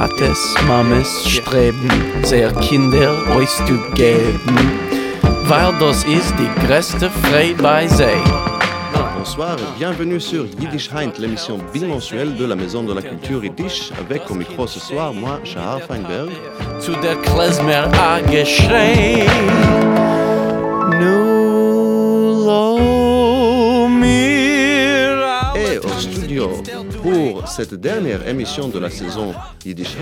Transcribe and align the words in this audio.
Tates, 0.00 0.54
Mames 0.66 1.28
streben, 1.28 1.90
sehr 2.22 2.50
Kinder 2.52 3.12
euch 3.36 3.50
zu 3.66 3.76
geben, 3.94 4.56
weil 5.44 5.74
das 5.78 6.04
ist 6.04 6.32
die 6.38 6.66
größte 6.66 7.10
Freude 7.10 7.62
bei 7.62 7.86
sich. 7.86 8.06
Bonsoir 9.14 9.58
et 9.58 9.78
bienvenue 9.78 10.18
sur 10.18 10.46
Yiddish 10.58 10.90
Heint, 10.90 11.18
l'émission 11.18 11.58
bimensuelle 11.74 12.34
de 12.34 12.46
la 12.46 12.56
Maison 12.56 12.82
de 12.82 12.94
la 12.94 13.02
Culture 13.02 13.44
Yiddish, 13.44 13.92
avec 14.00 14.22
au 14.30 14.34
micro 14.34 14.66
ce 14.66 14.80
soir, 14.80 15.12
moi, 15.12 15.38
Shahar 15.44 15.80
Feinberg. 15.82 16.30
Zu 16.80 16.92
der 17.02 17.16
Klezmer 17.16 17.86
a 17.92 18.22
geschrei, 18.22 19.26
pour 27.02 27.48
cette 27.48 27.74
dernière 27.74 28.26
émission 28.28 28.68
de 28.68 28.78
la 28.78 28.90
saison 28.90 29.34
Yiddish 29.64 29.96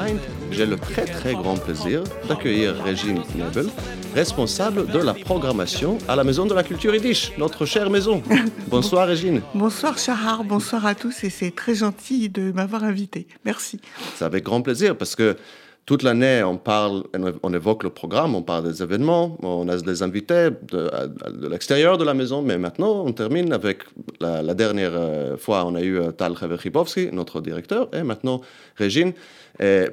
j'ai 0.50 0.66
le 0.66 0.76
très 0.76 1.04
très 1.04 1.34
grand 1.34 1.56
plaisir 1.56 2.02
d'accueillir 2.28 2.74
Régine 2.82 3.22
Nebel, 3.36 3.66
responsable 4.14 4.86
de 4.86 4.98
la 4.98 5.14
programmation 5.14 5.98
à 6.08 6.16
la 6.16 6.24
Maison 6.24 6.46
de 6.46 6.54
la 6.54 6.62
Culture 6.62 6.94
Yiddish, 6.94 7.32
notre 7.38 7.66
chère 7.66 7.90
maison. 7.90 8.22
Bonsoir 8.68 9.06
Régine. 9.06 9.42
Bonsoir 9.54 9.98
Chahar, 9.98 10.44
bonsoir 10.44 10.86
à 10.86 10.94
tous 10.94 11.24
et 11.24 11.30
c'est 11.30 11.54
très 11.54 11.74
gentil 11.74 12.28
de 12.28 12.50
m'avoir 12.52 12.84
invité. 12.84 13.28
Merci. 13.44 13.80
C'est 14.16 14.24
avec 14.24 14.44
grand 14.44 14.62
plaisir 14.62 14.96
parce 14.96 15.14
que 15.14 15.36
toute 15.88 16.02
l'année, 16.02 16.42
on 16.42 16.58
parle, 16.58 17.04
on 17.42 17.54
évoque 17.54 17.82
le 17.82 17.88
programme, 17.88 18.34
on 18.34 18.42
parle 18.42 18.70
des 18.70 18.82
événements, 18.82 19.38
on 19.42 19.66
a 19.70 19.78
des 19.78 20.02
invités 20.02 20.50
de, 20.70 21.48
l'extérieur 21.48 21.96
de 21.96 22.04
la 22.04 22.12
maison, 22.12 22.42
mais 22.42 22.58
maintenant, 22.58 23.06
on 23.06 23.12
termine 23.12 23.54
avec 23.54 23.84
la, 24.20 24.52
dernière 24.52 24.92
euh, 24.92 25.38
fois, 25.38 25.64
on 25.64 25.74
a 25.74 25.80
eu 25.80 25.98
euh, 25.98 26.10
Tal 26.10 26.34
Kheverchibovski, 26.34 27.08
notre 27.10 27.40
directeur, 27.40 27.88
et 27.94 28.02
maintenant 28.02 28.42
Régine, 28.76 29.14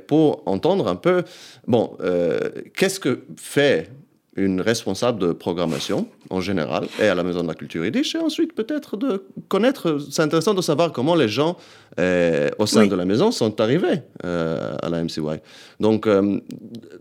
pour 0.08 0.44
entendre 0.48 0.90
un 0.90 0.98
peu, 0.98 1.24
bon, 1.66 1.96
euh, 2.02 2.40
qu'est-ce 2.76 3.00
que 3.00 3.22
fait 3.38 3.90
une 4.36 4.60
responsable 4.60 5.20
de 5.20 5.32
programmation 5.32 6.08
en 6.30 6.42
général 6.42 6.88
et 7.00 7.08
à 7.08 7.16
la 7.16 7.24
Maison 7.24 7.42
de 7.42 7.48
la 7.48 7.54
Culture 7.54 7.86
Yiddish 7.86 8.16
et 8.16 8.18
ensuite 8.18 8.54
peut-être 8.54 8.98
de 8.98 9.26
connaître, 9.48 9.98
c'est 10.12 10.22
intéressant 10.22 10.54
de 10.54 10.62
savoir 10.62 10.92
comment 10.92 11.16
les 11.16 11.30
gens 11.30 11.56
euh, 12.00 12.50
au 12.60 12.66
sein 12.66 12.82
Oui. 12.82 12.90
de 12.90 12.96
la 12.96 13.06
maison 13.06 13.32
sont 13.32 13.62
arrivés 13.62 14.02
euh, 14.26 14.76
à 14.82 14.90
la 14.90 15.02
MCY. 15.04 15.40
Donc 15.80 16.06
euh, 16.06 16.40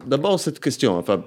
d'abord 0.06 0.38
cette 0.38 0.60
question, 0.60 0.96
enfin 0.96 1.24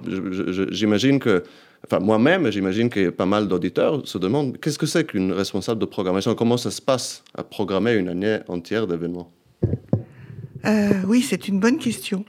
j'imagine 0.70 1.18
que, 1.18 1.42
enfin 1.84 1.98
moi-même 2.00 2.50
j'imagine 2.50 2.88
que 2.88 3.10
pas 3.10 3.26
mal 3.26 3.46
d'auditeurs 3.46 4.00
se 4.08 4.16
demandent 4.16 4.58
qu'est-ce 4.58 4.78
que 4.78 4.86
c'est 4.86 5.04
qu'une 5.04 5.32
responsable 5.32 5.80
de 5.80 5.86
programmation, 5.86 6.34
comment 6.34 6.56
ça 6.56 6.70
se 6.70 6.80
passe 6.80 7.22
à 7.36 7.44
programmer 7.44 7.92
une 7.92 8.08
année 8.08 8.38
entière 8.48 8.86
d'événements? 8.86 9.30
Oui, 11.06 11.22
c'est 11.22 11.48
une 11.48 11.60
bonne 11.60 11.78
question. 11.78 12.24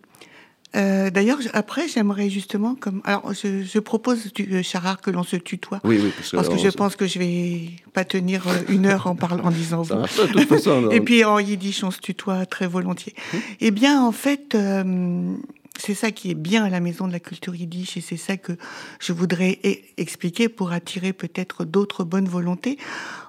Euh, 0.76 1.10
D'ailleurs, 1.10 1.40
après, 1.54 1.88
j'aimerais 1.88 2.30
justement, 2.30 2.76
comme, 2.76 3.02
alors, 3.04 3.34
je, 3.34 3.64
je 3.64 3.80
propose, 3.80 4.32
du, 4.34 4.48
euh, 4.54 4.62
Chahar, 4.64 5.02
que 5.02 5.10
l'on 5.10 5.24
se 5.24 5.36
tutoie, 5.36 5.80
Oui, 5.84 6.00
oui, 6.02 6.12
parce 6.16 6.30
que, 6.32 6.36
parce 6.36 6.50
que 6.50 6.58
je 6.58 6.70
pense 6.70 6.96
que 6.96 7.08
je 7.08 7.18
vais 7.20 7.70
pas 7.94 8.06
tenir 8.06 8.48
euh, 8.48 8.54
une 8.70 8.86
heure 8.86 9.08
en 9.08 9.16
parlant, 9.16 9.44
en 9.46 9.52
disant 9.52 9.84
ça 9.84 9.96
vous. 9.96 10.00
marche 10.02 10.18
de 10.18 10.28
toute 10.28 10.48
façon. 10.48 10.90
Et 10.92 11.02
puis 11.02 11.24
en 11.26 11.40
yiddish, 11.40 11.84
on 11.84 11.92
se 11.92 12.00
tutoie 12.00 12.46
très 12.46 12.68
volontiers. 12.68 13.16
Eh 13.62 13.72
bien, 13.72 14.02
en 14.04 14.12
fait, 14.12 14.54
euh, 14.54 15.34
c'est 15.80 15.96
ça 15.96 16.12
qui 16.12 16.30
est 16.30 16.36
bien 16.36 16.64
à 16.66 16.70
la 16.70 16.82
Maison 16.82 17.08
de 17.08 17.14
la 17.14 17.20
Culture 17.20 17.56
Yiddish 17.56 17.98
et 17.98 18.02
c'est 18.02 18.18
ça 18.18 18.38
que 18.38 18.52
je 19.00 19.14
voudrais 19.14 19.60
e- 19.66 19.78
expliquer 19.98 20.50
pour 20.50 20.72
attirer 20.72 21.14
peut-être 21.14 21.66
d'autres 21.66 22.04
bonnes 22.04 22.28
volontés. 22.28 22.78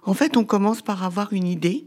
En 0.04 0.14
fait, 0.14 0.36
on 0.36 0.44
commence 0.44 0.82
par 0.82 1.04
avoir 1.04 1.32
une 1.32 1.46
idée 1.46 1.86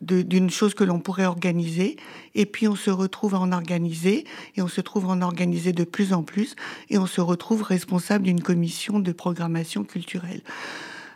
d'une 0.00 0.50
chose 0.50 0.74
que 0.74 0.84
l'on 0.84 0.98
pourrait 0.98 1.26
organiser, 1.26 1.96
et 2.34 2.46
puis 2.46 2.66
on 2.68 2.74
se 2.76 2.90
retrouve 2.90 3.34
à 3.34 3.38
en 3.38 3.52
organiser, 3.52 4.24
et 4.56 4.62
on 4.62 4.68
se 4.68 4.80
trouve 4.80 5.04
à 5.06 5.08
en 5.08 5.20
organiser 5.22 5.72
de 5.72 5.84
plus 5.84 6.12
en 6.12 6.22
plus, 6.22 6.56
et 6.88 6.96
on 6.98 7.06
se 7.06 7.20
retrouve 7.20 7.62
responsable 7.62 8.24
d'une 8.24 8.40
commission 8.42 8.98
de 8.98 9.12
programmation 9.12 9.84
culturelle. 9.84 10.40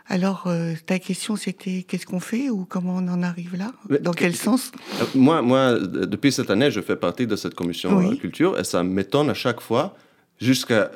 Alors, 0.07 0.43
euh, 0.45 0.73
ta 0.85 0.99
question, 0.99 1.35
c'était 1.35 1.81
qu'est-ce 1.81 2.05
qu'on 2.05 2.19
fait 2.19 2.51
ou 2.51 2.65
comment 2.65 2.97
on 2.97 3.07
en 3.07 3.23
arrive 3.23 3.55
là? 3.55 3.71
Dans 4.01 4.11
que- 4.11 4.19
quel 4.19 4.35
sens? 4.35 4.71
Euh, 5.01 5.05
Moi, 5.15 5.41
moi, 5.41 5.57
euh, 5.73 6.05
depuis 6.05 6.31
cette 6.31 6.51
année, 6.51 6.69
je 6.69 6.79
fais 6.79 6.95
partie 6.95 7.25
de 7.25 7.35
cette 7.35 7.55
commission 7.55 7.97
Oui. 7.97 8.19
culture. 8.19 8.59
Et 8.59 8.63
ça 8.63 8.83
m'étonne 8.83 9.31
à 9.31 9.33
chaque 9.33 9.61
fois 9.61 9.95
jusqu'à 10.39 10.91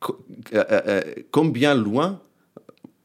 co- 0.00 0.22
combien 1.30 1.74
loin 1.74 2.20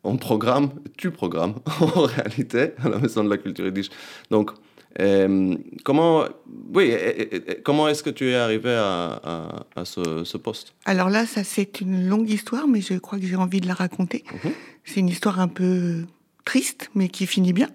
on 0.04 0.18
programme, 0.18 0.70
tu 0.98 1.12
programmes 1.12 1.56
en 1.82 2.02
réalité 2.04 2.72
à 2.84 2.90
la 2.90 3.00
Maison 3.00 3.24
de 3.24 3.30
la 3.30 3.38
Culture 3.38 3.66
Yiddish. 3.66 3.90
Donc, 4.32 4.52
euh, 5.00 5.56
comment, 5.84 6.24
oui, 6.74 6.86
et- 6.86 7.22
et- 7.22 7.36
et- 7.52 7.62
comment 7.62 7.88
est-ce 7.88 8.02
que 8.04 8.10
tu 8.10 8.30
es 8.30 8.36
arrivé 8.36 8.72
à, 8.72 9.20
à- 9.24 9.66
à 9.76 9.86
ce, 9.86 10.24
ce 10.24 10.38
poste? 10.38 10.74
Alors 10.86 11.10
là, 11.10 11.26
ça 11.26 11.44
c'est 11.44 11.82
une 11.82 12.08
longue 12.08 12.30
histoire, 12.30 12.68
mais 12.68 12.82
je 12.82 12.96
crois 12.96 13.20
que 13.20 13.26
j'ai 13.26 13.36
envie 13.36 13.62
de 13.62 13.68
la 13.68 13.74
raconter. 13.76 14.24
Mhm. 14.44 14.52
C'est 14.86 15.00
une 15.02 15.10
histoire 15.10 15.40
un 15.40 15.48
peu 15.50 16.06
triste, 16.46 16.90
mais 16.96 17.10
qui 17.10 17.28
finit 17.28 17.54
bien, 17.54 17.70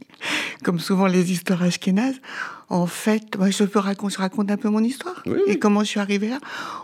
comme 0.64 0.78
souvent 0.78 1.06
les 1.06 1.32
histoires 1.32 1.62
ashkénazes. 1.62 2.20
En 2.70 2.86
fait, 2.86 3.36
moi, 3.38 3.50
je 3.50 3.64
peux 3.64 3.78
raconter, 3.78 4.14
je 4.14 4.18
raconte 4.18 4.50
un 4.50 4.56
peu 4.56 4.68
mon 4.68 4.84
histoire 4.84 5.22
Oui, 5.26 5.32
oui. 5.46 5.52
et 5.52 5.58
comment 5.58 5.80
je 5.80 5.86
suis 5.86 6.00
arrivée 6.00 6.28
là. 6.28 6.38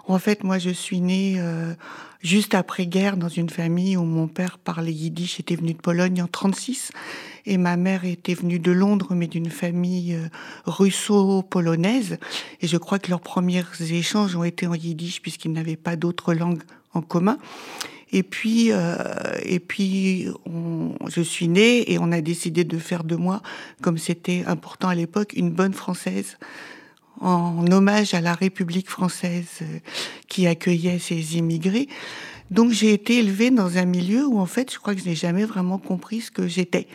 En 0.07 0.19
fait, 0.19 0.43
moi, 0.43 0.59
je 0.59 0.71
suis 0.71 1.01
née 1.01 1.35
euh, 1.39 1.75
juste 2.23 2.55
après-guerre 2.55 3.17
dans 3.19 3.29
une 3.29 3.51
famille 3.51 3.97
où 3.97 4.05
mon 4.05 4.27
père 4.27 4.59
parlait 4.59 4.93
yiddish, 4.93 5.41
était 5.41 5.57
venu 5.57 5.75
de 5.75 5.79
Pologne 5.79 6.23
en 6.23 6.27
36, 6.27 6.91
et 7.47 7.59
ma 7.59 7.77
mère 7.77 8.07
était 8.07 8.35
venue 8.35 8.59
de 8.59 8.73
Londres, 8.73 9.15
mais 9.15 9.27
d'une 9.27 9.51
famille 9.51 10.15
euh, 10.15 10.29
russo-polonaise. 10.65 12.19
Et 12.63 12.67
je 12.67 12.77
crois 12.79 12.99
que 12.99 13.11
leurs 13.11 13.21
premiers 13.21 13.65
échanges 13.81 14.37
ont 14.37 14.45
été 14.45 14.67
en 14.67 14.75
yiddish 14.75 15.21
puisqu'ils 15.21 15.53
n'avaient 15.53 15.77
pas 15.77 15.97
d'autre 15.97 16.33
langue 16.33 16.63
en 16.95 17.03
commun. 17.03 17.39
Et 18.15 18.23
puis, 18.23 18.69
euh, 18.71 18.95
et 19.43 19.59
puis, 19.59 20.29
je 21.09 21.21
suis 21.21 21.49
née 21.49 21.93
et 21.93 21.99
on 21.99 22.13
a 22.13 22.21
décidé 22.21 22.63
de 22.63 22.79
faire 22.79 23.03
de 23.03 23.17
moi, 23.17 23.43
comme 23.83 23.99
c'était 23.99 24.45
important 24.47 24.87
à 24.87 24.95
l'époque, 24.95 25.33
une 25.35 25.51
bonne 25.51 25.73
française, 25.73 26.39
en 27.21 27.67
hommage 27.73 28.15
à 28.15 28.21
la 28.21 28.35
République 28.35 28.89
française 28.89 29.49
euh, 29.63 29.81
qui 30.29 30.47
accueillait 30.47 31.01
ces 31.01 31.37
immigrés. 31.37 31.89
Donc, 32.53 32.71
j'ai 32.71 32.93
été 32.93 33.19
élevée 33.19 33.51
dans 33.51 33.79
un 33.79 33.85
milieu 33.85 34.25
où, 34.25 34.39
en 34.39 34.47
fait, 34.47 34.73
je 34.73 34.79
crois 34.79 34.95
que 34.95 35.01
je 35.01 35.09
n'ai 35.09 35.17
jamais 35.17 35.45
vraiment 35.45 35.79
compris 35.79 36.21
ce 36.21 36.31
que 36.31 36.47
j'étais. 36.47 36.87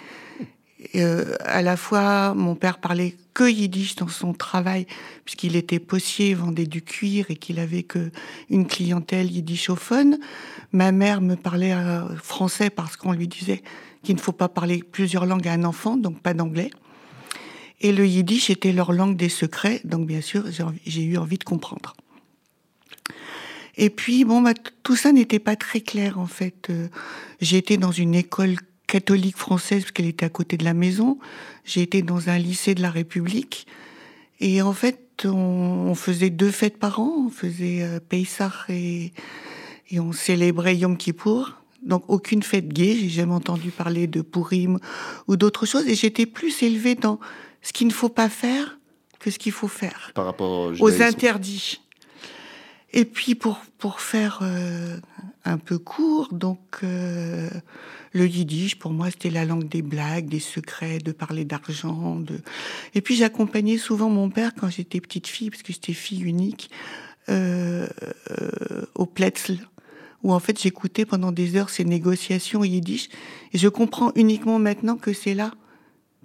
Euh, 0.96 1.36
à 1.42 1.62
la 1.62 1.76
fois, 1.76 2.34
mon 2.34 2.56
père 2.56 2.78
parlait 2.78 3.18
yiddish 3.48 3.96
dans 3.96 4.08
son 4.08 4.34
travail, 4.34 4.86
puisqu'il 5.26 5.56
était 5.56 5.80
postier, 5.80 6.34
vendait 6.34 6.66
du 6.66 6.82
cuir 6.82 7.26
et 7.30 7.36
qu'il 7.36 7.60
avait 7.60 7.84
que 7.84 8.12
une 8.50 8.68
clientèle 8.68 9.32
yiddishophone. 9.32 10.20
Ma 10.72 10.92
mère 10.92 11.22
me 11.22 11.36
parlait 11.36 11.74
euh, 11.74 12.16
français 12.18 12.70
parce 12.70 12.98
qu'on 12.98 13.12
lui 13.12 13.28
disait 13.28 13.62
qu'il 14.04 14.16
ne 14.16 14.22
faut 14.22 14.32
pas 14.32 14.50
parler 14.50 14.84
plusieurs 14.84 15.26
langues 15.26 15.48
à 15.48 15.54
un 15.54 15.64
enfant, 15.64 15.98
donc 15.98 16.20
pas 16.22 16.34
d'anglais. 16.34 16.72
Et 17.82 17.92
le 17.92 18.06
yiddish 18.06 18.50
était 18.50 18.74
leur 18.74 18.92
langue 18.92 19.16
des 19.16 19.30
secrets, 19.30 19.82
donc 19.86 20.06
bien 20.06 20.22
sûr, 20.22 20.46
j'ai 20.86 21.04
eu 21.04 21.18
envie 21.18 21.38
de 21.38 21.44
comprendre. 21.44 21.96
Et 23.78 23.90
puis, 23.90 24.26
bon, 24.26 24.42
bah, 24.42 24.54
tout 24.84 24.98
ça 24.98 25.14
n'était 25.14 25.40
pas 25.40 25.56
très 25.56 25.80
clair, 25.80 26.20
en 26.20 26.26
fait. 26.28 26.70
Euh, 26.70 26.90
été 27.40 27.78
dans 27.78 27.94
une 27.94 28.14
école 28.14 28.58
catholique 28.90 29.38
française, 29.38 29.84
parce 29.84 29.92
qu'elle 29.92 30.08
était 30.08 30.26
à 30.26 30.30
côté 30.30 30.58
de 30.58 30.66
la 30.66 30.74
maison. 30.74 31.20
J'ai 31.64 31.82
été 31.82 32.02
dans 32.02 32.30
un 32.30 32.38
lycée 32.38 32.76
de 32.76 32.82
la 32.82 32.90
République. 32.90 33.68
Et 34.40 34.62
en 34.62 34.74
fait, 34.74 35.26
on, 35.26 35.30
on 35.92 35.96
faisait 35.96 36.30
deux 36.32 36.52
fêtes 36.52 36.78
par 36.78 37.00
an. 37.00 37.14
On 37.28 37.30
faisait 37.30 37.84
euh, 37.84 38.00
Pessah 38.00 38.52
et, 38.68 39.14
et 39.92 40.00
on 40.00 40.12
célébrait 40.12 40.76
Yom 40.76 40.98
Kippour. 40.98 41.54
Donc, 41.84 42.04
aucune 42.08 42.44
fête 42.44 42.70
gay. 42.70 42.98
J'ai 43.00 43.10
jamais 43.10 43.34
entendu 43.34 43.70
parler 43.72 44.08
de 44.08 44.22
Purim 44.22 44.80
ou 45.28 45.38
d'autres 45.38 45.66
choses. 45.66 45.88
Et 45.88 45.96
j'étais 45.96 46.26
plus 46.26 46.64
élevée 46.64 46.96
dans 46.96 47.20
ce 47.62 47.72
qu'il 47.72 47.88
ne 47.88 47.94
faut 47.94 48.10
pas 48.10 48.30
faire 48.30 48.78
que 49.20 49.30
ce 49.32 49.38
qu'il 49.38 49.52
faut 49.52 49.68
faire 49.68 50.12
par 50.16 50.26
rapport 50.26 50.72
au 50.72 50.74
aux 50.80 51.02
interdits. 51.02 51.82
Et 52.94 53.06
puis 53.06 53.36
pour 53.36 53.60
pour 53.78 54.00
faire 54.00 54.40
euh, 54.42 54.98
un 55.46 55.58
peu 55.58 55.78
court, 55.78 56.30
donc 56.32 56.80
euh, 56.84 57.50
le 58.14 58.28
yiddish 58.28 58.78
pour 58.78 58.92
moi 58.92 59.10
c'était 59.10 59.30
la 59.30 59.46
langue 59.46 59.68
des 59.68 59.82
blagues, 59.82 60.28
des 60.28 60.40
secrets, 60.40 61.00
de 61.00 61.12
parler 61.12 61.46
d'argent. 61.46 62.16
De... 62.20 62.40
Et 62.94 63.02
puis 63.02 63.16
j'accompagnais 63.16 63.78
souvent 63.78 64.10
mon 64.10 64.30
père 64.30 64.54
quand 64.56 64.70
j'étais 64.70 65.00
petite 65.00 65.28
fille 65.28 65.50
parce 65.50 65.64
que 65.64 65.74
j'étais 65.74 65.94
fille 65.94 66.24
unique 66.24 66.70
euh, 67.30 67.88
euh, 68.32 68.86
au 68.96 69.06
Pletzl 69.06 69.58
où 70.24 70.34
en 70.34 70.40
fait 70.40 70.60
j'écoutais 70.62 71.06
pendant 71.06 71.32
des 71.32 71.56
heures 71.56 71.70
ces 71.70 71.86
négociations 71.86 72.64
yiddish 72.64 73.10
et 73.54 73.58
je 73.58 73.68
comprends 73.68 74.12
uniquement 74.16 74.60
maintenant 74.60 74.98
que 74.98 75.14
c'est 75.14 75.34
là 75.34 75.52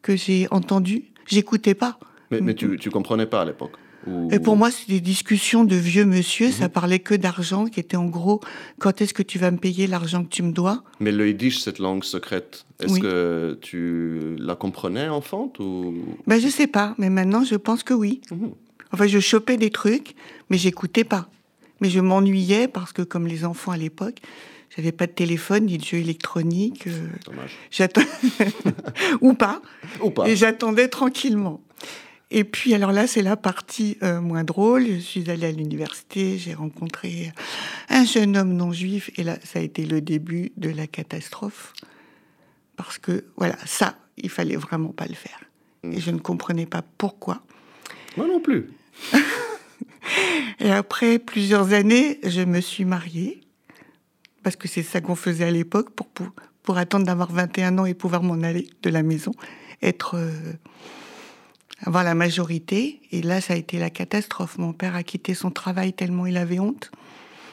que 0.03 0.17
j'ai 0.17 0.47
entendu. 0.51 1.05
J'écoutais 1.27 1.75
pas. 1.75 1.99
Mais, 2.31 2.41
mais 2.41 2.55
tu 2.55 2.67
ne 2.67 2.91
comprenais 2.91 3.27
pas 3.27 3.43
à 3.43 3.45
l'époque 3.45 3.79
Ou- 4.07 4.29
Et 4.31 4.39
pour 4.39 4.57
moi, 4.57 4.71
c'est 4.71 4.89
des 4.89 5.01
discussions 5.01 5.65
de 5.65 5.77
vieux 5.77 6.05
monsieur. 6.05 6.51
Ça 6.51 6.65
Mhm. 6.65 6.71
parlait 6.71 6.99
que 6.99 7.15
d'argent, 7.15 7.67
qui 7.67 7.81
était 7.81 7.97
en 7.97 8.07
gros, 8.07 8.41
quand 8.79 9.01
est-ce 9.01 9.15
que 9.15 9.23
tu 9.23 9.39
vas 9.39 9.51
me 9.51 9.57
payer 9.59 9.87
l'argent 9.87 10.23
que 10.25 10.29
tu 10.29 10.43
me 10.43 10.53
dois? 10.53 10.83
Mais 11.01 11.11
le 11.13 11.29
yiddish, 11.29 11.61
cette 11.61 11.79
langue 11.79 12.05
secrète, 12.05 12.67
est-ce 12.81 12.93
Oui. 12.93 13.01
que 13.01 13.59
tu 13.63 14.37
la 14.39 14.55
comprenais 14.57 15.09
enfant 15.09 15.53
ou... 15.59 15.95
Ben 16.27 16.41
je 16.41 16.49
sais 16.49 16.67
pas, 16.67 16.95
mais 16.99 17.11
maintenant 17.11 17.45
je 17.45 17.55
pense 17.57 17.83
que 17.83 17.95
oui. 17.95 18.21
Mhm. 18.31 18.53
Enfin, 18.93 19.07
je 19.07 19.19
chopais 19.21 19.57
des 19.57 19.71
trucs, 19.71 20.15
mais 20.51 20.59
j'écoutais 20.59 21.05
pas. 21.05 21.29
Mais 21.81 21.91
je 21.91 21.99
m'ennuyais 22.01 22.69
parce 22.69 22.93
que, 22.93 23.03
comme 23.03 23.27
les 23.27 23.45
enfants 23.45 23.73
à 23.73 23.77
l'époque, 23.77 24.19
j'avais 24.77 24.93
pas 24.93 25.07
de 25.07 25.13
téléphone 25.13 25.67
ni 25.67 25.79
de 25.79 25.85
jeu 25.85 25.99
électronique. 25.99 26.87
euh, 26.87 27.09
Dommage. 27.27 27.57
j'attends- 27.71 28.03
ou 29.21 29.35
pas. 29.35 29.61
Ou 30.01 30.11
pas. 30.11 30.29
Et 30.29 30.37
j'attendais 30.37 30.89
tranquillement. 30.89 31.61
Et 32.31 32.45
puis, 32.45 32.75
alors 32.75 32.93
là, 32.93 33.07
c'est 33.07 33.23
la 33.23 33.37
partie 33.37 33.97
euh, 34.03 34.21
moins 34.21 34.45
drôle. 34.45 34.87
Je 34.87 34.99
suis 34.99 35.31
allée 35.31 35.47
à 35.47 35.53
l'université, 35.53 36.39
j'ai 36.39 36.55
rencontré 36.55 37.33
un 37.89 38.05
jeune 38.05 38.37
homme 38.37 38.55
non 38.55 38.73
juif, 38.73 39.11
et 39.17 39.23
là, 39.23 39.39
ça 39.45 39.59
a 39.59 39.63
été 39.63 39.85
le 39.87 40.01
début 40.01 40.53
de 40.57 40.71
la 40.71 40.87
catastrophe. 40.87 41.73
Parce 42.77 42.99
que, 42.99 43.25
voilà, 43.37 43.57
ça, 43.67 43.97
il 44.17 44.31
fallait 44.31 44.57
vraiment 44.57 44.93
pas 44.93 45.07
le 45.07 45.15
faire. 45.15 45.41
Et 45.85 46.01
je 46.01 46.11
ne 46.11 46.19
comprenais 46.19 46.67
pas 46.67 46.83
pourquoi. 46.99 47.43
Moi 48.17 48.27
non 48.27 48.41
plus. 48.41 48.71
Et 50.61 50.71
après 50.71 51.19
plusieurs 51.19 51.73
années, 51.73 52.21
je 52.25 52.43
me 52.43 52.61
suis 52.61 52.85
mariée, 52.85 53.41
parce 54.43 54.57
que 54.57 54.69
c'est 54.69 54.83
ça 54.83 55.01
qu'on 55.01 55.17
faisait 55.17 55.45
à 55.45 55.51
l'époque, 55.51 55.91
pour, 55.91 56.09
pour, 56.09 56.29
pour 56.63 56.79
attendre 56.79 57.07
d'avoir 57.07 57.33
21 57.33 57.79
ans 57.79 57.87
et 57.87 57.95
pouvoir 57.95 58.23
m'en 58.23 58.43
aller 58.43 58.69
de 58.83 58.91
la 58.91 59.03
maison, 59.03 59.33
être, 59.83 60.17
euh, 60.17 60.31
avoir 61.83 62.05
la 62.05 62.15
majorité. 62.15 63.01
Et 63.13 63.23
là, 63.23 63.41
ça 63.41 63.55
a 63.55 63.57
été 63.57 63.79
la 63.79 63.91
catastrophe. 63.91 64.59
Mon 64.59 64.73
père 64.73 64.95
a 64.95 65.03
quitté 65.03 65.35
son 65.35 65.51
travail 65.51 65.93
tellement 65.93 66.27
il 66.27 66.37
avait 66.37 66.59
honte. 66.59 66.91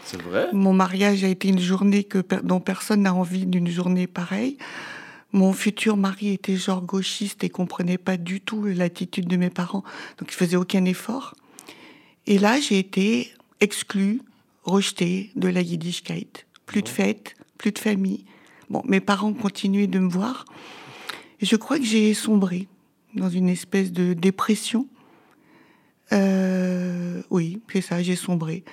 C'est 0.04 0.22
vrai? 0.22 0.48
Mon 0.54 0.74
mariage 0.74 1.24
a 1.24 1.28
été 1.28 1.48
une 1.48 1.60
journée 1.60 2.04
que, 2.04 2.24
dont 2.44 2.60
personne 2.60 3.04
n'a 3.04 3.14
envie 3.14 3.46
d'une 3.46 3.70
journée 3.70 4.08
pareille. 4.08 4.58
Mon 5.32 5.54
futur 5.54 5.96
mari 5.96 6.30
était 6.30 6.58
genre 6.58 6.82
gauchiste 6.82 7.44
et 7.44 7.50
comprenait 7.50 7.98
pas 7.98 8.18
du 8.18 8.42
tout 8.42 8.66
l'attitude 8.66 9.28
de 9.28 9.38
mes 9.38 9.50
parents, 9.50 9.84
donc 10.18 10.30
il 10.30 10.36
faisait 10.36 10.58
aucun 10.58 10.84
effort. 10.84 11.36
Et 12.28 12.38
là, 12.38 12.60
j'ai 12.60 12.78
été 12.80 13.32
exclue, 13.62 14.22
rejetée 14.64 15.32
de 15.36 15.48
la 15.48 15.62
Yiddishkeit. 15.62 16.46
Plus 16.66 16.82
de 16.82 16.90
fêtes, 16.90 17.36
plus 17.58 17.72
de 17.72 17.80
famille. 17.80 18.26
Bon, 18.70 18.82
mes 18.86 19.00
parents 19.00 19.34
continuaient 19.34 19.88
de 19.88 20.00
me 20.00 20.10
voir. 20.10 20.46
Et 21.40 21.46
je 21.46 21.56
crois 21.56 21.78
que 21.78 21.86
j'ai 21.86 22.14
sombré 22.14 22.68
dans 23.16 23.30
une 23.30 23.50
espèce 23.50 23.92
de 23.92 24.14
dépression. 24.14 24.88
Euh, 26.12 27.22
oui, 27.30 27.62
c'est 27.72 27.82
ça, 27.82 28.02
j'ai 28.02 28.16
sombré. 28.16 28.64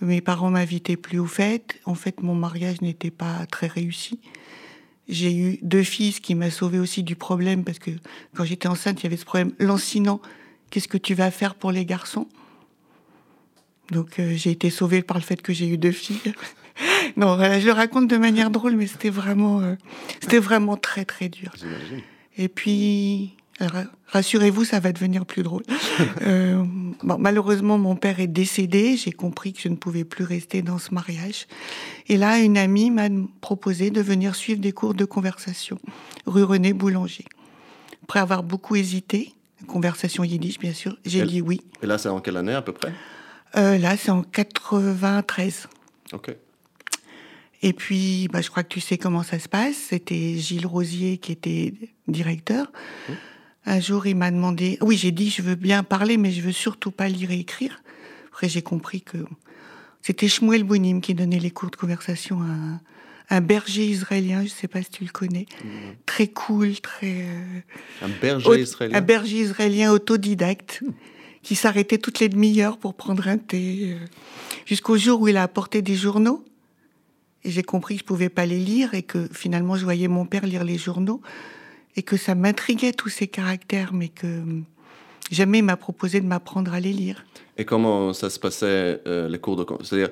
Mes 0.00 0.20
parents 0.20 0.50
m'invitaient 0.50 0.96
plus 0.96 1.18
aux 1.18 1.26
fêtes. 1.26 1.80
En 1.84 1.94
fait, 1.94 2.22
mon 2.22 2.34
mariage 2.34 2.80
n'était 2.82 3.10
pas 3.10 3.46
très 3.46 3.66
réussi. 3.66 4.20
J'ai 5.08 5.34
eu 5.34 5.58
deux 5.62 5.84
fils 5.84 6.20
qui 6.20 6.34
m'a 6.34 6.50
sauvé 6.50 6.78
aussi 6.78 7.02
du 7.02 7.16
problème 7.16 7.64
parce 7.64 7.78
que 7.78 7.90
quand 8.34 8.44
j'étais 8.44 8.68
enceinte, 8.68 9.00
il 9.00 9.04
y 9.04 9.06
avait 9.06 9.16
ce 9.16 9.24
problème 9.24 9.52
lancinant. 9.58 10.20
Qu'est-ce 10.70 10.88
que 10.88 10.98
tu 10.98 11.14
vas 11.14 11.30
faire 11.30 11.54
pour 11.54 11.70
les 11.70 11.86
garçons? 11.86 12.26
Donc 13.92 14.18
euh, 14.18 14.34
j'ai 14.34 14.50
été 14.50 14.68
sauvée 14.68 15.02
par 15.02 15.16
le 15.16 15.22
fait 15.22 15.40
que 15.40 15.52
j'ai 15.52 15.68
eu 15.68 15.78
deux 15.78 15.92
filles. 15.92 16.34
non, 17.16 17.36
voilà, 17.36 17.60
je 17.60 17.66
le 17.66 17.72
raconte 17.72 18.08
de 18.08 18.16
manière 18.16 18.50
drôle, 18.50 18.74
mais 18.74 18.88
c'était 18.88 19.10
vraiment, 19.10 19.60
euh, 19.60 19.74
c'était 20.20 20.40
vraiment 20.40 20.76
très 20.76 21.04
très 21.04 21.28
dur. 21.28 21.52
Et 22.36 22.48
puis, 22.48 23.36
rassurez-vous, 24.08 24.64
ça 24.64 24.80
va 24.80 24.92
devenir 24.92 25.26
plus 25.26 25.42
drôle. 25.42 25.62
Euh, 26.22 26.62
bon, 27.02 27.16
malheureusement, 27.18 27.78
mon 27.78 27.96
père 27.96 28.20
est 28.20 28.26
décédé. 28.26 28.96
J'ai 28.96 29.12
compris 29.12 29.52
que 29.52 29.60
je 29.60 29.68
ne 29.68 29.76
pouvais 29.76 30.04
plus 30.04 30.24
rester 30.24 30.60
dans 30.60 30.78
ce 30.78 30.92
mariage. 30.92 31.46
Et 32.08 32.16
là, 32.16 32.38
une 32.38 32.58
amie 32.58 32.90
m'a 32.90 33.08
proposé 33.40 33.90
de 33.90 34.00
venir 34.00 34.34
suivre 34.34 34.60
des 34.60 34.72
cours 34.72 34.94
de 34.94 35.04
conversation, 35.04 35.78
rue 36.26 36.42
René 36.42 36.72
Boulanger. 36.72 37.24
Après 38.02 38.20
avoir 38.20 38.42
beaucoup 38.42 38.76
hésité, 38.76 39.34
conversation 39.66 40.24
yiddish, 40.24 40.58
bien 40.58 40.72
sûr, 40.72 40.98
j'ai 41.04 41.24
dit 41.24 41.40
oui. 41.40 41.60
Et 41.82 41.86
là, 41.86 41.98
c'est 41.98 42.08
en 42.08 42.20
quelle 42.20 42.36
année 42.36 42.54
à 42.54 42.62
peu 42.62 42.72
près? 42.72 42.92
Euh, 43.56 43.78
là, 43.78 43.96
c'est 43.96 44.10
en 44.10 44.22
93. 44.22 45.68
Ok. 46.12 46.34
Et 47.62 47.72
puis, 47.72 48.28
bah, 48.32 48.42
je 48.42 48.50
crois 48.50 48.62
que 48.62 48.68
tu 48.68 48.80
sais 48.80 48.98
comment 48.98 49.22
ça 49.22 49.38
se 49.38 49.48
passe. 49.48 49.76
C'était 49.76 50.36
Gilles 50.36 50.66
Rosier 50.66 51.18
qui 51.18 51.32
était 51.32 51.74
directeur. 52.06 52.70
Un 53.66 53.80
jour, 53.80 54.06
il 54.06 54.16
m'a 54.16 54.30
demandé. 54.30 54.78
Oui, 54.80 54.96
j'ai 54.96 55.10
dit, 55.10 55.28
je 55.30 55.42
veux 55.42 55.56
bien 55.56 55.82
parler, 55.82 56.16
mais 56.16 56.30
je 56.30 56.40
veux 56.40 56.52
surtout 56.52 56.90
pas 56.92 57.08
lire 57.08 57.30
et 57.32 57.38
écrire. 57.40 57.82
Après, 58.28 58.48
j'ai 58.48 58.62
compris 58.62 59.00
que 59.02 59.18
c'était 60.02 60.28
Shmuel 60.28 60.62
Bounim 60.62 61.00
qui 61.00 61.14
donnait 61.14 61.40
les 61.40 61.50
cours 61.50 61.70
de 61.70 61.76
conversation 61.76 62.40
à 62.42 62.44
un, 62.44 62.80
un 63.30 63.40
berger 63.40 63.86
israélien. 63.86 64.42
Je 64.44 64.48
sais 64.50 64.68
pas 64.68 64.82
si 64.82 64.90
tu 64.90 65.04
le 65.04 65.10
connais. 65.10 65.46
Très 66.06 66.28
cool, 66.28 66.78
très. 66.80 67.22
euh, 67.22 67.60
Un 68.02 68.08
berger 68.20 68.60
israélien. 68.60 68.98
Un 68.98 69.00
berger 69.00 69.38
israélien 69.40 69.90
autodidacte 69.92 70.82
qui 71.42 71.54
s'arrêtait 71.56 71.98
toutes 71.98 72.20
les 72.20 72.28
demi-heures 72.28 72.78
pour 72.78 72.94
prendre 72.94 73.26
un 73.26 73.38
thé. 73.38 73.94
euh, 73.94 74.06
Jusqu'au 74.64 74.96
jour 74.96 75.20
où 75.22 75.28
il 75.28 75.36
a 75.36 75.42
apporté 75.42 75.82
des 75.82 75.96
journaux. 75.96 76.44
Et 77.44 77.50
j'ai 77.50 77.62
compris 77.62 77.94
que 77.96 78.00
je 78.00 78.04
pouvais 78.06 78.28
pas 78.28 78.46
les 78.46 78.58
lire 78.58 78.94
et 78.94 79.02
que 79.02 79.28
finalement 79.32 79.76
je 79.76 79.84
voyais 79.84 80.08
mon 80.08 80.24
père 80.26 80.46
lire 80.46 80.64
les 80.64 80.78
journaux 80.78 81.20
et 81.96 82.02
que 82.02 82.16
ça 82.16 82.34
m'intriguait 82.34 82.92
tous 82.92 83.08
ces 83.08 83.26
caractères, 83.26 83.92
mais 83.92 84.08
que 84.08 84.42
jamais 85.30 85.58
il 85.58 85.64
m'a 85.64 85.76
proposé 85.76 86.20
de 86.20 86.26
m'apprendre 86.26 86.72
à 86.72 86.80
les 86.80 86.92
lire. 86.92 87.24
Et 87.56 87.64
comment 87.64 88.12
ça 88.12 88.30
se 88.30 88.38
passait, 88.38 89.00
euh, 89.06 89.28
les 89.28 89.38
cours 89.38 89.56
de... 89.56 89.66
C'est-à-dire, 89.82 90.10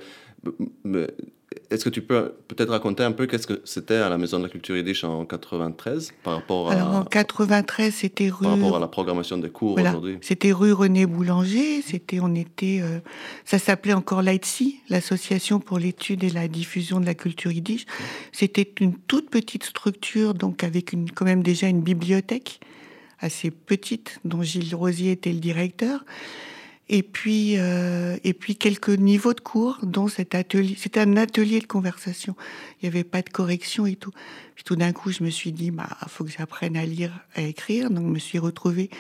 est-ce 1.71 1.85
que 1.85 1.91
tu 1.91 2.03
peux 2.03 2.35
peut-être 2.49 2.71
raconter 2.71 3.03
un 3.03 3.13
peu 3.13 3.27
qu'est-ce 3.27 3.47
que 3.47 3.61
c'était 3.65 3.97
à 3.97 4.09
la 4.09 4.19
Maison 4.19 4.39
de 4.39 4.45
la 4.45 4.49
Culture 4.49 4.77
Yiddish 4.77 5.05
en 5.05 5.25
93 5.25 6.13
par 6.23 6.35
rapport 6.35 6.71
à, 6.71 6.75
Alors 6.75 6.95
en 6.95 7.05
93, 7.05 7.95
c'était 7.95 8.29
rue. 8.29 8.45
par 8.45 8.53
rapport 8.53 8.77
à 8.77 8.81
la 8.81 8.89
programmation 8.89 9.39
des 9.39 9.51
cours 9.51 9.75
Voilà, 9.75 9.91
aujourd'hui? 9.91 10.19
C'était 10.21 10.53
rue 10.53 10.73
René 10.73 11.07
Boulanger. 11.07 11.83
C'était, 11.83 12.21
on 12.21 12.35
était, 12.35 12.81
euh, 12.83 13.01
ça 13.45 13.59
s'appelait 13.59 13.93
encore 13.93 14.23
l'AITSI, 14.23 14.81
l'Association 14.89 15.61
pour 15.61 15.79
l'étude 15.79 16.25
et 16.25 16.31
la 16.31 16.49
diffusion 16.49 17.01
de 17.01 17.07
la 17.07 17.15
culture 17.15 17.53
yiddish. 17.53 17.87
C'était 18.33 18.71
une 18.81 18.95
toute 18.95 19.31
petite 19.31 19.65
structure, 19.65 20.35
donc 20.35 20.65
avec 20.65 20.93
une, 20.93 21.11
quand 21.11 21.25
même 21.25 21.43
déjà 21.43 21.69
une 21.69 21.83
bibliothèque 21.83 22.61
assez 23.21 23.51
petite, 23.51 24.21
dont 24.25 24.43
Gilles 24.43 24.75
Rosier 24.75 25.13
était 25.13 25.33
le 25.33 25.41
directeur. 25.41 26.05
Et 26.95 27.03
puis, 27.03 27.55
euh, 27.59 28.17
et 28.23 28.35
puis 28.35 28.55
quelques 28.55 28.89
niveaux 28.91 29.35
de 29.35 29.41
cours, 29.41 29.79
dont 29.83 30.07
cet 30.07 30.37
atelier. 30.37 30.77
C'était 30.79 31.01
un 31.01 31.17
atelier 31.17 31.59
de 31.59 31.67
conversation. 31.67 32.37
Il 32.81 32.85
n'y 32.85 32.89
avait 32.95 33.03
pas 33.03 33.21
de 33.21 33.31
correction 33.31 33.85
et 33.85 33.97
tout. 33.97 34.13
Puis 34.55 34.63
tout 34.63 34.77
d'un 34.77 34.93
coup, 34.93 35.11
je 35.11 35.25
me 35.25 35.31
suis 35.31 35.51
dit, 35.51 35.73
bah, 35.73 35.89
faut 36.07 36.23
que 36.23 36.31
j'apprenne 36.31 36.77
à 36.77 36.87
lire, 36.87 37.11
à 37.35 37.43
écrire. 37.43 37.91
Donc, 37.91 38.05
je 38.07 38.11
me 38.13 38.19
suis 38.21 38.39
retrouvée 38.39 38.91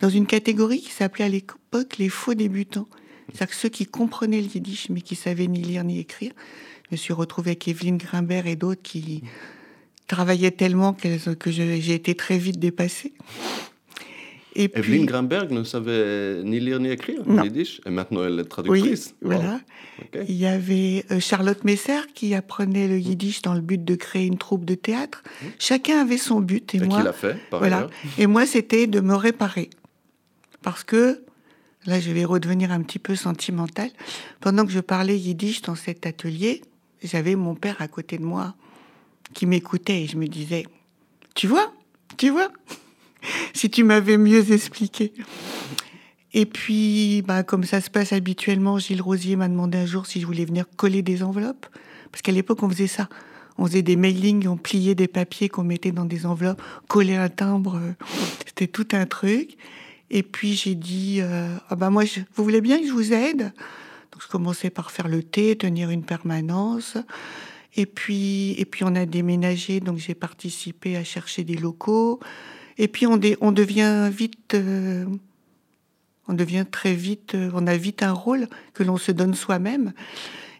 dans 0.00 0.10
une 0.10 0.26
catégorie 0.26 0.82
qui 0.82 0.90
s'appelait 0.90 1.24
à 1.24 1.28
l'époque 1.30 1.96
les 1.96 2.10
faux 2.10 2.34
débutants. 2.34 2.88
C'est-à-dire 3.28 3.48
que 3.48 3.54
ceux 3.54 3.70
qui 3.70 3.86
comprenaient 3.86 4.42
le 4.42 4.48
yiddish, 4.54 4.90
mais 4.90 5.00
qui 5.00 5.14
savaient 5.14 5.46
ni 5.46 5.62
lire 5.62 5.82
ni 5.82 5.98
écrire. 5.98 6.32
Je 6.84 6.88
me 6.90 6.98
suis 6.98 7.14
retrouvée 7.14 7.52
avec 7.52 7.66
Evelyne 7.68 7.96
Grimbert 7.96 8.46
et 8.48 8.56
d'autres 8.56 8.82
qui 8.82 9.22
travaillaient 10.08 10.50
tellement 10.50 10.92
qu'elles- 10.92 11.36
que 11.38 11.50
j'ai 11.50 11.94
été 11.94 12.14
très 12.14 12.36
vite 12.36 12.58
dépassée. 12.58 13.14
Et 14.56 14.70
Evelyne 14.74 15.06
Gramberg 15.06 15.50
ne 15.52 15.62
savait 15.62 16.42
ni 16.42 16.58
lire 16.58 16.80
ni 16.80 16.90
écrire 16.90 17.20
en 17.28 17.42
yiddish, 17.42 17.80
et 17.86 17.90
maintenant 17.90 18.24
elle 18.24 18.38
est 18.38 18.42
oui, 18.42 18.48
traductrice. 18.48 19.14
voilà. 19.22 19.60
Il 20.28 20.34
y 20.34 20.46
avait 20.46 21.04
euh, 21.10 21.20
Charlotte 21.20 21.62
Messer 21.64 22.00
qui 22.14 22.34
apprenait 22.34 22.88
le 22.88 22.98
yiddish 22.98 23.42
dans 23.42 23.54
le 23.54 23.60
but 23.60 23.84
de 23.84 23.94
créer 23.94 24.26
une 24.26 24.38
troupe 24.38 24.64
de 24.64 24.74
théâtre. 24.74 25.22
Chacun 25.58 26.00
avait 26.00 26.18
son 26.18 26.40
but 26.40 26.74
et, 26.74 26.78
Et 26.78 26.80
moi, 26.80 26.98
qui 26.98 27.04
l'a 27.04 27.12
fait, 27.12 27.36
par 27.50 27.60
voilà. 27.60 27.76
ailleurs 27.76 27.90
Et 28.18 28.26
moi, 28.26 28.46
c'était 28.46 28.86
de 28.86 29.00
me 29.00 29.14
réparer. 29.14 29.70
Parce 30.62 30.84
que, 30.84 31.22
là, 31.86 32.00
je 32.00 32.10
vais 32.10 32.24
redevenir 32.24 32.72
un 32.72 32.82
petit 32.82 32.98
peu 32.98 33.14
sentimentale. 33.14 33.90
Pendant 34.40 34.66
que 34.66 34.72
je 34.72 34.80
parlais 34.80 35.18
yiddish 35.18 35.62
dans 35.62 35.76
cet 35.76 36.06
atelier, 36.06 36.62
j'avais 37.02 37.36
mon 37.36 37.54
père 37.54 37.76
à 37.78 37.88
côté 37.88 38.18
de 38.18 38.24
moi 38.24 38.54
qui 39.34 39.46
m'écoutait 39.46 40.02
et 40.02 40.06
je 40.06 40.16
me 40.16 40.26
disais, 40.26 40.64
tu 41.34 41.46
vois, 41.46 41.72
tu 42.16 42.30
vois, 42.30 42.50
si 43.54 43.70
tu 43.70 43.84
m'avais 43.84 44.16
mieux 44.18 44.52
expliqué. 44.52 45.12
Et 46.32 46.46
puis, 46.46 47.22
bah, 47.22 47.42
comme 47.42 47.64
ça 47.64 47.80
se 47.80 47.90
passe 47.90 48.12
habituellement, 48.12 48.78
Gilles 48.78 49.02
Rosier 49.02 49.34
m'a 49.36 49.48
demandé 49.48 49.78
un 49.78 49.86
jour 49.86 50.06
si 50.06 50.20
je 50.20 50.26
voulais 50.26 50.44
venir 50.44 50.64
coller 50.76 51.02
des 51.02 51.22
enveloppes. 51.22 51.66
Parce 52.12 52.22
qu'à 52.22 52.32
l'époque, 52.32 52.62
on 52.62 52.68
faisait 52.70 52.86
ça. 52.86 53.08
On 53.58 53.66
faisait 53.66 53.82
des 53.82 53.96
mailings, 53.96 54.46
on 54.46 54.56
pliait 54.56 54.94
des 54.94 55.08
papiers 55.08 55.48
qu'on 55.48 55.64
mettait 55.64 55.92
dans 55.92 56.04
des 56.04 56.26
enveloppes, 56.26 56.62
collait 56.88 57.16
un 57.16 57.28
timbre. 57.28 57.76
euh, 57.76 57.92
C'était 58.46 58.68
tout 58.68 58.86
un 58.92 59.06
truc. 59.06 59.56
Et 60.10 60.22
puis 60.22 60.54
j'ai 60.54 60.74
dit, 60.74 61.18
euh, 61.20 61.56
ah 61.68 61.76
bah 61.76 61.90
moi, 61.90 62.04
je- 62.04 62.20
vous 62.34 62.42
voulez 62.44 62.60
bien 62.60 62.80
que 62.80 62.86
je 62.86 62.92
vous 62.92 63.12
aide? 63.12 63.52
Donc 64.12 64.22
je 64.22 64.28
commençais 64.28 64.70
par 64.70 64.90
faire 64.90 65.08
le 65.08 65.22
thé, 65.22 65.56
tenir 65.56 65.90
une 65.90 66.04
permanence. 66.04 66.96
Et 67.76 67.86
puis, 67.86 68.52
et 68.58 68.64
puis 68.64 68.82
on 68.84 68.94
a 68.96 69.04
déménagé, 69.06 69.78
donc 69.80 69.98
j'ai 69.98 70.14
participé 70.14 70.96
à 70.96 71.04
chercher 71.04 71.44
des 71.44 71.56
locaux. 71.56 72.18
Et 72.82 72.88
puis 72.88 73.06
on, 73.06 73.18
dé- 73.18 73.36
on 73.42 73.52
devient 73.52 74.08
vite, 74.10 74.54
euh, 74.54 75.04
on 76.28 76.32
devient 76.32 76.64
très 76.68 76.94
vite, 76.94 77.34
euh, 77.34 77.50
on 77.52 77.66
a 77.66 77.76
vite 77.76 78.02
un 78.02 78.12
rôle 78.12 78.48
que 78.72 78.82
l'on 78.82 78.96
se 78.96 79.12
donne 79.12 79.34
soi-même. 79.34 79.92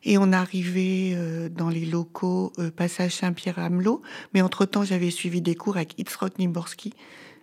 Et 0.04 0.18
on 0.18 0.30
arrivait 0.30 1.12
euh, 1.14 1.48
dans 1.48 1.70
les 1.70 1.86
locaux 1.86 2.52
euh, 2.58 2.70
Passage 2.70 3.12
Saint-Pierre-Amelot. 3.16 4.02
Mais 4.34 4.42
entre-temps, 4.42 4.84
j'avais 4.84 5.10
suivi 5.10 5.40
des 5.40 5.54
cours 5.54 5.76
avec 5.76 5.98
Itzrok 5.98 6.38
Nimborski. 6.38 6.92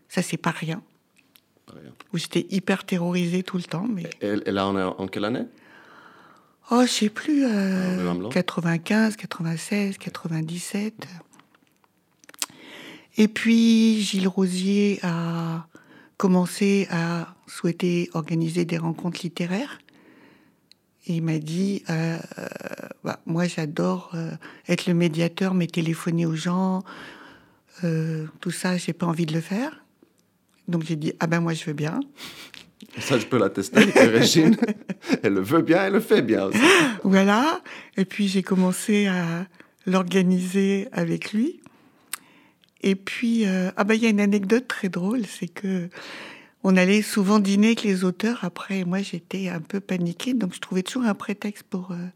Ça, 0.10 0.22
c'est 0.22 0.38
pas 0.38 0.52
rien. 0.52 0.84
où 2.14 2.18
j'étais 2.20 2.46
hyper 2.52 2.86
terrorisée 2.86 3.42
tout 3.42 3.58
le 3.58 3.64
temps. 3.64 3.88
Mais... 3.92 4.08
Et, 4.22 4.52
là, 4.52 4.68
on 4.68 4.78
est 4.78 4.84
en 4.84 5.08
quelle 5.08 5.26
année? 5.26 5.46
Oh, 6.70 6.82
je 6.84 6.92
sais 6.92 7.10
plus, 7.10 7.46
95, 8.30 9.16
96, 9.16 9.98
97. 9.98 11.08
Et 13.18 13.28
puis, 13.28 14.02
Gilles 14.02 14.28
Rosier 14.28 15.00
a 15.04 15.68
commencé 16.18 16.88
à 16.92 17.36
souhaiter 17.48 18.10
organiser 18.14 18.66
des 18.66 18.78
rencontres 18.78 19.22
littéraires. 19.24 19.80
Et 21.08 21.16
il 21.16 21.24
m'a 21.24 21.40
dit, 21.40 21.84
euh, 21.90 22.18
euh, 22.38 22.46
bah, 23.04 23.20
moi 23.26 23.48
j'adore 23.48 24.12
euh, 24.14 24.32
être 24.68 24.88
le 24.88 24.94
médiateur, 24.94 25.54
mais 25.54 25.68
téléphoner 25.68 26.26
aux 26.26 26.36
gens, 26.36 26.84
tout 28.42 28.50
ça, 28.50 28.76
j'ai 28.78 28.94
pas 28.94 29.06
envie 29.06 29.28
de 29.28 29.34
le 29.34 29.40
faire. 29.40 29.84
Donc 30.68 30.84
j'ai 30.84 30.96
dit, 30.96 31.14
ah 31.20 31.28
ben 31.28 31.40
moi 31.40 31.54
je 31.54 31.64
veux 31.66 31.74
bien. 31.74 32.00
Ça, 33.00 33.20
je 33.20 33.26
peux 33.28 33.38
l'attester, 33.38 33.82
Régine. 33.82 34.58
elle 35.24 35.36
le 35.36 35.42
veut 35.42 35.62
bien, 35.62 35.86
elle 35.86 35.94
le 35.94 36.00
fait 36.00 36.24
bien 36.24 36.46
aussi. 36.46 36.60
Voilà. 37.04 37.62
Et 37.96 38.06
puis 38.06 38.28
j'ai 38.28 38.42
commencé 38.42 39.06
à 39.06 39.46
l'organiser 39.86 40.88
avec 40.92 41.34
lui. 41.34 41.62
Et 42.82 42.96
puis, 42.96 43.46
ah 43.46 43.84
ben 43.84 43.96
il 43.96 44.04
y 44.04 44.06
a 44.06 44.10
une 44.10 44.20
anecdote 44.20 44.68
très 44.68 44.90
drôle, 44.90 45.26
c'est 45.26 45.48
que 45.48 45.90
on 46.64 46.76
allait 46.76 47.02
souvent 47.02 47.40
dîner 47.40 47.68
avec 47.68 47.84
les 47.84 48.04
auteurs. 48.04 48.44
Après, 48.44 48.84
moi, 48.84 49.02
j'étais 49.02 49.48
un 49.48 49.62
peu 49.62 49.80
paniquée, 49.80 50.34
donc 50.34 50.54
je 50.54 50.60
trouvais 50.60 50.84
toujours 50.84 51.04
un 51.04 51.14
prétexte 51.14 51.64
pour, 51.64 51.92
euh, 51.92 52.08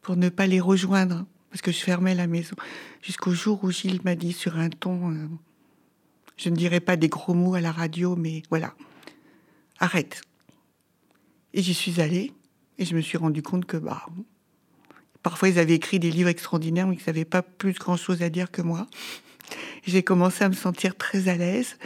pour 0.00 0.16
ne 0.16 0.28
pas 0.28 0.46
les 0.46 0.60
rejoindre, 0.60 1.26
parce 1.50 1.62
que 1.62 1.72
je 1.72 1.78
fermais 1.78 2.14
la 2.14 2.26
maison. 2.26 2.56
Jusqu'au 3.02 3.32
jour 3.32 3.62
où 3.64 3.70
Gilles 3.70 4.00
m'a 4.04 4.14
dit 4.14 4.32
sur 4.32 4.56
un 4.56 4.70
ton, 4.70 5.10
euh, 5.10 5.26
je 6.36 6.48
ne 6.48 6.56
dirais 6.56 6.80
pas 6.80 6.96
des 6.96 7.08
gros 7.08 7.34
mots 7.34 7.54
à 7.54 7.60
la 7.60 7.72
radio, 7.72 8.16
mais 8.16 8.42
voilà, 8.48 8.74
arrête. 9.78 10.22
Et 11.52 11.60
j'y 11.60 11.74
suis 11.74 12.00
allée, 12.00 12.32
et 12.78 12.84
je 12.84 12.94
me 12.94 13.00
suis 13.00 13.18
rendu 13.18 13.42
compte 13.42 13.66
que, 13.66 13.76
bah, 13.76 14.06
parfois 15.22 15.48
ils 15.48 15.58
avaient 15.58 15.74
écrit 15.74 15.98
des 15.98 16.10
livres 16.10 16.30
extraordinaires, 16.30 16.86
mais 16.86 16.96
qu'ils 16.96 17.08
n'avaient 17.08 17.24
pas 17.24 17.42
plus 17.42 17.74
grand-chose 17.74 18.22
à 18.22 18.30
dire 18.30 18.50
que 18.50 18.62
moi. 18.62 18.86
J'ai 19.86 20.02
commencé 20.02 20.44
à 20.44 20.48
me 20.48 20.54
sentir 20.54 20.96
très 20.96 21.28
à 21.28 21.36
l'aise. 21.36 21.76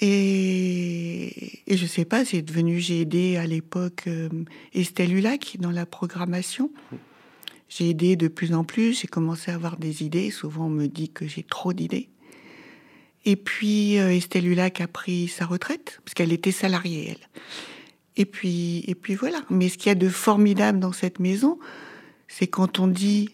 Et, 0.00 1.60
et 1.66 1.76
je 1.76 1.86
sais 1.86 2.04
pas, 2.04 2.24
c'est 2.24 2.42
devenu, 2.42 2.78
j'ai 2.78 3.00
aidé 3.00 3.36
à 3.36 3.46
l'époque 3.46 4.04
euh, 4.06 4.28
Estelle 4.72 5.12
Hulac 5.12 5.56
dans 5.58 5.72
la 5.72 5.86
programmation. 5.86 6.70
J'ai 7.68 7.90
aidé 7.90 8.16
de 8.16 8.28
plus 8.28 8.54
en 8.54 8.64
plus, 8.64 9.00
j'ai 9.00 9.08
commencé 9.08 9.50
à 9.50 9.54
avoir 9.54 9.76
des 9.76 10.04
idées. 10.04 10.30
Souvent, 10.30 10.66
on 10.66 10.70
me 10.70 10.86
dit 10.86 11.10
que 11.10 11.26
j'ai 11.26 11.42
trop 11.42 11.72
d'idées. 11.72 12.08
Et 13.24 13.36
puis, 13.36 13.98
euh, 13.98 14.14
Estelle 14.14 14.46
Hulac 14.46 14.80
a 14.80 14.86
pris 14.86 15.28
sa 15.28 15.44
retraite, 15.44 16.00
parce 16.04 16.14
qu'elle 16.14 16.32
était 16.32 16.52
salariée, 16.52 17.10
elle. 17.10 17.42
Et 18.16 18.24
puis, 18.24 18.84
et 18.86 18.94
puis 18.94 19.14
voilà. 19.14 19.42
Mais 19.50 19.68
ce 19.68 19.76
qu'il 19.76 19.88
y 19.88 19.92
a 19.92 19.94
de 19.94 20.08
formidable 20.08 20.78
dans 20.78 20.92
cette 20.92 21.18
maison, 21.18 21.58
c'est 22.26 22.46
quand 22.46 22.78
on 22.78 22.86
dit 22.86 23.30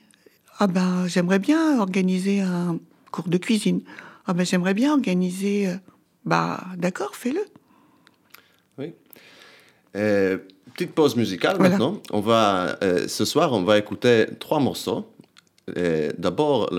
Ah 0.59 0.67
ben, 0.67 1.07
j'aimerais 1.07 1.39
bien 1.39 1.79
organiser 1.79 2.41
un 2.41 2.81
cours 3.15 3.29
de 3.29 3.39
cuisine. 3.39 3.83
Ah 4.27 4.33
ben, 4.35 4.45
j'aimerais 4.45 4.75
bien 4.75 4.93
organiser. 4.93 5.69
Euh, 5.69 5.75
bah, 6.25 6.65
d'accord, 6.77 7.15
fais-le. 7.15 7.45
Oui. 8.79 8.93
Euh, 9.95 10.39
petite 10.75 10.93
pause 10.93 11.15
musicale 11.15 11.61
maintenant. 11.61 12.01
On 12.11 12.21
va, 12.21 12.77
euh, 12.83 13.07
ce 13.07 13.25
soir, 13.25 13.53
on 13.53 13.63
va 13.63 13.79
écouter 13.79 14.27
trois 14.41 14.59
morceaux. 14.59 15.07
Euh, 15.79 16.11
d'abord, 16.19 16.71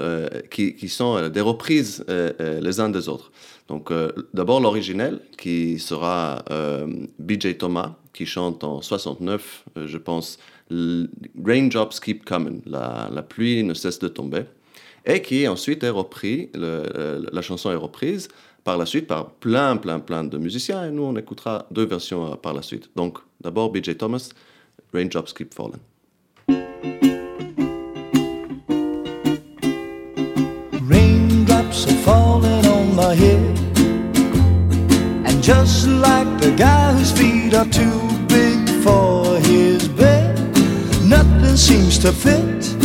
qui, 0.51 0.75
qui, 0.75 0.89
sont 0.89 1.29
des 1.29 1.41
reprises 1.41 2.05
les 2.07 2.79
uns 2.79 2.89
des 2.89 3.09
autres. 3.09 3.31
Donc, 3.67 3.91
d'abord 4.33 4.59
l'originel, 4.59 5.21
qui 5.39 5.79
sera 5.79 6.43
BJ 7.17 7.57
Thomas, 7.57 7.95
qui 8.13 8.27
chante 8.27 8.63
en 8.63 8.83
69, 8.83 9.65
je 9.85 9.97
pense, 9.97 10.37
Raindrops 10.69 11.99
Keep 11.99 12.25
Coming, 12.25 12.61
la, 12.67 13.09
la, 13.11 13.23
pluie 13.23 13.63
ne 13.63 13.73
cesse 13.73 13.97
de 13.97 14.07
tomber, 14.07 14.43
et 15.05 15.21
qui 15.21 15.47
ensuite 15.47 15.83
est 15.83 15.89
repris, 15.89 16.49
la 16.53 17.41
chanson 17.41 17.71
est 17.71 17.75
reprise 17.75 18.27
par 18.65 18.77
la 18.77 18.85
suite 18.85 19.07
par 19.07 19.29
plein, 19.29 19.77
plein, 19.77 19.99
plein 19.99 20.25
de 20.25 20.37
musiciens. 20.37 20.85
Et 20.87 20.91
nous, 20.91 21.03
on 21.03 21.15
écoutera 21.15 21.67
deux 21.71 21.85
versions 21.85 22.33
euh, 22.33 22.35
par 22.35 22.53
la 22.53 22.61
suite. 22.61 22.89
Donc, 22.95 23.19
d'abord, 23.39 23.71
B.J. 23.71 23.95
Thomas, 23.95 24.31
Raindrops 24.91 25.33
Keep 25.33 25.53
Falling. 25.53 25.79
Raindrops 30.81 31.87
are 31.87 32.01
falling 32.03 32.65
on 32.65 32.95
my 32.95 33.13
head. 33.13 33.59
And 35.27 35.41
just 35.43 35.87
like 35.87 36.27
the 36.41 36.51
guy 36.57 36.91
whose 36.93 37.11
feet 37.11 37.53
are 37.53 37.69
too 37.69 38.01
big 38.27 38.67
for 38.83 39.37
his 39.41 39.87
bed, 39.89 40.35
nothing 41.03 41.55
seems 41.55 41.99
to 41.99 42.11
fit. 42.11 42.84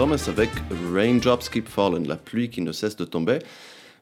Thomas 0.00 0.24
avec 0.28 0.48
Raindrops 0.94 1.50
Keep 1.50 1.68
Falling, 1.68 2.08
la 2.08 2.16
pluie 2.16 2.48
qui 2.48 2.62
ne 2.62 2.72
cesse 2.72 2.96
de 2.96 3.04
tomber. 3.04 3.38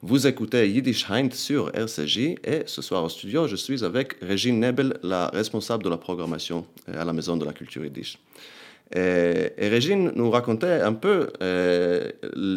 Vous 0.00 0.28
écoutez 0.28 0.70
Yiddish 0.70 1.10
Heint 1.10 1.30
sur 1.32 1.74
RCJ 1.74 2.18
et 2.44 2.62
ce 2.66 2.82
soir 2.82 3.02
au 3.02 3.08
studio, 3.08 3.48
je 3.48 3.56
suis 3.56 3.82
avec 3.82 4.14
Régine 4.22 4.60
Nebel, 4.60 4.96
la 5.02 5.26
responsable 5.26 5.82
de 5.82 5.88
la 5.88 5.96
programmation 5.96 6.64
à 6.86 7.04
la 7.04 7.12
Maison 7.12 7.36
de 7.36 7.44
la 7.44 7.52
Culture 7.52 7.84
Yiddish. 7.84 8.20
Et, 8.94 9.50
Régine 9.58 10.12
nous 10.14 10.30
racontait 10.30 10.82
un 10.82 10.92
peu 10.92 11.30
euh, 11.42 12.12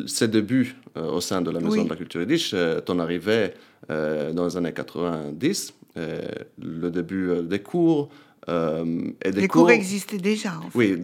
ses 0.06 0.28
débuts 0.28 0.76
euh, 0.96 1.10
au 1.10 1.20
sein 1.20 1.42
de 1.42 1.50
la 1.50 1.62
Maison 1.62 1.84
de 1.84 1.90
la 1.90 1.96
Culture 1.96 2.22
Yiddish, 2.22 2.52
euh, 2.54 2.80
ton 2.80 3.00
arrivée 3.00 3.54
dans 3.90 4.46
les 4.46 4.56
années 4.56 4.72
90, 4.72 5.74
le 5.96 6.90
début 6.90 7.42
des 7.42 7.60
cours, 7.60 8.10
euh, 8.50 9.12
et 9.24 9.32
des 9.32 9.42
les 9.42 9.48
cours, 9.48 9.70
existaient 9.70 10.18
déjà. 10.18 10.54
Oui, 10.74 11.00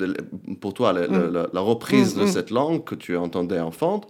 pour 0.60 0.74
toi, 0.74 0.94
mm. 0.94 1.48
la, 1.54 1.62
reprise 1.62 2.16
de 2.16 2.22
mm, 2.22 2.26
mm. 2.26 2.32
cette 2.32 2.50
langue 2.50 2.84
que 2.84 2.96
tu 2.96 3.16
entendais 3.16 3.60
enfant, 3.60 4.02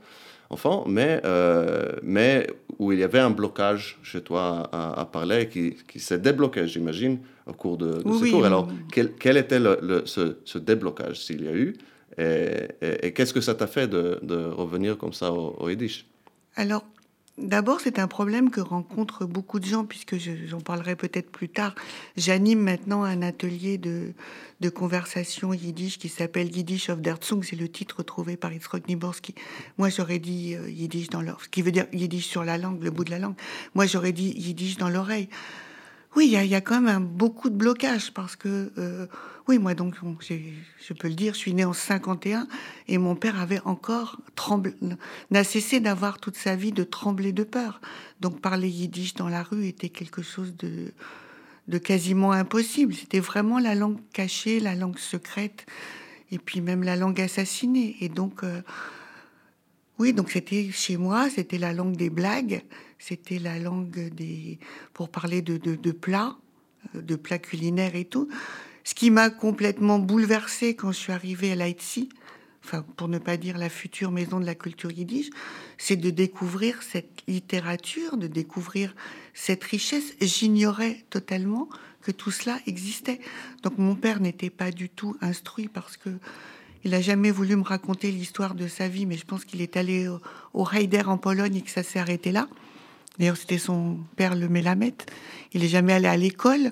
enfant 0.50 0.86
mais, 0.88 1.22
euh, 1.26 1.92
mais 2.04 2.48
où 2.80 2.92
il 2.94 3.00
y 3.00 3.04
avait 3.04 3.20
un 3.20 3.30
blocage 3.30 4.00
chez 4.02 4.22
toi 4.22 4.70
à, 4.72 5.06
parler 5.06 5.50
qui, 5.50 5.76
qui 5.88 6.00
s'est 6.00 6.20
débloqué, 6.20 6.68
j'imagine, 6.68 7.20
au 7.46 7.54
cours 7.54 7.78
de, 7.78 8.00
ce 8.00 8.32
cours. 8.32 8.46
Alors, 8.46 8.70
quel, 8.92 9.14
quel 9.14 9.36
était 9.38 9.60
le, 9.60 10.04
ce, 10.06 10.58
déblocage, 10.58 11.22
s'il 11.22 11.44
y 11.44 11.48
a 11.48 11.54
eu? 11.54 11.76
Et, 12.18 12.68
et, 13.04 13.14
qu'est-ce 13.14 13.34
que 13.34 13.42
ça 13.42 13.54
t'a 13.54 13.68
fait 13.68 13.88
de, 13.88 14.20
de, 14.24 14.46
revenir 14.46 14.98
comme 14.98 15.14
ça 15.14 15.32
au, 15.32 15.56
au 15.60 15.70
Yiddish? 15.70 16.08
Alors, 16.56 16.84
D'abord, 17.38 17.82
c'est 17.82 18.00
un 18.00 18.08
problème 18.08 18.50
que 18.50 18.62
rencontrent 18.62 19.26
beaucoup 19.26 19.60
de 19.60 19.66
gens, 19.66 19.86
puisque 19.86 20.18
j'en 20.18 20.60
parlerai 20.60 20.96
peut-être 20.96 21.30
plus 21.30 21.50
tard. 21.50 21.76
J'anime 22.16 22.60
maintenant 22.60 23.04
un 23.04 23.22
atelier 23.22 23.78
de, 23.78 24.14
de 24.60 24.70
conversation 24.70 25.54
yiddish 25.54 26.00
qui 26.00 26.10
s'appelle 26.10 26.56
Yiddish 26.56 26.90
of 26.90 27.00
der 27.00 27.18
Zung. 27.24 27.44
C'est 27.44 27.56
le 27.56 27.70
titre 27.70 28.02
trouvé 28.02 28.38
par 28.38 28.52
Yitzhak 28.52 28.88
Niborski. 28.88 29.36
Moi, 29.78 29.90
j'aurais 29.90 30.18
dit 30.18 30.56
euh, 30.56 30.68
Yiddish 30.68 31.10
dans 31.10 31.22
l'oreille, 31.22 31.44
ce 31.44 31.50
qui 31.50 31.62
veut 31.62 31.72
dire 31.72 31.86
Yiddish 31.94 32.26
sur 32.26 32.44
la 32.44 32.58
langue, 32.58 32.82
le 32.82 32.90
bout 32.90 33.04
de 33.04 33.12
la 33.12 33.20
langue. 33.20 33.36
Moi, 33.76 33.86
j'aurais 33.86 34.14
dit 34.14 34.34
Yiddish 34.36 34.78
dans 34.78 34.90
l'oreille. 34.90 35.30
Oui, 36.18 36.26
il 36.34 36.50
y, 36.50 36.56
a 36.56 36.62
quand 36.62 36.82
même 36.82 37.06
beaucoup 37.06 37.52
de 37.52 37.56
blocages 37.56 38.12
parce 38.12 38.36
que, 38.36 38.72
euh, 38.80 39.06
oui, 39.48 39.60
moi 39.60 39.76
donc, 39.76 39.94
je 40.02 40.94
peux 40.94 41.10
le 41.10 41.14
dire, 41.14 41.36
je 41.36 41.38
suis 41.38 41.54
née 41.54 41.64
en 41.64 41.74
51 41.74 42.48
et 42.88 42.98
mon 42.98 43.16
père 43.16 43.40
avait 43.40 43.60
encore 43.66 44.20
tremblé, 44.34 44.74
n'a 45.30 45.44
cessé 45.44 45.80
d'avoir 45.80 46.20
toute 46.20 46.36
sa 46.36 46.56
vie 46.56 46.72
de 46.72 46.84
trembler 46.84 47.34
de 47.34 47.44
peur. 47.44 47.82
Donc 48.20 48.42
parler 48.42 48.68
yiddish 48.68 49.14
dans 49.14 49.30
la 49.30 49.44
rue 49.44 49.68
était 49.68 49.90
quelque 49.90 50.24
chose 50.24 50.56
de, 50.58 51.78
quasiment 51.78 52.32
impossible. 52.32 52.96
C'était 52.96 53.20
vraiment 53.20 53.60
la 53.60 53.76
langue 53.76 54.00
cachée, 54.12 54.60
la 54.60 54.74
langue 54.74 54.98
secrète 54.98 55.68
et 56.32 56.40
puis 56.40 56.62
même 56.62 56.82
la 56.82 56.96
langue 56.96 57.22
assassinée. 57.22 57.96
Et 58.02 58.10
donc, 58.10 58.44
euh, 58.44 58.64
oui, 60.00 60.14
donc 60.14 60.32
c'était 60.32 60.72
chez 60.72 60.98
moi, 60.98 61.30
c'était 61.30 61.60
la 61.60 61.74
langue 61.74 61.96
des 61.96 62.10
blagues 62.10 62.64
c'était 63.00 63.40
la 63.40 63.60
langue 63.60 64.10
des 64.14 64.60
pour 64.94 65.10
parler 65.10 65.42
de, 65.42 65.58
de, 65.58 65.92
plats, 65.92 66.38
euh, 66.96 67.02
de 67.02 67.16
plats 67.16 67.40
culinaires 67.40 67.96
et 67.96 68.06
tout. 68.06 68.28
Ce 68.84 68.96
qui 68.96 69.12
m'a 69.12 69.30
complètement 69.30 70.00
bouleversée 70.00 70.76
quand 70.76 70.92
je 70.92 70.98
suis 70.98 71.12
arrivée 71.12 71.52
à 71.52 71.56
Leipzig, 71.56 72.10
enfin 72.64 72.86
pour 72.96 73.08
ne 73.08 73.20
pas 73.20 73.38
dire 73.38 73.58
la 73.58 73.70
future 73.70 74.12
maison 74.12 74.40
de 74.40 74.46
la 74.46 74.56
culture 74.56 74.92
yiddish, 74.92 75.30
c'est 75.78 75.98
de 75.98 76.10
découvrir 76.10 76.82
cette 76.84 77.24
littérature, 77.28 78.18
de 78.18 78.28
découvrir 78.28 78.96
cette 79.34 79.64
richesse. 79.64 80.16
J'ignorais 80.22 81.04
totalement 81.10 81.70
que 82.02 82.12
tout 82.12 82.32
cela 82.32 82.60
existait. 82.66 83.20
Donc 83.64 83.78
mon 83.78 83.96
père 83.96 84.22
n'était 84.22 84.50
pas 84.50 84.72
du 84.72 84.90
tout 84.90 85.18
instruit 85.22 85.68
parce 85.68 85.98
que 85.98 86.10
il 86.84 86.92
n'a 86.92 87.02
jamais 87.02 87.32
voulu 87.32 87.56
me 87.58 87.64
raconter 87.64 88.12
l'histoire 88.12 88.56
de 88.56 88.68
sa 88.68 88.88
vie, 88.88 89.06
mais 89.06 89.18
je 89.18 89.26
pense 89.26 89.44
qu'il 89.44 89.62
est 89.62 89.76
allé 89.76 90.08
au, 90.08 90.22
au 90.54 90.66
Heider 90.72 91.02
en 91.02 91.18
Pologne 91.18 91.58
et 91.58 91.62
que 91.62 91.72
ça 91.72 91.84
s'est 91.84 92.00
arrêté 92.00 92.32
là. 92.32 92.48
D'ailleurs, 93.20 93.38
c'était 93.38 93.58
son 93.58 93.98
père, 94.16 94.36
le 94.36 94.48
Mélamette. 94.48 95.06
Il 95.54 95.62
n'est 95.62 95.68
jamais 95.68 95.94
allé 95.94 96.08
à 96.08 96.18
l'école. 96.18 96.72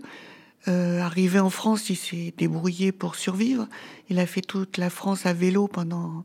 Euh, 0.67 0.99
arrivé 1.01 1.39
en 1.39 1.49
France, 1.49 1.89
il 1.89 1.95
s'est 1.95 2.33
débrouillé 2.37 2.91
pour 2.91 3.15
survivre. 3.15 3.67
Il 4.09 4.19
a 4.19 4.25
fait 4.25 4.41
toute 4.41 4.77
la 4.77 4.89
France 4.89 5.25
à 5.25 5.33
vélo 5.33 5.67
pendant, 5.67 6.23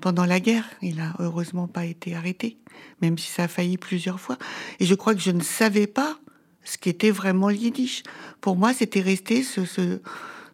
pendant 0.00 0.24
la 0.24 0.40
guerre. 0.40 0.64
Il 0.82 1.00
a 1.00 1.14
heureusement 1.20 1.68
pas 1.68 1.84
été 1.84 2.14
arrêté, 2.14 2.58
même 3.00 3.16
si 3.16 3.30
ça 3.30 3.44
a 3.44 3.48
failli 3.48 3.76
plusieurs 3.76 4.18
fois. 4.18 4.38
Et 4.80 4.86
je 4.86 4.94
crois 4.94 5.14
que 5.14 5.20
je 5.20 5.30
ne 5.30 5.42
savais 5.42 5.86
pas 5.86 6.18
ce 6.64 6.78
qu'était 6.78 7.12
vraiment 7.12 7.48
le 7.48 7.54
yiddish. 7.54 8.02
Pour 8.40 8.56
moi, 8.56 8.74
c'était 8.74 9.00
resté 9.00 9.44
ce, 9.44 9.64
ce, 9.64 10.00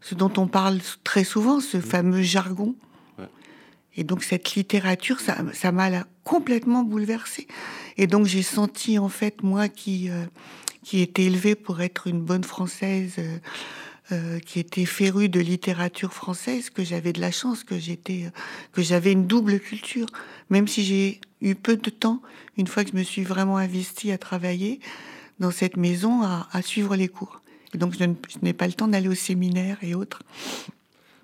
ce, 0.02 0.14
dont 0.14 0.32
on 0.36 0.46
parle 0.46 0.80
très 1.04 1.24
souvent, 1.24 1.60
ce 1.60 1.80
fameux 1.80 2.22
jargon. 2.22 2.74
Et 3.94 4.04
donc 4.04 4.22
cette 4.24 4.54
littérature, 4.54 5.20
ça 5.20 5.72
m'a 5.72 5.90
complètement 6.24 6.82
bouleversée. 6.82 7.46
Et 7.96 8.06
donc 8.06 8.26
j'ai 8.26 8.42
senti 8.42 8.98
en 8.98 9.08
fait 9.08 9.42
moi 9.42 9.68
qui 9.68 10.10
euh, 10.10 10.24
qui 10.82 11.00
était 11.00 11.24
élevée 11.24 11.54
pour 11.54 11.80
être 11.80 12.06
une 12.06 12.20
bonne 12.20 12.44
française, 12.44 13.14
euh, 13.18 13.38
euh, 14.10 14.38
qui 14.40 14.58
était 14.58 14.84
férue 14.84 15.28
de 15.28 15.40
littérature 15.40 16.12
française, 16.12 16.70
que 16.70 16.84
j'avais 16.84 17.12
de 17.12 17.20
la 17.20 17.30
chance, 17.30 17.62
que 17.62 17.78
j'étais, 17.78 18.30
que 18.72 18.82
j'avais 18.82 19.12
une 19.12 19.26
double 19.26 19.60
culture, 19.60 20.06
même 20.50 20.66
si 20.66 20.84
j'ai 20.84 21.20
eu 21.40 21.54
peu 21.54 21.76
de 21.76 21.90
temps, 21.90 22.20
une 22.56 22.66
fois 22.66 22.84
que 22.84 22.90
je 22.90 22.96
me 22.96 23.04
suis 23.04 23.22
vraiment 23.22 23.58
investie 23.58 24.10
à 24.10 24.18
travailler 24.18 24.80
dans 25.38 25.50
cette 25.50 25.76
maison, 25.76 26.22
à, 26.22 26.48
à 26.52 26.62
suivre 26.62 26.96
les 26.96 27.08
cours. 27.08 27.40
Et 27.74 27.78
donc 27.78 27.94
je 27.96 28.04
n'ai 28.42 28.52
pas 28.52 28.66
le 28.66 28.72
temps 28.72 28.88
d'aller 28.88 29.08
au 29.08 29.14
séminaire 29.14 29.78
et 29.82 29.94
autres. 29.94 30.20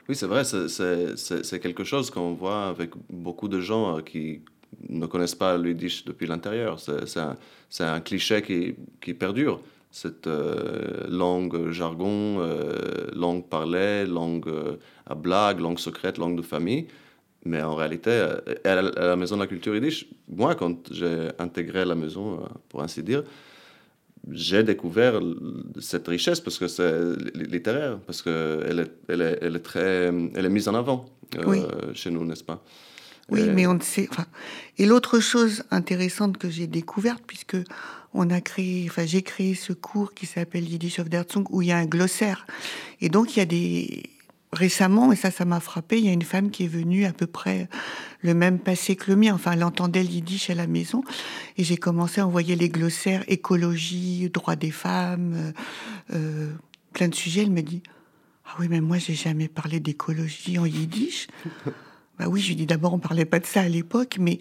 Oui, 0.08 0.16
c'est 0.16 0.26
vrai, 0.26 0.44
c'est 0.44 1.60
quelque 1.60 1.84
chose 1.84 2.10
qu'on 2.10 2.32
voit 2.32 2.68
avec 2.68 2.92
beaucoup 3.10 3.48
de 3.48 3.60
gens 3.60 4.00
qui 4.00 4.40
ne 4.88 5.06
connaissent 5.06 5.34
pas 5.34 5.56
le 5.56 5.70
yiddish 5.70 6.04
depuis 6.04 6.26
l'intérieur. 6.26 6.78
C'est 6.80 7.18
un, 7.18 7.36
un, 7.80 8.00
cliché 8.00 8.42
qui, 8.42 8.74
qui 9.00 9.14
perdure. 9.14 9.60
Cette 9.90 10.26
euh, 10.26 11.06
langue 11.08 11.70
jargon, 11.70 12.40
euh, 12.40 13.06
langue 13.14 13.48
parlée, 13.48 14.04
langue 14.04 14.46
euh, 14.48 14.76
à 15.06 15.14
blague, 15.14 15.60
langue 15.60 15.78
secrète, 15.78 16.18
langue 16.18 16.36
de 16.36 16.42
famille. 16.42 16.86
Mais 17.44 17.62
en 17.62 17.74
réalité, 17.74 18.26
à 18.64 18.82
la, 18.82 19.16
Maison 19.16 19.36
de 19.36 19.40
la 19.40 19.46
Culture 19.46 19.74
Yiddish, 19.74 20.06
moi, 20.28 20.54
quand 20.54 20.92
j'ai 20.92 21.28
intégré 21.38 21.84
la 21.84 21.94
maison, 21.94 22.40
pour 22.68 22.82
ainsi 22.82 23.02
dire, 23.02 23.22
j'ai 24.30 24.64
découvert 24.64 25.20
cette 25.80 26.08
richesse 26.08 26.40
parce 26.40 26.58
que 26.58 26.66
c'est 26.66 27.16
littéraire, 27.34 28.00
parce 28.00 28.22
qu'elle 28.22 28.80
est, 28.80 28.90
elle 29.08 29.22
est, 29.22 29.38
elle 29.40 29.56
est, 29.56 29.60
très, 29.60 30.12
elle 30.34 30.44
est 30.44 30.50
mise 30.50 30.68
en 30.68 30.74
avant 30.74 31.06
chez 31.94 32.10
nous, 32.10 32.24
n'est-ce 32.24 32.44
pas? 32.44 32.62
Oui, 33.30 33.48
mais 33.54 33.66
on 33.66 33.74
ne 33.74 33.82
sait. 33.82 34.08
Enfin, 34.10 34.26
et 34.78 34.86
l'autre 34.86 35.20
chose 35.20 35.64
intéressante 35.70 36.38
que 36.38 36.48
j'ai 36.48 36.66
découverte, 36.66 37.22
puisque 37.26 37.56
on 38.14 38.30
a 38.30 38.40
créé, 38.40 38.86
enfin, 38.88 39.04
j'ai 39.04 39.22
créé 39.22 39.54
ce 39.54 39.72
cours 39.72 40.14
qui 40.14 40.26
s'appelle 40.26 40.68
Yiddish 40.68 40.98
of 40.98 41.08
der 41.08 41.24
Zung, 41.30 41.46
où 41.50 41.62
il 41.62 41.68
y 41.68 41.72
a 41.72 41.76
un 41.76 41.84
glossaire. 41.84 42.46
Et 43.00 43.08
donc, 43.08 43.36
il 43.36 43.40
y 43.40 43.42
a 43.42 43.46
des 43.46 44.10
récemment, 44.52 45.12
et 45.12 45.16
ça, 45.16 45.30
ça 45.30 45.44
m'a 45.44 45.60
frappé, 45.60 45.98
il 45.98 46.06
y 46.06 46.08
a 46.08 46.12
une 46.12 46.22
femme 46.22 46.50
qui 46.50 46.64
est 46.64 46.68
venue 46.68 47.04
à 47.04 47.12
peu 47.12 47.26
près 47.26 47.68
le 48.22 48.32
même 48.32 48.58
passé 48.58 48.96
que 48.96 49.10
le 49.10 49.16
mien. 49.16 49.34
Enfin, 49.34 49.52
elle 49.52 49.64
entendait 49.64 50.02
le 50.02 50.08
yiddish 50.08 50.48
à 50.48 50.54
la 50.54 50.66
maison. 50.66 51.04
Et 51.56 51.64
j'ai 51.64 51.76
commencé 51.76 52.20
à 52.20 52.26
envoyer 52.26 52.56
les 52.56 52.68
glossaires 52.68 53.24
écologie, 53.28 54.30
droits 54.30 54.56
des 54.56 54.70
femmes, 54.70 55.34
euh, 55.34 55.52
euh, 56.14 56.52
plein 56.94 57.08
de 57.08 57.14
sujets. 57.14 57.42
Elle 57.42 57.50
me 57.50 57.60
dit, 57.60 57.82
ah 58.46 58.56
oui, 58.58 58.68
mais 58.70 58.80
moi, 58.80 58.98
j'ai 58.98 59.14
jamais 59.14 59.48
parlé 59.48 59.80
d'écologie 59.80 60.58
en 60.58 60.64
yiddish. 60.64 61.28
Bah 62.18 62.26
oui, 62.28 62.40
je 62.40 62.54
dis 62.54 62.66
d'abord, 62.66 62.94
on 62.94 62.98
parlait 62.98 63.24
pas 63.24 63.38
de 63.38 63.46
ça 63.46 63.62
à 63.62 63.68
l'époque, 63.68 64.16
mais 64.18 64.40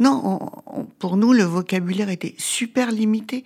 non, 0.00 0.50
pour 0.98 1.16
nous, 1.16 1.32
le 1.32 1.44
vocabulaire 1.44 2.08
était 2.08 2.34
super 2.36 2.90
limité. 2.90 3.44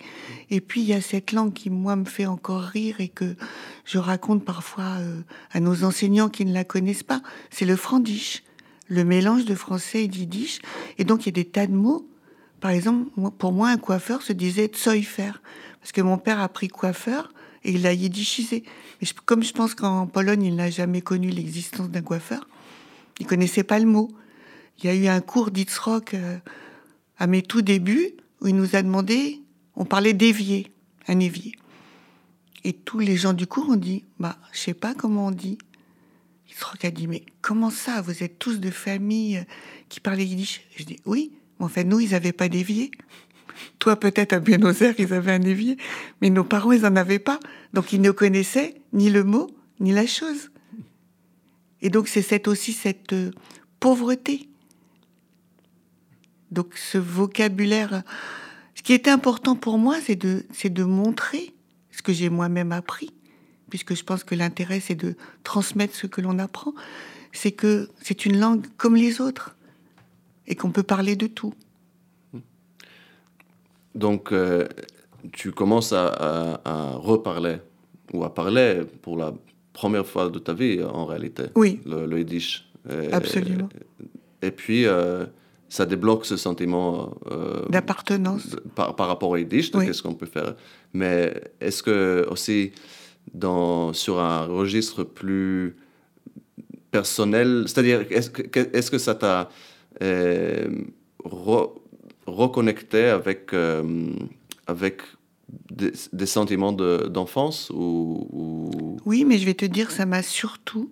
Et 0.49 0.61
puis, 0.61 0.81
il 0.81 0.87
y 0.87 0.93
a 0.93 1.01
cette 1.01 1.31
langue 1.31 1.53
qui, 1.53 1.69
moi, 1.69 1.95
me 1.95 2.05
fait 2.05 2.25
encore 2.25 2.61
rire 2.61 2.95
et 2.99 3.07
que 3.07 3.35
je 3.85 3.99
raconte 3.99 4.43
parfois 4.43 4.97
euh, 4.97 5.21
à 5.51 5.59
nos 5.59 5.83
enseignants 5.83 6.29
qui 6.29 6.45
ne 6.45 6.53
la 6.53 6.63
connaissent 6.63 7.03
pas. 7.03 7.21
C'est 7.51 7.65
le 7.65 7.75
frandish, 7.75 8.43
le 8.87 9.03
mélange 9.03 9.45
de 9.45 9.53
français 9.53 10.05
et 10.05 10.07
d'yiddish. 10.07 10.59
Et 10.97 11.03
donc, 11.03 11.25
il 11.25 11.25
y 11.27 11.29
a 11.29 11.43
des 11.43 11.45
tas 11.45 11.67
de 11.67 11.73
mots. 11.73 12.09
Par 12.61 12.71
exemple, 12.71 13.11
pour 13.37 13.51
moi, 13.51 13.69
un 13.69 13.77
coiffeur 13.77 14.23
se 14.23 14.33
disait 14.33 14.67
tsoifer, 14.67 15.31
parce 15.79 15.91
que 15.91 16.01
mon 16.01 16.17
père 16.17 16.39
a 16.39 16.49
pris 16.49 16.67
coiffeur 16.67 17.31
et 17.63 17.71
il 17.71 17.83
l'a 17.83 17.93
yiddishisé. 17.93 18.63
Mais 19.01 19.07
comme 19.25 19.43
je 19.43 19.53
pense 19.53 19.75
qu'en 19.75 20.07
Pologne, 20.07 20.43
il 20.43 20.55
n'a 20.55 20.69
jamais 20.69 21.01
connu 21.01 21.29
l'existence 21.29 21.89
d'un 21.89 22.01
coiffeur, 22.01 22.47
il 23.19 23.27
connaissait 23.27 23.63
pas 23.63 23.79
le 23.79 23.85
mot. 23.85 24.09
Il 24.79 24.85
y 24.85 24.89
a 24.89 24.95
eu 24.95 25.07
un 25.07 25.21
cours 25.21 25.51
d'Itzrock 25.51 26.13
euh, 26.13 26.37
à 27.17 27.27
mes 27.27 27.41
tout 27.41 27.61
débuts 27.61 28.13
où 28.41 28.47
il 28.47 28.55
nous 28.55 28.75
a 28.75 28.81
demandé, 28.81 29.41
on 29.75 29.85
parlait 29.85 30.13
d'évier, 30.13 30.71
un 31.07 31.19
évier. 31.19 31.53
Et 32.63 32.73
tous 32.73 32.99
les 32.99 33.17
gens 33.17 33.33
du 33.33 33.47
cours 33.47 33.69
ont 33.69 33.75
dit, 33.75 34.05
bah, 34.19 34.37
je 34.53 34.59
sais 34.59 34.73
pas 34.73 34.93
comment 34.93 35.27
on 35.27 35.31
dit. 35.31 35.57
Itzrock 36.49 36.83
a 36.85 36.91
dit, 36.91 37.07
mais 37.07 37.23
comment 37.41 37.69
ça, 37.69 38.01
vous 38.01 38.23
êtes 38.23 38.39
tous 38.39 38.59
de 38.59 38.71
famille 38.71 39.37
euh, 39.37 39.43
qui 39.89 39.99
parlaient 39.99 40.25
yiddish? 40.25 40.61
Je 40.75 40.83
dis, 40.83 40.99
oui, 41.05 41.33
mais 41.59 41.65
en 41.65 41.69
fait, 41.69 41.83
nous, 41.83 41.99
ils 41.99 42.11
n'avaient 42.11 42.31
pas 42.31 42.49
d'évier. 42.49 42.91
Toi, 43.79 43.97
peut-être 43.97 44.33
à 44.33 44.39
Buenos 44.39 44.81
Aires, 44.81 44.95
ils 44.97 45.13
avaient 45.13 45.33
un 45.33 45.41
évier, 45.41 45.77
mais 46.21 46.29
nos 46.29 46.45
parents, 46.45 46.71
ils 46.71 46.85
en 46.85 46.95
avaient 46.95 47.19
pas. 47.19 47.39
Donc, 47.73 47.91
ils 47.91 48.01
ne 48.01 48.11
connaissaient 48.11 48.75
ni 48.93 49.09
le 49.09 49.23
mot, 49.23 49.49
ni 49.79 49.91
la 49.91 50.07
chose. 50.07 50.49
Et 51.81 51.89
donc 51.89 52.07
c'est 52.07 52.47
aussi 52.47 52.73
cette 52.73 53.13
euh, 53.13 53.31
pauvreté. 53.79 54.49
Donc 56.51 56.75
ce 56.75 56.97
vocabulaire, 56.97 58.03
ce 58.75 58.81
qui 58.81 58.93
était 58.93 59.11
important 59.11 59.55
pour 59.55 59.77
moi, 59.77 59.97
c'est 60.01 60.15
de, 60.15 60.83
montrer 60.83 61.53
ce 61.91 62.01
que 62.01 62.11
j'ai 62.11 62.29
moi-même 62.29 62.71
appris, 62.71 63.11
puisque 63.69 63.95
je 63.95 64.03
pense 64.03 64.23
que 64.23 64.35
l'intérêt, 64.35 64.79
c'est 64.79 64.95
de 64.95 65.15
transmettre 65.43 65.95
ce 65.95 66.07
que 66.07 66.21
l'on 66.21 66.39
apprend, 66.39 66.73
c'est 67.31 67.51
que 67.51 67.89
c'est 68.01 68.25
une 68.25 68.39
langue 68.39 68.65
comme 68.77 68.95
les 68.95 69.21
autres, 69.21 69.55
et 70.47 70.55
qu'on 70.55 70.71
peut 70.71 70.83
parler 70.83 71.15
de 71.15 71.27
tout. 71.27 71.53
Donc, 73.93 74.31
euh, 74.31 74.67
tu 75.31 75.51
commences 75.51 75.93
à 75.93 76.95
reparler, 76.95 77.57
ou 78.13 78.23
à 78.23 78.33
parler 78.33 78.81
pour 79.01 79.17
la 79.17 79.33
première 79.81 80.05
fois 80.13 80.25
de 80.35 80.39
ta 80.47 80.53
vie, 80.61 80.75
en 80.83 81.05
réalité, 81.05 81.43
Oui, 81.55 81.71
le, 81.91 82.05
le 82.11 82.15
yiddish. 82.21 82.49
Et- 82.89 83.13
absolument. 83.21 83.69
Et 84.47 84.51
puis, 84.51 84.81
euh, 84.85 85.25
ça 85.69 85.85
débloque 85.85 86.25
ce 86.25 86.37
sentiment 86.47 86.91
euh, 87.31 87.65
D'appartenance. 87.69 88.45
par, 88.75 88.95
par 88.97 89.07
rapport 89.07 89.29
au 89.29 89.37
yiddish, 89.37 89.67
Oui. 89.73 89.85
qu'est-ce 89.85 90.03
qu'on 90.03 90.15
peut 90.23 90.31
faire. 90.37 90.51
Mais 90.93 91.17
est-ce 91.61 91.81
que 91.87 92.25
aussi, 92.33 92.71
dans, 93.33 93.93
sur 93.93 94.19
un 94.19 94.45
registre 94.59 95.03
plus 95.19 95.75
personnel, 96.91 97.49
c'est-à-dire, 97.67 97.99
est-ce 98.09 98.29
que, 98.29 98.59
est-ce 98.77 98.89
que 98.91 98.97
ça 98.97 99.15
t'a 99.15 99.49
euh, 100.01 100.67
re- 101.23 101.71
reconnecté 102.25 103.05
avec, 103.19 103.53
avec 104.67 104.95
des, 105.71 106.25
sentiments 106.25 106.71
de- 106.73 107.07
d'enfance 107.07 107.69
ou, 107.73 108.27
ou- 108.31 108.97
Oui, 109.05 109.25
mais 109.25 109.37
je 109.37 109.45
vais 109.45 109.53
te 109.53 109.65
dire, 109.65 109.91
ça 109.91 110.05
m'a 110.05 110.21
surtout, 110.23 110.91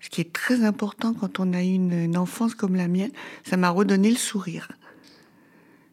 ce 0.00 0.08
qui 0.10 0.20
est 0.20 0.32
très 0.32 0.64
important 0.64 1.14
quand 1.14 1.40
on 1.40 1.52
a 1.52 1.62
une, 1.62 1.92
une 1.92 2.16
enfance 2.16 2.54
comme 2.54 2.76
la 2.76 2.88
mienne, 2.88 3.12
ça 3.44 3.56
m'a 3.56 3.70
redonné 3.70 4.10
le 4.10 4.16
sourire. 4.16 4.68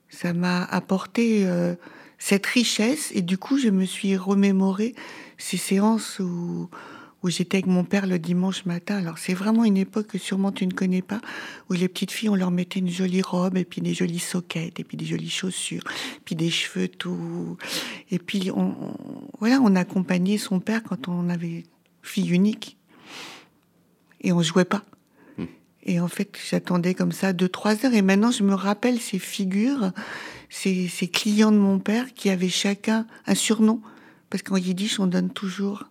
Ça 0.09 0.33
m'a 0.33 0.63
apporté 0.65 1.45
euh, 1.45 1.75
cette 2.17 2.45
richesse 2.45 3.11
et 3.15 3.21
du 3.21 3.37
coup, 3.37 3.57
je 3.57 3.69
me 3.69 3.85
suis 3.85 4.17
remémoré 4.17 4.93
ces 5.37 5.57
séances 5.57 6.19
où, 6.19 6.69
où 7.23 7.29
j'étais 7.29 7.57
avec 7.57 7.67
mon 7.67 7.83
père 7.83 8.07
le 8.07 8.17
dimanche 8.19 8.65
matin. 8.65 8.97
Alors, 8.97 9.17
c'est 9.17 9.33
vraiment 9.33 9.63
une 9.63 9.77
époque 9.77 10.07
que 10.07 10.17
sûrement 10.17 10.51
tu 10.51 10.65
ne 10.65 10.71
connais 10.71 11.01
pas, 11.01 11.21
où 11.69 11.73
les 11.73 11.87
petites 11.87 12.11
filles, 12.11 12.29
on 12.29 12.35
leur 12.35 12.51
mettait 12.51 12.79
une 12.79 12.89
jolie 12.89 13.21
robe 13.21 13.57
et 13.57 13.65
puis 13.65 13.81
des 13.81 13.93
jolies 13.93 14.19
soquettes 14.19 14.79
et 14.79 14.83
puis 14.83 14.97
des 14.97 15.05
jolies 15.05 15.29
chaussures, 15.29 15.83
puis 16.25 16.35
des 16.35 16.49
cheveux 16.49 16.87
tout. 16.87 17.57
Et 18.09 18.17
puis, 18.19 18.49
on, 18.51 18.61
on- 18.61 18.97
voilà, 19.39 19.59
on 19.61 19.75
accompagnait 19.75 20.37
son 20.37 20.59
père 20.59 20.81
quand 20.83 21.07
on 21.07 21.29
avait 21.29 21.63
fille 22.01 22.29
unique. 22.31 22.77
Et 24.21 24.31
on 24.31 24.41
jouait 24.41 24.65
pas. 24.65 24.83
Et 25.83 25.99
en 25.99 26.07
fait, 26.07 26.37
j'attendais 26.49 26.93
comme 26.93 27.11
ça 27.11 27.33
deux, 27.33 27.49
trois 27.49 27.85
heures. 27.85 27.93
Et 27.95 28.03
maintenant, 28.03 28.29
je 28.29 28.43
me 28.43 28.53
rappelle 28.53 28.99
ces 28.99 29.17
figures, 29.17 29.91
ces, 30.49 30.87
ces 30.87 31.07
clients 31.07 31.51
de 31.51 31.57
mon 31.57 31.79
père 31.79 32.13
qui 32.13 32.29
avaient 32.29 32.49
chacun 32.49 33.07
un 33.25 33.33
surnom. 33.33 33.81
Parce 34.29 34.43
qu'en 34.43 34.57
yiddish, 34.57 34.99
on 34.99 35.07
donne 35.07 35.31
toujours 35.31 35.85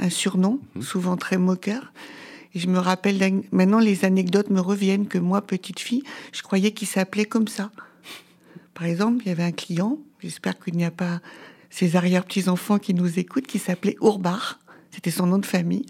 un 0.00 0.10
surnom, 0.10 0.58
souvent 0.80 1.16
très 1.16 1.38
moqueur. 1.38 1.92
Et 2.54 2.58
je 2.58 2.66
me 2.66 2.78
rappelle, 2.78 3.42
maintenant, 3.52 3.78
les 3.78 4.04
anecdotes 4.04 4.50
me 4.50 4.60
reviennent 4.60 5.06
que 5.06 5.18
moi, 5.18 5.40
petite 5.42 5.78
fille, 5.78 6.02
je 6.32 6.42
croyais 6.42 6.72
qu'il 6.72 6.88
s'appelait 6.88 7.26
comme 7.26 7.46
ça. 7.46 7.70
Par 8.74 8.86
exemple, 8.86 9.22
il 9.24 9.28
y 9.28 9.32
avait 9.32 9.44
un 9.44 9.52
client, 9.52 9.98
j'espère 10.20 10.58
qu'il 10.58 10.74
n'y 10.74 10.84
a 10.84 10.90
pas 10.90 11.20
ses 11.68 11.94
arrière-petits-enfants 11.94 12.78
qui 12.78 12.94
nous 12.94 13.18
écoutent, 13.18 13.46
qui 13.46 13.58
s'appelait 13.58 13.96
Urbach. 14.02 14.58
C'était 14.90 15.12
son 15.12 15.26
nom 15.26 15.38
de 15.38 15.46
famille. 15.46 15.86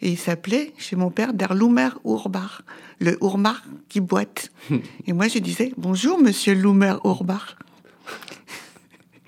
Et 0.00 0.10
il 0.10 0.18
s'appelait, 0.18 0.72
chez 0.78 0.94
mon 0.94 1.10
père, 1.10 1.34
Der 1.34 1.52
Lumer 1.54 1.88
Urbach. 2.04 2.62
Le 3.00 3.18
Urbach 3.20 3.62
qui 3.88 4.00
boite. 4.00 4.52
Et 5.06 5.12
moi, 5.12 5.26
je 5.26 5.40
disais, 5.40 5.72
bonjour, 5.76 6.20
monsieur 6.20 6.54
Lumer 6.54 6.94
Urbach. 7.04 7.56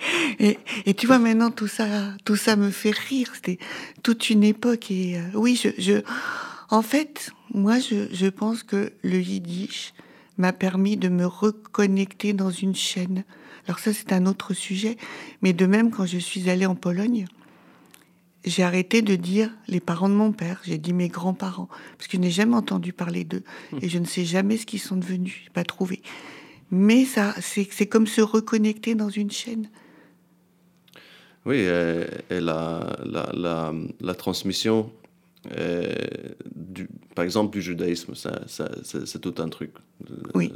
Et, 0.40 0.58
et 0.86 0.94
tu 0.94 1.06
vois, 1.06 1.18
maintenant, 1.18 1.50
tout 1.50 1.66
ça, 1.66 1.86
tout 2.24 2.36
ça 2.36 2.54
me 2.54 2.70
fait 2.70 2.96
rire. 2.96 3.32
C'était 3.34 3.58
toute 4.02 4.30
une 4.30 4.44
époque. 4.44 4.90
Et 4.90 5.18
euh, 5.18 5.22
oui, 5.34 5.60
je, 5.60 5.70
je, 5.78 6.00
en 6.70 6.82
fait, 6.82 7.30
moi, 7.52 7.78
je, 7.78 8.06
je 8.12 8.26
pense 8.26 8.62
que 8.62 8.92
le 9.02 9.20
yiddish 9.20 9.94
m'a 10.36 10.52
permis 10.52 10.96
de 10.96 11.08
me 11.08 11.26
reconnecter 11.26 12.32
dans 12.32 12.50
une 12.50 12.76
chaîne. 12.76 13.24
Alors 13.66 13.80
ça, 13.80 13.92
c'est 13.92 14.12
un 14.12 14.26
autre 14.26 14.54
sujet. 14.54 14.96
Mais 15.42 15.52
de 15.52 15.66
même, 15.66 15.90
quand 15.90 16.06
je 16.06 16.18
suis 16.18 16.48
allée 16.48 16.66
en 16.66 16.76
Pologne, 16.76 17.26
j'ai 18.44 18.62
arrêté 18.62 19.02
de 19.02 19.16
dire 19.16 19.50
les 19.66 19.80
parents 19.80 20.08
de 20.08 20.14
mon 20.14 20.32
père, 20.32 20.60
j'ai 20.64 20.78
dit 20.78 20.92
mes 20.92 21.08
grands-parents, 21.08 21.68
parce 21.96 22.08
que 22.08 22.16
je 22.16 22.22
n'ai 22.22 22.30
jamais 22.30 22.54
entendu 22.54 22.92
parler 22.92 23.24
d'eux 23.24 23.42
et 23.82 23.88
je 23.88 23.98
ne 23.98 24.04
sais 24.04 24.24
jamais 24.24 24.56
ce 24.56 24.66
qu'ils 24.66 24.80
sont 24.80 24.96
devenus, 24.96 25.46
pas 25.52 25.64
trouvé. 25.64 26.02
Mais 26.70 27.04
ça, 27.04 27.34
c'est 27.40 27.86
comme 27.86 28.06
se 28.06 28.20
reconnecter 28.20 28.94
dans 28.94 29.08
une 29.08 29.30
chaîne. 29.30 29.68
Oui, 31.48 31.56
et, 31.56 32.04
et 32.34 32.40
la, 32.40 32.96
la, 33.04 33.30
la, 33.34 33.72
la 34.00 34.14
transmission, 34.14 34.90
euh, 35.56 35.94
du, 36.54 36.88
par 37.14 37.24
exemple, 37.24 37.50
du 37.52 37.62
judaïsme, 37.62 38.14
ça, 38.14 38.42
ça- 38.46 38.70
c'est 38.84 39.06
c'est 39.06 39.18
tout 39.20 39.34
un 39.38 39.48
truc. 39.48 39.72
Euh, 40.10 40.14
Oui. 40.34 40.52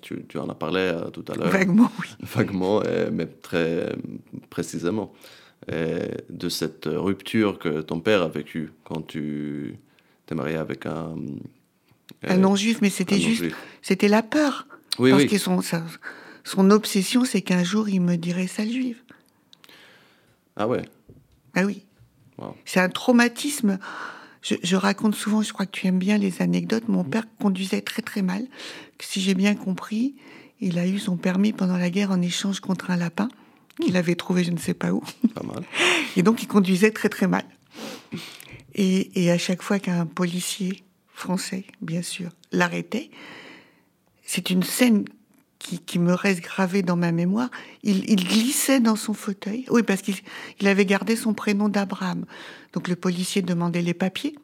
Tu, 0.00 0.24
tu 0.28 0.38
en 0.38 0.48
as 0.48 0.54
parlé 0.54 0.80
euh, 0.80 1.10
tout 1.10 1.24
à 1.28 1.34
l'heure. 1.34 1.48
Vaguement, 1.50 1.90
oui. 2.00 2.06
Vaguement, 2.36 2.82
euh, 2.86 3.10
mais 3.12 3.26
très 3.26 3.96
précisément. 4.48 5.12
Et 5.70 6.08
de 6.30 6.48
cette 6.48 6.84
rupture 6.86 7.58
que 7.58 7.80
ton 7.80 8.00
père 8.00 8.22
a 8.22 8.28
vécue 8.28 8.70
quand 8.84 9.02
tu 9.06 9.74
t'es 10.26 10.34
marié 10.36 10.56
avec 10.56 10.86
un... 10.86 11.16
Un 12.22 12.34
euh, 12.36 12.38
non-juif, 12.38 12.78
mais 12.80 12.90
c'était 12.90 13.18
juste, 13.18 13.42
non-juif. 13.42 13.56
c'était 13.82 14.08
la 14.08 14.22
peur. 14.22 14.66
Oui, 15.00 15.10
Parce 15.10 15.24
oui. 15.24 15.28
que 15.28 15.38
son, 15.38 15.60
son 16.44 16.70
obsession, 16.70 17.24
c'est 17.24 17.42
qu'un 17.42 17.64
jour, 17.64 17.88
il 17.88 18.00
me 18.00 18.16
dirait 18.16 18.46
sale 18.46 18.70
juive. 18.70 19.02
Ah 20.58 20.68
ouais. 20.68 20.82
Ah 21.54 21.64
oui. 21.64 21.86
Wow. 22.36 22.54
C'est 22.64 22.80
un 22.80 22.88
traumatisme. 22.88 23.78
Je, 24.42 24.56
je 24.62 24.76
raconte 24.76 25.14
souvent, 25.14 25.42
je 25.42 25.52
crois 25.52 25.66
que 25.66 25.70
tu 25.70 25.86
aimes 25.86 25.98
bien 25.98 26.18
les 26.18 26.42
anecdotes. 26.42 26.88
Mon 26.88 27.04
père 27.04 27.24
conduisait 27.40 27.80
très 27.80 28.02
très 28.02 28.22
mal. 28.22 28.46
Si 29.00 29.20
j'ai 29.20 29.34
bien 29.34 29.54
compris, 29.54 30.16
il 30.60 30.78
a 30.78 30.86
eu 30.86 30.98
son 30.98 31.16
permis 31.16 31.52
pendant 31.52 31.76
la 31.76 31.90
guerre 31.90 32.10
en 32.10 32.20
échange 32.20 32.60
contre 32.60 32.90
un 32.90 32.96
lapin 32.96 33.28
qu'il 33.80 33.96
avait 33.96 34.16
trouvé 34.16 34.44
je 34.44 34.50
ne 34.50 34.58
sais 34.58 34.74
pas 34.74 34.92
où. 34.92 35.02
Pas 35.34 35.44
mal. 35.44 35.62
Et 36.16 36.22
donc, 36.22 36.42
il 36.42 36.46
conduisait 36.46 36.90
très 36.90 37.08
très 37.08 37.28
mal. 37.28 37.44
Et, 38.74 39.24
et 39.24 39.30
à 39.30 39.38
chaque 39.38 39.62
fois 39.62 39.78
qu'un 39.78 40.06
policier 40.06 40.82
français, 41.12 41.64
bien 41.80 42.02
sûr, 42.02 42.30
l'arrêtait, 42.52 43.10
c'est 44.22 44.50
une 44.50 44.62
scène 44.62 45.04
qui, 45.68 45.78
qui 45.80 45.98
me 45.98 46.14
reste 46.14 46.40
gravée 46.40 46.82
dans 46.82 46.96
ma 46.96 47.12
mémoire. 47.12 47.50
Il, 47.82 48.08
il 48.10 48.24
glissait 48.26 48.80
dans 48.80 48.96
son 48.96 49.12
fauteuil. 49.12 49.66
Oui, 49.70 49.82
parce 49.82 50.00
qu'il 50.00 50.14
il 50.60 50.66
avait 50.66 50.86
gardé 50.86 51.14
son 51.14 51.34
prénom 51.34 51.68
d'Abraham. 51.68 52.24
Donc 52.72 52.88
le 52.88 52.96
policier 52.96 53.42
demandait 53.42 53.82
les 53.82 53.94
papiers. 53.94 54.34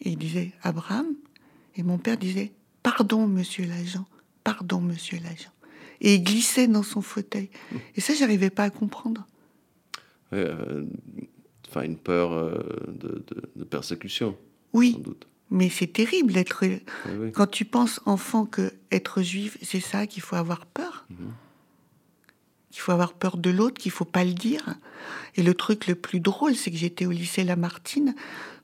Et 0.00 0.10
il 0.10 0.16
disait 0.18 0.52
Abraham? 0.62 1.06
Et 1.76 1.82
mon 1.82 1.98
père 1.98 2.16
disait 2.16 2.52
Pardon, 2.82 3.26
monsieur 3.26 3.64
l'agent. 3.66 4.06
Pardon, 4.44 4.80
monsieur 4.80 5.18
l'agent. 5.22 5.50
Et 6.00 6.14
il 6.16 6.22
glissait 6.24 6.68
dans 6.68 6.82
son 6.82 7.00
fauteuil. 7.02 7.50
Et 7.96 8.00
ça, 8.00 8.14
j'arrivais 8.14 8.50
pas 8.50 8.64
à 8.64 8.70
comprendre. 8.70 9.26
Euh, 10.32 10.84
Enfin, 11.70 11.82
une 11.86 11.96
peur 11.96 12.30
euh, 12.32 12.54
de, 12.86 13.24
de- 13.26 13.50
de 13.56 13.64
persécution, 13.64 14.36
Oui, 14.74 14.92
sans 14.92 14.98
doute. 15.00 15.26
Mais 15.54 15.70
c'est 15.70 15.86
terrible 15.86 16.32
d'être. 16.32 16.64
Oui. 16.64 17.32
Quand 17.32 17.46
tu 17.46 17.64
penses 17.64 18.00
enfant 18.06 18.44
que 18.44 18.74
être 18.90 19.22
juif, 19.22 19.56
c'est 19.62 19.80
ça 19.80 20.06
qu'il 20.06 20.22
faut 20.22 20.36
avoir 20.36 20.66
peur. 20.66 21.06
Qu'il 22.70 22.80
faut 22.80 22.90
avoir 22.90 23.14
peur 23.14 23.36
de 23.36 23.50
l'autre, 23.50 23.80
qu'il 23.80 23.92
faut 23.92 24.04
pas 24.04 24.24
le 24.24 24.32
dire. 24.32 24.74
Et 25.36 25.44
le 25.44 25.54
truc 25.54 25.86
le 25.86 25.94
plus 25.94 26.18
drôle, 26.18 26.56
c'est 26.56 26.72
que 26.72 26.76
j'étais 26.76 27.06
au 27.06 27.12
lycée 27.12 27.44
Lamartine, 27.44 28.16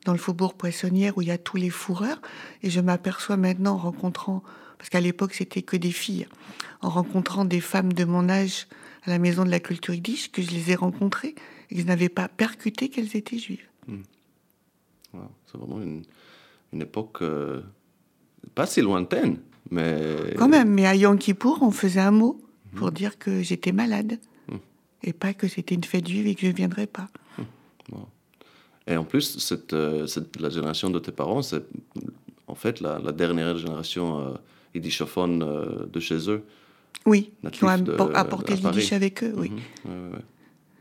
dans 0.05 0.13
le 0.13 0.19
faubourg 0.19 0.55
Poissonnière, 0.55 1.17
où 1.17 1.23
il 1.23 1.29
y 1.29 1.31
a 1.31 1.39
tous 1.39 1.57
les 1.57 1.71
fourreurs, 1.71 2.21
et 2.65 2.71
je 2.71 2.81
m'aperçois 2.81 3.37
maintenant 3.37 3.75
en 3.75 3.79
rencontrant, 3.79 4.43
parce 4.79 4.91
qu'à 4.91 5.01
l'époque 5.01 5.35
c'était 5.35 5.63
que 5.63 5.77
des 5.77 5.93
filles, 5.93 6.27
en 6.81 6.89
rencontrant 6.89 7.45
des 7.45 7.61
femmes 7.61 7.93
de 7.93 8.05
mon 8.05 8.29
âge 8.29 8.67
à 9.05 9.11
la 9.11 9.19
maison 9.19 9.45
de 9.45 9.51
la 9.51 9.61
culture 9.61 9.95
yiddish, 9.95 10.33
que 10.33 10.43
je 10.43 10.51
les 10.51 10.73
ai 10.73 10.75
rencontrées 10.75 11.35
et 11.71 11.75
que 11.77 11.81
je 11.81 11.87
n'avais 11.87 12.09
pas 12.09 12.29
percuté 12.29 12.89
qu'elles 12.89 13.15
étaient 13.17 13.39
juives. 13.39 13.67
Wow, 15.13 15.31
C'est 15.47 15.59
vraiment 15.59 15.83
une, 15.83 16.05
une 16.73 16.83
époque 16.83 17.23
euh, 17.23 17.61
pas 18.55 18.67
si 18.67 18.81
lointaine, 18.81 19.39
mais... 19.71 20.35
Quand 20.37 20.49
même, 20.49 20.71
mais 20.71 20.87
à 20.87 20.95
Yom 20.95 21.19
Kippour, 21.19 21.59
on 21.63 21.71
faisait 21.71 22.01
un 22.01 22.11
mot 22.11 22.41
pour 22.75 22.93
dire 22.93 23.19
que 23.19 23.43
j'étais 23.43 23.73
malade. 23.73 24.19
Et 25.03 25.13
pas 25.15 25.33
que 25.33 25.49
c'était 25.49 25.75
une 25.75 25.85
fête 25.85 26.07
juive 26.07 26.27
et 26.27 26.35
que 26.35 26.43
je 26.43 26.49
ne 26.49 26.53
viendrais 26.53 26.87
pas. 26.87 27.09
Et 28.87 28.97
en 28.97 29.05
plus, 29.05 29.39
cette, 29.39 29.73
euh, 29.73 30.07
cette- 30.07 30.39
la 30.41 30.51
génération 30.51 30.91
de 30.91 30.99
tes 30.99 31.13
parents, 31.13 31.43
c'est 31.43 31.63
en 32.47 32.55
fait 32.55 32.81
la, 32.81 32.99
la 32.99 33.13
dernière 33.13 33.57
génération 33.57 34.37
yiddishophone 34.75 35.43
euh, 35.43 35.87
de 35.91 36.01
chez 36.01 36.29
eux. 36.31 36.45
Oui, 37.07 37.31
qui 37.53 37.65
ont 37.65 37.69
apporté 38.15 38.57
le 38.57 38.61
yiddish 38.61 38.93
avec 38.93 39.23
eux, 39.25 39.33
oui. 39.37 39.51
Mhm, 39.51 39.57
ouais, 39.93 39.99
ouais, 40.09 40.13
ouais. 40.17 40.25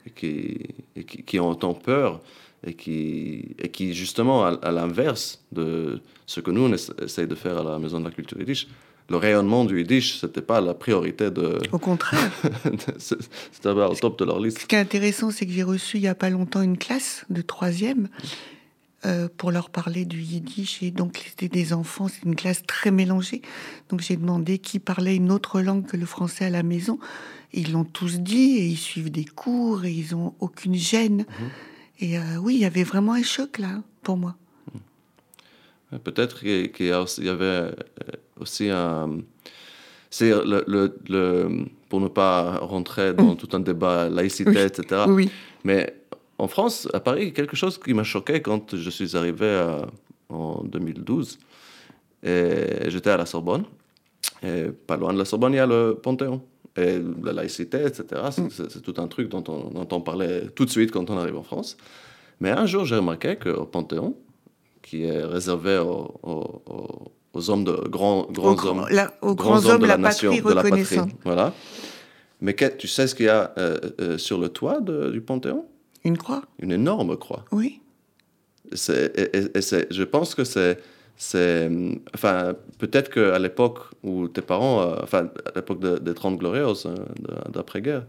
Et, 0.08 0.12
qui, 0.12 0.58
et 0.96 1.04
qui, 1.06 1.24
qui 1.24 1.40
ont 1.40 1.50
autant 1.50 1.74
peur. 1.74 2.22
Et 2.66 2.74
qui, 2.74 3.56
et 3.60 3.70
qui 3.70 3.94
justement, 3.94 4.46
à, 4.46 4.50
à 4.62 4.72
l'inverse 4.72 5.42
de 5.52 6.02
ce 6.26 6.40
que 6.42 6.52
nous, 6.52 6.62
on 6.64 6.72
essa- 6.74 6.94
essaye 7.04 7.28
de 7.28 7.36
faire 7.36 7.58
à 7.60 7.64
la 7.64 7.80
Maison 7.80 8.00
de 8.00 8.06
la 8.06 8.12
Culture 8.12 8.38
Yiddish, 8.40 8.68
le 9.10 9.18
rayonnement 9.18 9.66
du 9.66 9.80
Yiddish, 9.80 10.20
c'était 10.20 10.42
pas 10.42 10.62
la 10.62 10.74
priorité 10.76 11.32
de... 11.32 11.58
Au 11.72 11.80
contraire. 11.80 12.32
c'était 13.00 13.74
pas 13.74 13.90
au 13.90 13.96
top 13.96 14.20
de 14.20 14.26
leur 14.26 14.40
liste. 14.40 14.60
Ce 14.60 14.66
qui 14.68 14.76
est 14.76 14.80
intéressant, 14.80 15.32
c'est 15.32 15.46
que 15.46 15.52
j'ai 15.52 15.64
reçu 15.64 15.98
il 15.98 16.04
y 16.04 16.08
a 16.08 16.16
pas 16.16 16.30
longtemps 16.30 16.62
une 16.62 16.78
classe 16.78 17.26
de 17.30 17.42
troisième 17.42 18.08
euh, 19.06 19.28
pour 19.38 19.52
leur 19.52 19.70
parler 19.70 20.06
du 20.06 20.22
yiddish. 20.22 20.84
Et 20.84 20.92
donc, 20.92 21.24
c'était 21.28 21.48
des 21.48 21.74
enfants, 21.74 22.08
c'est 22.08 22.24
une 22.24 22.36
classe 22.36 22.62
très 22.68 22.92
mélangée. 22.92 23.42
Donc, 23.90 24.02
j'ai 24.02 24.16
demandé 24.18 24.60
qui 24.60 24.78
parlait 24.80 25.16
une 25.16 25.32
autre 25.32 25.62
langue 25.62 25.88
que 25.88 25.98
le 25.98 26.06
français 26.06 26.46
à 26.46 26.50
la 26.50 26.62
maison. 26.64 27.00
Et 27.54 27.62
ils 27.62 27.72
l'ont 27.72 27.86
tous 27.86 28.20
dit 28.20 28.58
et 28.58 28.66
ils 28.68 28.78
suivent 28.78 29.10
des 29.12 29.26
cours 29.26 29.86
et 29.86 29.92
ils 29.92 30.14
ont 30.16 30.36
aucune 30.40 30.76
gêne. 30.76 31.26
Et 32.00 32.18
euh, 32.18 32.38
oui, 32.42 32.56
il 32.56 32.62
y 32.62 32.66
avait 32.66 32.84
vraiment 32.84 33.14
un 33.14 33.24
choc 33.24 33.58
là, 33.60 33.82
pour 34.04 34.18
moi. 34.18 34.36
Peut-être 36.04 36.40
qu'il 36.42 36.86
y, 36.86 36.92
avait 36.92 37.46
euh, 37.46 37.72
aussi 38.40 38.70
un... 38.70 39.20
C'est 40.12 40.30
le, 40.30 40.64
le, 40.68 40.96
le- 41.10 41.66
pour 41.90 42.00
ne 42.00 42.08
pas 42.08 42.58
rentrer 42.60 43.14
dans 43.14 43.36
tout 43.36 43.50
un 43.54 43.60
débat 43.60 44.08
laïcité, 44.10 44.52
Oui. 44.52 44.58
etc. 44.60 45.02
Oui. 45.08 45.30
Mais 45.64 45.96
en 46.38 46.48
France, 46.48 46.88
à 46.94 47.00
Paris, 47.00 47.34
quelque 47.34 47.56
chose 47.56 47.80
qui 47.80 47.94
m'a 47.96 48.04
choqué 48.04 48.42
quand 48.42 48.76
je 48.76 48.90
suis 48.92 49.18
arrivé 49.18 49.48
à- 49.50 49.88
en 50.30 50.64
2012. 50.64 51.40
Et 52.22 52.90
j'étais 52.90 53.10
à 53.10 53.18
la 53.18 53.26
Sorbonne. 53.26 53.64
Et 54.44 54.66
pas 54.88 54.96
loin 54.96 55.12
de 55.12 55.18
la 55.18 55.26
Sorbonne, 55.26 55.54
il 55.54 55.58
y 55.58 55.60
a 55.60 55.66
le 55.66 55.98
Panthéon. 56.02 56.42
Et 56.78 57.00
la 57.24 57.34
laïcité, 57.34 57.80
etc. 57.86 58.04
c'est- 58.32 58.70
C'est 58.70 58.82
tout 58.82 58.94
un 58.98 59.08
truc 59.08 59.30
dont 59.30 59.44
on 59.48 59.76
entend 59.78 60.02
parler 60.02 60.44
tout 60.56 60.66
de 60.66 60.70
suite 60.70 60.92
quand 60.92 61.10
on 61.10 61.18
arrive 61.18 61.38
en 61.38 61.44
France. 61.44 61.78
Mais 62.40 62.52
un 62.52 62.66
jour, 62.66 62.86
j'ai 62.86 62.96
remarqué 62.96 63.36
qu'au 63.38 63.66
Panthéon, 63.66 64.16
qui 64.82 65.04
est 65.04 65.24
réservé 65.24 65.78
aux, 65.78 66.20
aux- 66.24 67.50
hommes 67.50 67.64
de 67.64 67.72
grands, 67.90 68.28
grands 68.32 68.54
Aux 68.56 68.66
hommes, 68.68 68.86
la- 68.92 69.14
aux 69.22 69.36
grands 69.36 69.66
hommes 69.66 69.82
de 69.82 69.86
la 69.88 69.98
patrie 69.98 70.42
de 70.42 70.54
la 70.54 70.64
patrie, 70.64 70.96
voilà. 71.26 71.54
Mais 72.42 72.54
que- 72.54 72.76
tu 72.78 72.88
sais 72.88 73.08
ce 73.08 73.16
qu'il 73.16 73.26
y 73.26 73.30
a 73.30 73.54
euh, 73.58 73.78
euh, 74.02 74.18
sur 74.18 74.40
le 74.40 74.50
toit 74.50 74.80
de- 74.82 75.10
du 75.12 75.22
Panthéon? 75.22 75.66
Une 76.06 76.18
croix? 76.18 76.42
Une 76.60 76.72
énorme 76.72 77.18
croix. 77.18 77.44
Oui. 77.52 77.82
Et- 78.72 78.76
et- 79.38 79.58
et 79.58 79.62
c'est- 79.62 79.88
je 79.92 80.04
pense 80.04 80.36
que 80.36 80.44
c'est, 80.44 80.80
c'est, 81.30 81.70
enfin, 82.16 82.54
peut-être 82.78 83.10
qu'à 83.12 83.38
l'époque 83.40 83.80
où 84.04 84.30
tes 84.30 84.42
parents, 84.42 84.82
euh, 84.82 84.96
enfin, 85.04 85.30
à 85.46 85.52
l'époque 85.58 85.82
de- 85.82 85.98
des 85.98 86.14
Trente 86.14 86.38
Glorieuses, 86.38 86.86
euh, 86.86 86.96
de- 87.20 87.52
d'après-guerre, 87.52 88.06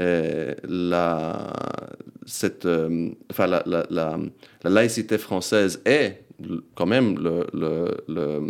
euh, 0.00 0.54
la, 0.64 1.52
cette, 2.26 2.66
euh, 2.66 3.10
enfin, 3.30 3.46
la, 3.46 3.62
la, 3.64 3.86
la, 3.90 4.18
la 4.64 4.70
laïcité 4.70 5.18
française 5.18 5.80
est 5.84 6.24
quand 6.74 6.86
même 6.86 7.16
le, 7.20 7.46
le, 7.54 7.96
le, 8.08 8.40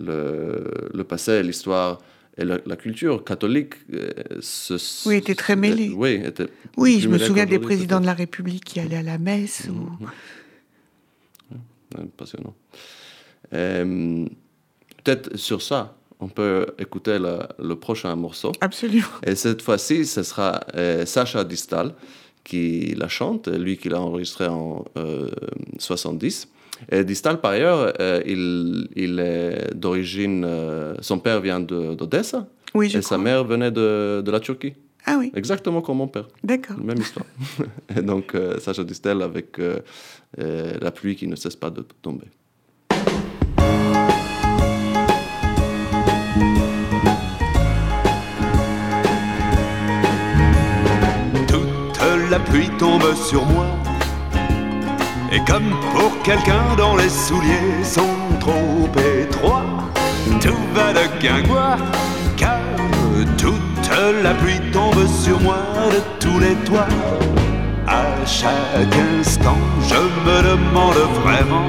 le, 0.00 0.64
le 0.92 1.04
passé, 1.04 1.40
l'histoire 1.44 2.00
et 2.36 2.44
la, 2.44 2.58
la 2.66 2.76
culture 2.76 3.22
catholique. 3.22 3.74
euh, 3.94 4.10
se- 4.40 5.08
Oui, 5.08 5.14
était 5.16 5.36
très 5.36 5.54
mêlée. 5.54 5.92
Oui, 5.96 6.20
était 6.24 6.48
Oui, 6.76 6.98
je 7.00 7.08
me 7.08 7.18
souviens 7.18 7.46
des 7.46 7.60
présidents 7.60 8.00
de 8.00 8.06
la 8.06 8.14
République 8.14 8.64
qui 8.64 8.80
allaient 8.80 8.96
à 8.96 9.02
la 9.04 9.18
messe. 9.18 9.68
ou... 9.70 10.04
Ouais, 11.96 12.04
Passionnant. 12.16 12.54
Euh, 13.52 14.26
Peut-être 15.04 15.36
sur 15.38 15.62
ça, 15.62 15.96
on 16.20 16.28
peut 16.28 16.66
écouter 16.78 17.18
le, 17.18 17.38
le 17.58 17.76
prochain 17.76 18.14
morceau. 18.16 18.52
Absolument. 18.60 19.06
Et 19.24 19.34
cette 19.36 19.62
fois-ci, 19.62 20.04
ce 20.04 20.22
sera 20.22 20.60
euh, 20.74 21.06
Sacha 21.06 21.44
Distal 21.44 21.94
qui 22.44 22.94
la 22.96 23.08
chante, 23.08 23.48
lui 23.48 23.76
qui 23.78 23.88
l'a 23.88 24.00
enregistré 24.00 24.46
en 24.48 24.84
euh, 24.96 25.30
70. 25.78 26.48
Et 26.90 27.04
Distal, 27.04 27.40
par 27.40 27.52
ailleurs, 27.52 27.92
euh, 28.00 28.20
il, 28.26 28.88
il 28.96 29.18
est 29.20 29.74
d'origine. 29.74 30.44
euh, 30.46 30.94
son 31.00 31.18
père 31.18 31.40
vient 31.40 31.60
de- 31.60 31.94
d'Odessa 31.94 32.46
Oui, 32.74 32.90
je 32.90 32.98
et 32.98 33.02
sa 33.02 33.16
mère 33.18 33.44
venait 33.44 33.70
de, 33.70 34.20
de 34.24 34.30
la 34.30 34.40
Turquie. 34.40 34.74
Ah 35.06 35.16
oui, 35.18 35.32
Exactement 35.34 35.80
comme 35.80 35.98
mon 35.98 36.08
père. 36.08 36.28
d'accord. 36.44 36.76
Même 36.78 36.98
histoire. 36.98 37.24
et 37.96 38.02
donc, 38.02 38.34
euh, 38.34 38.58
Sacha 38.58 38.84
Distel 38.84 39.22
avec 39.22 39.58
euh, 39.58 39.78
euh, 40.38 40.74
la 40.80 40.90
pluie 40.90 41.16
qui 41.16 41.26
ne 41.26 41.36
cesse 41.36 41.56
pas 41.56 41.70
de 41.70 41.82
tomber. 42.02 42.26
Pluie 52.50 52.70
tombe 52.78 53.14
sur 53.14 53.44
moi. 53.46 53.66
Et 55.32 55.40
comme 55.40 55.70
pour 55.94 56.22
quelqu'un 56.22 56.74
dont 56.76 56.96
les 56.96 57.08
souliers 57.08 57.84
sont 57.84 58.16
trop 58.40 58.88
étroits, 59.20 59.66
tout 60.40 60.62
va 60.74 60.92
de 60.92 61.06
guingois, 61.20 61.76
car 62.36 62.60
toute 63.36 63.90
la 64.22 64.34
pluie 64.34 64.60
tombe 64.72 65.06
sur 65.06 65.40
moi 65.40 65.58
de 65.90 66.00
tous 66.20 66.38
les 66.38 66.54
toits. 66.66 66.88
À 67.86 68.04
chaque 68.26 68.96
instant, 69.18 69.58
je 69.88 69.96
me 69.96 70.42
demande 70.42 71.02
vraiment 71.22 71.68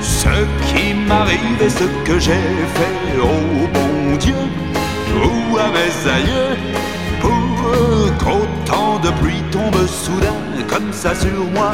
ce 0.00 0.34
qui 0.66 0.94
m'arrive 0.94 1.62
et 1.64 1.70
ce 1.70 1.84
que 2.04 2.18
j'ai 2.18 2.46
fait 2.76 3.20
au 3.20 3.66
bon 3.72 4.16
Dieu 4.16 4.34
ou 5.16 5.56
à 5.56 5.68
mes 5.68 6.10
aïeux 6.10 6.56
pour 7.20 8.18
qu'autant 8.18 8.73
de 9.04 9.10
pluie 9.20 9.42
tombe 9.50 9.86
soudain 9.86 10.40
comme 10.66 10.90
ça 10.92 11.14
sur 11.14 11.44
moi. 11.52 11.72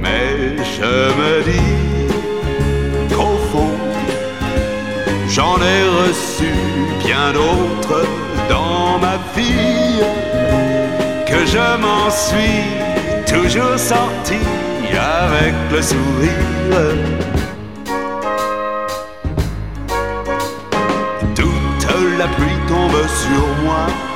Mais 0.00 0.56
je 0.76 0.92
me 1.20 1.42
dis 1.44 3.14
qu'au 3.14 3.36
fond, 3.50 3.74
j'en 5.28 5.56
ai 5.72 5.82
reçu 6.00 6.50
bien 7.04 7.32
d'autres 7.32 8.06
dans 8.48 8.98
ma 8.98 9.16
vie, 9.36 10.00
que 11.26 11.44
je 11.54 11.66
m'en 11.84 12.08
suis 12.10 12.64
toujours 13.26 13.78
sorti 13.78 14.40
avec 14.92 15.54
le 15.72 15.82
sourire. 15.82 16.80
Toute 21.34 21.86
la 22.18 22.28
pluie 22.28 22.60
tombe 22.66 23.02
sur 23.24 23.46
moi. 23.64 24.09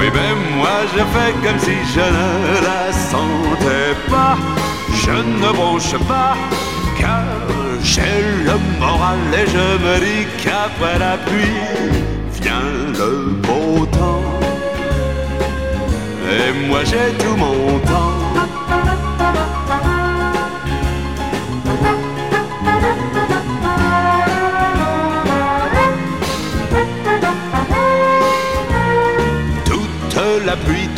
Oui, 0.00 0.08
ben 0.14 0.34
moi 0.56 0.86
je 0.94 1.02
fais 1.12 1.32
comme 1.44 1.58
si 1.58 1.76
je 1.94 2.00
ne 2.00 2.64
la 2.64 2.90
sentais 2.90 3.94
pas. 4.08 4.38
Je 5.04 5.10
ne 5.10 5.52
bronche 5.52 5.94
pas, 6.08 6.34
car 6.98 7.24
j'ai 7.82 8.00
le 8.46 8.56
moral 8.78 9.18
et 9.34 9.46
je 9.46 9.66
me 9.84 9.98
dis 10.00 10.26
qu'après 10.42 10.98
la 10.98 11.18
pluie 11.18 12.00
vient 12.40 12.72
le 12.98 13.10
beau 13.44 13.84
temps. 13.86 14.24
Et 16.32 16.66
moi 16.66 16.80
j'ai 16.82 17.12
tout 17.22 17.36
mon 17.36 17.78
temps. 17.80 18.19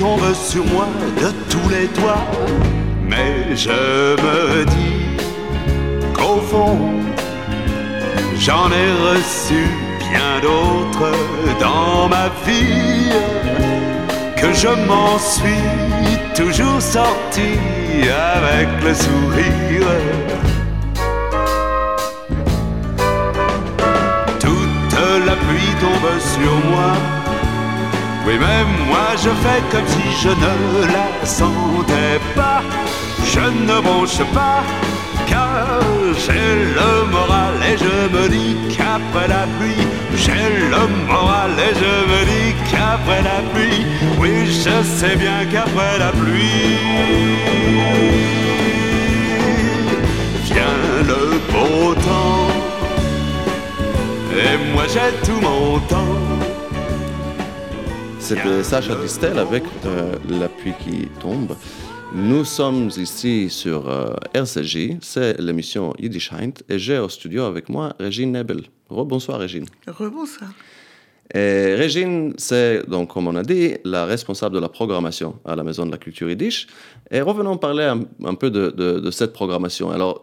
Tombe 0.03 0.35
sur 0.35 0.65
moi 0.67 0.89
de 1.21 1.29
tous 1.49 1.69
les 1.71 1.87
toits. 1.99 2.27
Mais 3.09 3.55
je 3.55 4.17
me 4.25 4.65
dis 4.65 5.05
qu'au 6.17 6.41
fond, 6.51 6.79
j'en 8.37 8.69
ai 8.83 8.91
reçu 9.09 9.63
bien 10.11 10.33
d'autres 10.47 11.13
dans 11.61 12.09
ma 12.09 12.27
vie. 12.47 13.13
Que 14.41 14.53
je 14.53 14.73
m'en 14.89 15.17
suis 15.35 16.17
toujours 16.35 16.83
sorti 16.83 17.51
avec 18.37 18.69
le 18.87 18.93
sourire. 19.05 19.93
Toute 24.41 24.99
la 25.29 25.37
pluie 25.45 25.75
tombe 25.81 26.13
sur 26.35 26.55
moi. 26.73 27.22
Oui, 28.25 28.39
même 28.39 28.73
moi 28.87 29.09
je 29.17 29.31
fais 29.43 29.63
comme 29.71 29.87
si 29.87 30.23
je 30.23 30.29
ne 30.29 30.87
la 30.87 31.27
sentais 31.27 32.21
pas. 32.37 32.63
Je 33.35 33.41
ne 33.41 33.81
bronche 33.81 34.23
pas, 34.35 34.63
car 35.27 35.81
j'ai 36.25 36.55
le 36.79 37.11
moral 37.11 37.55
et 37.71 37.77
je 37.79 37.95
me 38.15 38.29
dis 38.29 38.57
qu'après 38.69 39.27
la 39.27 39.47
pluie, 39.59 39.87
j'ai 40.15 40.69
le 40.71 40.87
moral 41.07 41.53
et 41.59 41.75
je 41.75 41.95
me 42.11 42.25
dis 42.31 42.55
qu'après 42.71 43.23
la 43.23 43.41
pluie, 43.53 43.87
oui, 44.19 44.47
je 44.47 44.83
sais 44.99 45.17
bien 45.17 45.47
qu'après 45.51 45.99
la 45.99 46.11
pluie 46.13 46.79
vient 50.45 50.83
le 51.07 51.41
beau 51.51 51.95
temps. 51.95 52.49
Et 54.31 54.73
moi 54.75 54.85
j'ai 54.93 55.27
tout 55.27 55.41
mon 55.41 55.79
temps. 55.81 56.42
C'était 58.35 58.65
Sacha 58.65 58.95
Distel 58.95 59.39
avec 59.39 59.63
euh, 59.85 60.17
La 60.41 60.49
pluie 60.49 60.73
qui 60.83 61.07
tombe. 61.21 61.55
Nous 62.15 62.47
sommes 62.47 62.89
ici 62.97 63.51
sur 63.51 63.87
euh, 63.91 64.15
RCJ, 64.33 64.97
c'est 65.03 65.39
l'émission 65.39 65.93
Yiddish 65.99 66.33
Heint, 66.33 66.55
et 66.67 66.79
j'ai 66.79 66.99
au 66.99 67.11
studio 67.11 67.45
avec 67.45 67.69
moi 67.69 67.95
Régine 68.01 68.33
Nebel. 68.33 68.63
Rebonsoir 68.89 69.39
Régine. 69.39 69.67
Rebonsoir. 69.87 70.51
Et 71.35 71.75
Régine, 71.77 72.35
c'est 72.37 72.87
donc, 72.89 73.09
comme 73.15 73.27
on 73.27 73.37
a 73.37 73.43
dit, 73.43 73.75
la 73.85 74.05
responsable 74.05 74.55
de 74.55 74.61
la 74.61 74.69
programmation 74.69 75.37
à 75.47 75.57
la 75.57 75.65
Maison 75.65 75.87
de 75.87 75.91
la 75.91 75.97
Culture 75.97 76.29
Yiddish. 76.29 76.67
Et 77.11 77.23
revenons 77.23 77.57
parler 77.57 77.85
un, 77.85 78.01
un 78.25 78.35
peu 78.35 78.51
de, 78.51 78.69
de- 78.71 79.01
de 79.01 79.11
cette 79.11 79.33
programmation. 79.33 79.91
Alors, 79.91 80.21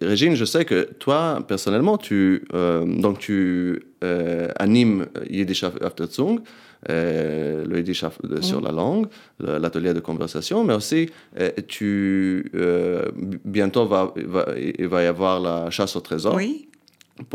Régine, 0.00 0.34
je 0.36 0.46
sais 0.46 0.64
que 0.64 0.84
toi, 0.98 1.44
personnellement, 1.46 1.98
tu, 1.98 2.44
euh, 2.54 2.84
donc 2.86 3.18
tu 3.18 3.82
euh, 4.04 4.48
animes 4.58 5.06
Yiddish 5.28 5.64
Afterzung, 5.64 6.40
euh, 6.88 7.64
le 7.66 7.78
Yiddish 7.78 8.04
de- 8.24 8.40
sur 8.40 8.60
la 8.62 8.72
langue, 8.72 9.06
l'atelier 9.40 9.92
de 9.92 10.00
conversation, 10.00 10.64
mais 10.64 10.72
aussi 10.74 11.10
euh, 11.40 11.50
tu, 11.66 12.50
euh, 12.54 13.04
bientôt 13.44 13.86
va, 13.86 14.14
va- 14.16 14.46
il 14.56 14.86
va 14.88 15.02
y 15.02 15.06
avoir 15.06 15.40
la 15.40 15.68
chasse 15.70 15.94
au 15.96 16.00
trésor. 16.00 16.36
Oui. 16.36 16.68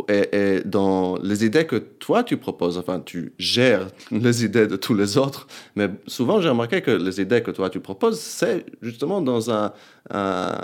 Et, 0.07 0.29
et 0.37 0.61
dans 0.63 1.17
les 1.21 1.43
idées 1.45 1.65
que 1.65 1.75
toi 1.75 2.23
tu 2.23 2.37
proposes, 2.37 2.77
enfin 2.77 3.01
tu 3.01 3.33
gères 3.37 3.87
les 4.11 4.45
idées 4.45 4.67
de 4.67 4.77
tous 4.77 4.93
les 4.95 5.17
autres, 5.17 5.45
mais 5.75 5.89
souvent 6.07 6.39
j'ai 6.41 6.49
remarqué 6.49 6.81
que 6.81 6.91
les 6.91 7.19
idées 7.19 7.41
que 7.43 7.51
toi 7.51 7.69
tu 7.69 7.79
proposes, 7.81 8.19
c'est 8.19 8.65
justement 8.81 9.21
dans 9.21 9.51
un, 9.51 9.73
un, 10.09 10.55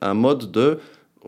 un 0.00 0.14
mode 0.14 0.50
de 0.52 0.78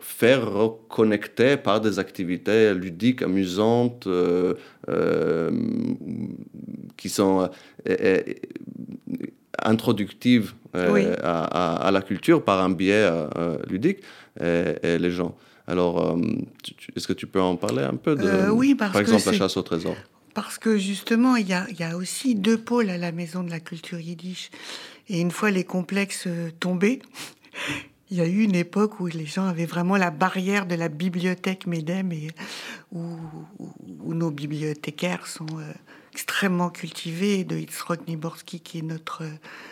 faire 0.00 0.50
reconnecter 0.52 1.56
par 1.56 1.80
des 1.80 1.98
activités 1.98 2.72
ludiques, 2.74 3.22
amusantes, 3.22 4.06
euh, 4.06 4.54
euh, 4.88 5.50
qui 6.96 7.08
sont 7.08 7.50
euh, 7.88 8.20
introductives 9.62 10.54
Oui. 10.74 11.04
à, 11.22 11.42
à- 11.44 11.86
à 11.88 11.90
la 11.90 12.00
culture 12.02 12.42
par 12.44 12.60
un 12.62 12.70
biais 12.70 13.08
ludique 13.68 13.98
et, 14.40 14.74
et 14.82 14.98
les 14.98 15.10
gens. 15.10 15.34
Alors, 15.72 16.12
euh, 16.16 16.20
est-ce 16.94 17.06
que 17.08 17.14
tu 17.14 17.26
peux 17.26 17.40
en 17.40 17.56
parler 17.56 17.82
un 17.82 17.96
peu 17.96 18.14
de, 18.14 18.26
Euh, 18.28 18.50
oui, 18.50 18.74
parce 18.74 18.92
par 18.92 19.00
que 19.02 19.06
exemple, 19.06 19.26
la 19.32 19.38
chasse 19.38 19.56
au 19.56 19.62
trésor? 19.62 19.96
Parce 20.34 20.58
que 20.58 20.76
justement, 20.76 21.36
il 21.36 21.48
y 21.48 21.54
a, 21.54 21.66
il 21.70 21.80
y 21.80 21.82
a 21.82 21.96
aussi 21.96 22.34
deux 22.34 22.58
pôles 22.58 22.90
à 22.90 22.98
la 22.98 23.10
maison 23.10 23.42
de 23.42 23.50
la 23.50 23.58
culture 23.60 23.98
yiddish. 23.98 24.50
Et 25.08 25.18
une 25.20 25.30
fois 25.30 25.50
les 25.50 25.64
complexes 25.64 26.24
euh, 26.26 26.50
tombés, 26.60 27.00
il 28.10 28.18
y 28.18 28.20
a 28.20 28.26
eu 28.26 28.42
une 28.42 28.54
époque 28.54 29.00
où 29.00 29.06
les 29.06 29.24
gens 29.24 29.46
avaient 29.46 29.64
vraiment 29.66 29.96
la 29.96 30.10
barrière 30.10 30.66
de 30.66 30.74
la 30.74 30.88
bibliothèque 30.90 31.66
MEDEM 31.66 32.12
et 32.12 32.28
où, 32.92 33.00
où- 33.58 33.70
où 34.04 34.14
nos 34.14 34.30
bibliothécaires 34.30 35.26
sont 35.26 35.46
euh, 35.58 35.72
extrêmement 36.12 36.70
cultivés, 36.70 37.44
de 37.44 37.56
Yitzhak 37.56 38.06
Niborski 38.06 38.60
qui 38.60 38.78
est 38.78 38.82
notre 38.82 39.22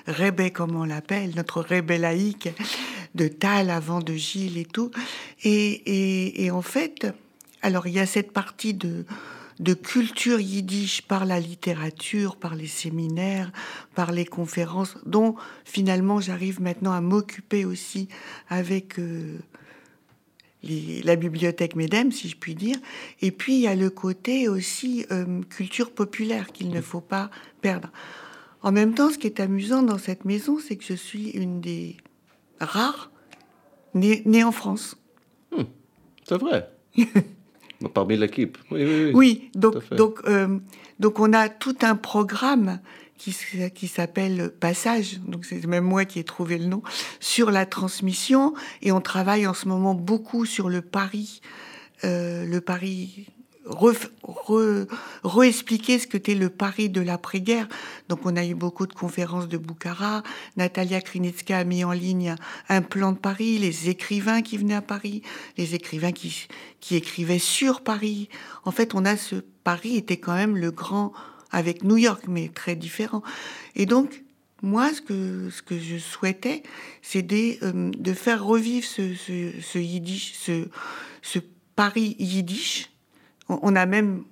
rébé, 0.07 0.51
comme 0.51 0.75
on 0.77 0.85
l'appelle, 0.85 1.33
notre 1.37 1.61
rébé 1.61 1.99
laïque, 1.99 2.49
de 3.15 3.29
Tal 3.29 3.71
avant 3.71 4.01
de 4.01 4.15
Gilles 4.15 4.59
et 4.59 4.65
tout. 4.65 4.91
Et, 5.45 5.51
et- 5.53 6.45
et 6.45 6.51
en 6.51 6.63
fait, 6.63 7.07
alors 7.63 7.87
il 7.87 7.95
y 7.95 7.99
a 8.01 8.07
cette 8.07 8.33
partie 8.33 8.73
de, 8.73 9.05
de 9.59 9.75
culture 9.75 10.41
yiddish 10.41 11.03
par 11.03 11.27
la 11.27 11.39
littérature, 11.41 12.37
par 12.37 12.55
les 12.55 12.67
séminaires, 12.69 13.53
par 13.95 14.11
les 14.13 14.25
conférences, 14.25 14.97
dont 15.05 15.35
finalement 15.67 16.21
j'arrive 16.21 16.63
maintenant 16.63 16.93
à 16.93 17.03
m'occuper 17.03 17.67
aussi 17.67 18.09
avec 18.49 18.99
euh, 18.99 19.37
les- 20.63 21.03
la 21.03 21.17
bibliothèque 21.17 21.75
MEDEM, 21.77 22.13
si 22.13 22.29
je 22.29 22.37
puis 22.37 22.55
dire. 22.55 22.77
Et 23.23 23.31
puis 23.31 23.55
il 23.55 23.61
y 23.61 23.67
a 23.67 23.75
le 23.75 23.91
côté 23.91 24.49
aussi 24.49 25.07
euh, 25.11 25.41
culture 25.49 25.91
populaire 25.91 26.53
qu'il 26.53 26.71
ne 26.71 26.81
faut 26.81 27.01
pas 27.01 27.31
perdre. 27.61 27.91
En 28.63 28.73
même 28.73 28.93
temps, 28.95 29.11
ce 29.11 29.17
qui 29.19 29.27
est 29.27 29.41
amusant 29.41 29.83
dans 29.83 29.97
cette 29.99 30.25
maison, 30.27 30.59
c'est 30.59 30.77
que 30.77 30.85
je 30.85 30.93
suis 30.95 31.31
une 31.31 31.61
des 31.63 31.97
rares 32.61 33.11
nées, 33.95 34.23
nées 34.27 34.45
en 34.45 34.53
France. 34.53 34.97
C'est 36.29 36.39
vrai. 36.39 36.69
Parmi 37.95 38.17
l'équipe. 38.19 38.59
Oui, 38.71 38.85
oui, 38.85 39.11
oui. 39.15 39.51
Donc, 39.55 39.77
donc, 39.97 40.21
euh, 40.27 40.59
donc 40.99 41.19
on 41.19 41.33
a 41.33 41.49
tout 41.49 41.77
un 41.81 41.97
programme 41.97 42.79
qui, 43.21 43.89
s'appelle 43.89 44.51
Passage, 44.51 45.21
donc 45.21 45.45
c'est 45.45 45.67
même 45.67 45.85
moi 45.85 46.07
qui 46.07 46.19
ai 46.19 46.25
trouvé 46.25 46.57
le 46.59 46.65
nom, 46.65 46.83
sur 47.21 47.51
la 47.51 47.67
transmission, 47.67 48.55
et 48.81 48.93
on 48.93 49.01
travaille 49.01 49.47
en 49.47 49.55
ce 49.55 49.69
moment 49.69 49.95
beaucoup 49.95 50.47
sur 50.47 50.71
le 50.71 50.81
pari, 50.81 51.43
euh, 52.05 52.47
le 52.47 52.61
pari, 52.63 53.27
re-expliquer 55.23 55.99
ce 55.99 56.07
que 56.07 56.17
était 56.17 56.35
le 56.35 56.49
pari 56.49 56.89
de 56.89 57.01
l'après-guerre. 57.01 57.69
Donc 58.09 58.21
on 58.25 58.35
a 58.37 58.45
eu 58.45 58.55
beaucoup 58.55 58.87
de 58.87 58.95
conférences 58.95 59.49
de 59.49 59.59
Boukhara, 59.59 60.23
Natalia 60.57 61.01
Krinitska 61.03 61.59
a 61.59 61.65
mis 61.65 61.85
en 61.85 61.93
ligne 61.93 62.35
un 62.69 62.83
plan 62.83 63.13
de 63.13 63.19
Paris, 63.19 63.59
les 63.59 63.91
écrivains 63.91 64.41
qui 64.41 64.57
venaient 64.57 64.75
à 64.75 64.83
Paris, 64.83 65.23
les 65.59 65.75
écrivains 65.75 66.13
qui, 66.13 66.49
qui 66.81 66.97
écrivaient 66.97 67.39
sur 67.39 67.83
Paris. 67.83 68.29
En 68.65 68.71
fait, 68.71 68.95
on 68.95 69.05
a 69.05 69.17
ce 69.17 69.37
Paris 69.63 69.97
était 69.97 70.17
quand 70.17 70.35
même 70.35 70.57
le 70.57 70.71
grand 70.71 71.13
avec 71.51 71.85
New 71.85 71.97
York, 71.97 72.25
mais 72.29 72.49
très 72.49 72.77
différent. 72.77 73.23
Et 73.77 73.87
donc, 73.87 74.23
moi, 74.63 74.93
ce 74.93 75.01
que, 75.01 75.49
ce 75.51 75.63
que 75.63 75.79
je 75.79 75.97
souhaitais, 75.97 76.63
c'est 77.03 77.27
euh, 77.33 77.91
de 77.97 78.13
faire 78.13 78.45
revivre 78.45 78.87
ce, 78.87 79.15
ce, 79.15 79.53
ce 79.61 79.79
yiddish, 79.79 80.35
ce, 80.35 80.69
ce 81.23 81.39
Paris 81.77 82.17
yiddish. 82.19 82.91
On, 83.49 83.59
on 83.63 83.77
a 83.77 83.87
même 83.87 84.25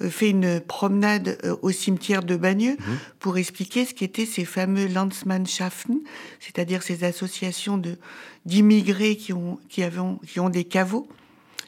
euh, 0.00 0.10
fait 0.10 0.30
une 0.30 0.60
promenade 0.60 1.38
euh, 1.44 1.56
au 1.62 1.72
cimetière 1.72 2.22
de 2.22 2.36
Bagneux 2.36 2.76
pour 3.18 3.36
expliquer 3.36 3.84
ce 3.84 3.94
qu'étaient 3.94 4.26
ces 4.26 4.44
fameux 4.44 4.86
Landsmannschaften, 4.86 5.98
c'est-à-dire 6.38 6.82
ces 6.82 7.04
associations 7.04 7.78
de 7.78 7.98
d'immigrés 8.46 9.16
qui 9.16 9.32
ont 9.32 9.58
qui 9.68 9.82
avaient 9.82 10.00
qui 10.26 10.40
ont 10.40 10.50
des 10.50 10.64
caveaux. 10.64 11.08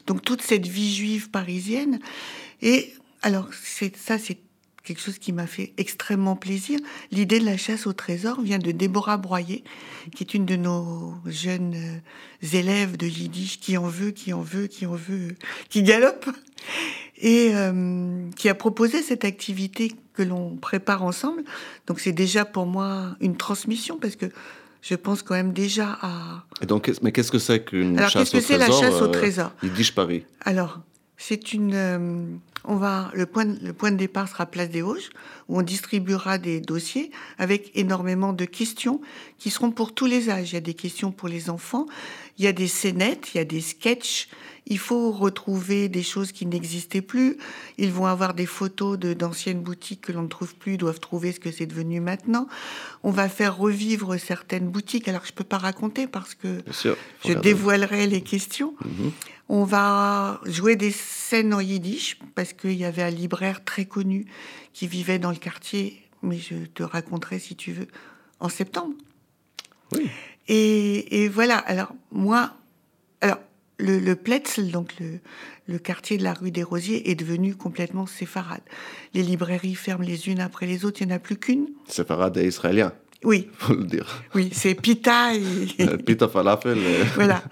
Donc 0.07 0.23
toute 0.23 0.41
cette 0.41 0.67
vie 0.67 0.93
juive 0.93 1.29
parisienne. 1.29 1.99
Et 2.61 2.93
alors 3.21 3.49
c'est 3.53 3.97
ça 3.97 4.17
c'est 4.17 4.37
quelque 4.85 5.01
chose 5.01 5.17
qui 5.17 5.33
m'a 5.33 5.47
fait 5.47 5.73
extrêmement 5.77 6.35
plaisir. 6.35 6.79
L'idée 7.11 7.39
de 7.39 7.45
la 7.45 7.57
chasse 7.57 7.87
au 7.87 7.93
trésor 7.93 8.39
vient 8.39 8.59
de 8.59 8.71
Déborah 8.71 9.17
Broyer, 9.17 9.63
qui 10.15 10.23
est 10.23 10.33
une 10.33 10.45
de 10.45 10.55
nos 10.55 11.15
jeunes 11.25 11.73
euh, 11.75 12.57
élèves 12.57 12.95
de 12.95 13.07
yiddish 13.07 13.59
qui 13.59 13.77
en 13.77 13.87
veut, 13.87 14.11
qui 14.11 14.31
en 14.31 14.41
veut, 14.41 14.67
qui 14.67 14.85
en 14.85 14.95
veut, 14.95 15.35
qui 15.69 15.83
galope 15.83 16.29
et 17.17 17.51
euh, 17.53 18.29
qui 18.35 18.47
a 18.47 18.55
proposé 18.55 19.01
cette 19.01 19.25
activité 19.25 19.91
que 20.13 20.23
l'on 20.23 20.55
prépare 20.55 21.03
ensemble. 21.03 21.43
Donc 21.87 21.99
c'est 21.99 22.13
déjà 22.13 22.45
pour 22.45 22.65
moi 22.65 23.17
une 23.19 23.35
transmission 23.35 23.97
parce 23.97 24.15
que 24.15 24.27
je 24.81 24.93
pense 24.93 25.23
quand 25.23 25.33
même 25.33 25.51
déjà 25.51 25.97
à. 26.01 26.43
Et 26.61 26.67
donc, 26.67 26.91
mais 27.01 27.11
qu'est-ce 27.11 27.31
que 27.31 27.39
c'est 27.39 27.65
qu'une 27.65 27.97
chasse 27.97 28.13
qu'est-ce 28.13 28.31
que 28.33 28.37
au 28.37 28.41
c'est 28.41 28.57
la 28.59 28.67
trésor 28.67 28.83
chasse 28.83 29.01
au 29.01 29.05
euh, 29.05 29.11
trésor? 29.11 29.51
Yiddish 29.63 29.95
Paris? 29.95 30.25
Alors 30.41 30.79
c'est 31.17 31.53
une. 31.53 31.73
euh, 31.73 32.27
on 32.67 32.75
va 32.75 33.11
le 33.13 33.25
point 33.25 33.45
le 33.45 33.73
point 33.73 33.91
de 33.91 33.97
départ 33.97 34.27
sera 34.27 34.45
place 34.45 34.69
des 34.69 34.81
Vosges 34.81 35.09
où 35.47 35.59
on 35.59 35.61
distribuera 35.61 36.37
des 36.37 36.59
dossiers 36.59 37.11
avec 37.37 37.71
énormément 37.75 38.33
de 38.33 38.45
questions 38.45 39.01
qui 39.37 39.49
seront 39.49 39.71
pour 39.71 39.93
tous 39.93 40.05
les 40.05 40.29
âges. 40.29 40.51
Il 40.51 40.55
y 40.55 40.57
a 40.57 40.61
des 40.61 40.73
questions 40.73 41.11
pour 41.11 41.27
les 41.27 41.49
enfants, 41.49 41.85
il 42.37 42.45
y 42.45 42.47
a 42.47 42.51
des 42.51 42.67
scénettes, 42.67 43.33
il 43.33 43.37
y 43.37 43.39
a 43.39 43.45
des 43.45 43.61
sketchs. 43.61 44.29
Il 44.67 44.79
faut 44.79 45.11
retrouver 45.11 45.89
des 45.89 46.01
choses 46.01 46.31
qui 46.31 46.47
n'existaient 46.47 47.03
plus. 47.03 47.37
Ils 47.77 47.91
vont 47.91 48.07
avoir 48.07 48.33
des 48.33 48.47
photos 48.47 48.97
de 48.97 49.13
d'anciennes 49.13 49.61
boutiques 49.61 50.01
que 50.01 50.11
l'on 50.11 50.23
ne 50.23 50.27
trouve 50.27 50.55
plus, 50.55 50.77
doivent 50.77 50.99
trouver 50.99 51.31
ce 51.31 51.39
que 51.39 51.51
c'est 51.51 51.67
devenu 51.67 51.99
maintenant. 51.99 52.47
On 53.03 53.11
va 53.11 53.29
faire 53.29 53.55
revivre 53.55 54.19
certaines 54.19 54.67
boutiques. 54.69 55.07
Alors 55.07 55.23
je 55.23 55.33
peux 55.33 55.43
pas 55.43 55.59
raconter 55.59 56.07
parce 56.07 56.33
que 56.33 56.63
je 57.23 57.33
dévoilerai 57.33 58.07
les 58.07 58.21
questions. 58.21 58.73
Mhm. 58.83 59.11
On 59.47 59.63
va 59.63 60.41
jouer 60.45 60.75
des 60.75 60.91
scènes 60.91 61.53
en 61.53 61.59
yiddish 61.59 62.17
parce 62.33 62.53
qu'il 62.53 62.73
y 62.73 62.85
avait 62.85 63.03
un 63.03 63.09
libraire 63.11 63.63
très 63.63 63.85
connu 63.85 64.25
qui 64.73 64.87
vivait 64.87 65.19
dans 65.19 65.29
le 65.29 65.35
quartier, 65.37 66.01
mais 66.23 66.37
je 66.37 66.55
te 66.73 66.81
raconterai 66.83 67.37
si 67.39 67.55
tu 67.55 67.71
veux 67.71 67.87
en 68.39 68.49
septembre. 68.49 68.95
Oui. 69.93 70.09
Et, 70.47 71.23
et 71.23 71.29
voilà. 71.29 71.57
Alors 71.57 71.93
moi, 72.11 72.53
alors 73.21 73.37
le, 73.77 73.99
le 73.99 74.15
Pletzel, 74.15 74.71
donc 74.71 74.93
le, 74.99 75.19
le 75.67 75.77
quartier 75.79 76.17
de 76.17 76.23
la 76.23 76.33
rue 76.33 76.49
des 76.51 76.63
Rosiers, 76.63 77.11
est 77.11 77.15
devenu 77.15 77.55
complètement 77.55 78.07
séfarade. 78.07 78.61
Les 79.13 79.21
librairies 79.21 79.75
ferment 79.75 80.03
les 80.05 80.27
unes 80.27 80.39
après 80.39 80.65
les 80.65 80.85
autres. 80.85 81.01
Il 81.01 81.07
n'y 81.07 81.13
en 81.13 81.17
a 81.17 81.19
plus 81.19 81.37
qu'une. 81.37 81.67
C'est 81.87 82.05
parade 82.05 82.33
des 82.33 82.47
Israéliens, 82.47 82.93
Oui, 83.23 83.47
faut 83.59 83.73
le 83.75 83.83
dire. 83.85 84.23
oui, 84.33 84.49
c'est 84.53 84.73
Pita 84.75 85.35
et, 85.35 85.41
Euh, 85.81 85.97
Pita 85.97 86.27
falafel. 86.27 86.77
euh, 86.79 87.03
voilà. 87.15 87.43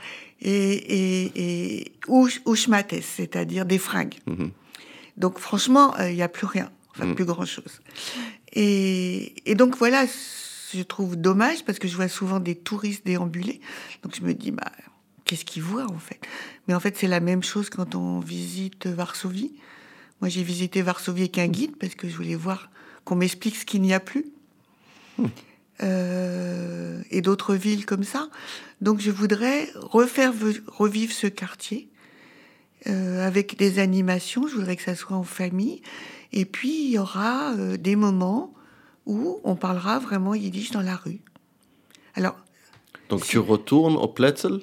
Et, 0.45 0.73
et, 0.73 1.31
et 1.79 1.91
ou, 2.07 2.27
c'est-à-dire 2.27 3.65
des 3.65 3.77
fringues. 3.79 4.15
Mhm. 4.27 4.51
Donc 5.17 5.39
franchement, 5.39 5.97
euh, 5.99 6.09
il 6.09 6.15
n'y 6.15 6.21
a 6.21 6.27
plus 6.27 6.45
rien, 6.47 6.69
enfin 6.91 7.05
Mhm. 7.05 7.15
plus 7.15 7.25
grand-chose. 7.25 7.81
Et, 8.53 9.33
et 9.49 9.55
donc 9.55 9.77
voilà, 9.77 10.05
je 10.73 10.81
trouve 10.83 11.15
dommage 11.15 11.63
parce 11.63 11.79
que 11.79 11.87
je 11.87 11.95
vois 11.95 12.07
souvent 12.09 12.39
des 12.39 12.55
touristes 12.55 13.05
déambuler. 13.05 13.61
Donc 14.03 14.15
je 14.15 14.21
me 14.21 14.33
dis, 14.33 14.51
bah, 14.51 14.71
qu'est-ce 15.25 15.45
qu'ils 15.45 15.63
voient 15.63 15.89
en 15.89 15.97
fait? 15.99 16.19
Mais 16.67 16.73
en 16.73 16.79
fait, 16.79 16.97
c'est 16.97 17.07
la 17.07 17.19
même 17.19 17.43
chose 17.43 17.69
quand 17.69 17.95
on 17.95 18.19
visite 18.19 18.85
Varsovie. 18.87 19.53
Moi, 20.19 20.29
j'ai 20.29 20.43
visité 20.43 20.81
Varsovie 20.81 21.21
avec 21.21 21.37
un 21.37 21.47
guide 21.47 21.75
parce 21.79 21.95
que 21.95 22.07
je 22.09 22.15
voulais 22.15 22.35
voir 22.35 22.69
qu'on 23.05 23.15
m'explique 23.15 23.55
ce 23.55 23.65
qu'il 23.65 23.81
n'y 23.81 23.93
a 23.93 23.99
plus. 23.99 24.25
Euh, 25.81 27.01
et 27.09 27.21
d'autres 27.21 27.55
villes 27.55 27.85
comme 27.85 28.03
ça. 28.03 28.29
Donc 28.81 28.99
je 28.99 29.11
voudrais 29.11 29.69
refaire 29.75 30.33
revivre 30.67 31.11
ce 31.13 31.27
quartier 31.27 31.89
euh, 32.87 33.25
avec 33.25 33.57
des 33.57 33.79
animations. 33.79 34.47
Je 34.47 34.55
voudrais 34.55 34.75
que 34.75 34.83
ça 34.83 34.95
soit 34.95 35.17
en 35.17 35.23
famille. 35.23 35.81
Et 36.31 36.45
puis 36.45 36.85
il 36.85 36.91
y 36.91 36.99
aura 36.99 37.53
euh, 37.53 37.77
des 37.77 37.95
moments 37.95 38.53
où 39.05 39.39
on 39.43 39.55
parlera 39.55 39.99
vraiment 39.99 40.35
yiddish 40.35 40.71
dans 40.71 40.81
la 40.81 40.95
rue. 40.95 41.21
Alors 42.15 42.35
Donc 43.09 43.25
tu 43.25 43.39
retournes 43.39 43.95
au 43.95 44.07
Pletzel 44.07 44.59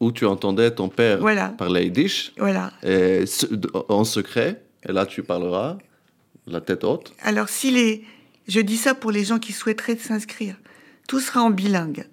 où 0.00 0.12
tu 0.12 0.26
entendais 0.26 0.70
ton 0.70 0.88
père 0.88 1.18
Voilà. 1.20 1.50
parler 1.50 1.84
yiddish 1.84 2.32
voilà. 2.38 2.72
et 2.82 3.24
en 3.88 4.04
secret. 4.04 4.62
Et 4.88 4.92
là, 4.92 5.06
tu 5.06 5.22
parleras 5.22 5.78
la 6.46 6.60
tête 6.60 6.84
haute. 6.84 7.12
Alors 7.22 7.48
si 7.48 7.70
les, 7.70 8.04
je 8.48 8.60
dis 8.60 8.76
ça 8.76 8.94
pour 8.94 9.10
les 9.10 9.24
gens 9.24 9.38
qui 9.38 9.52
souhaiteraient 9.52 9.96
s'inscrire, 9.96 10.56
tout 11.08 11.20
sera 11.20 11.42
en 11.42 11.50
bilingue. 11.50 12.06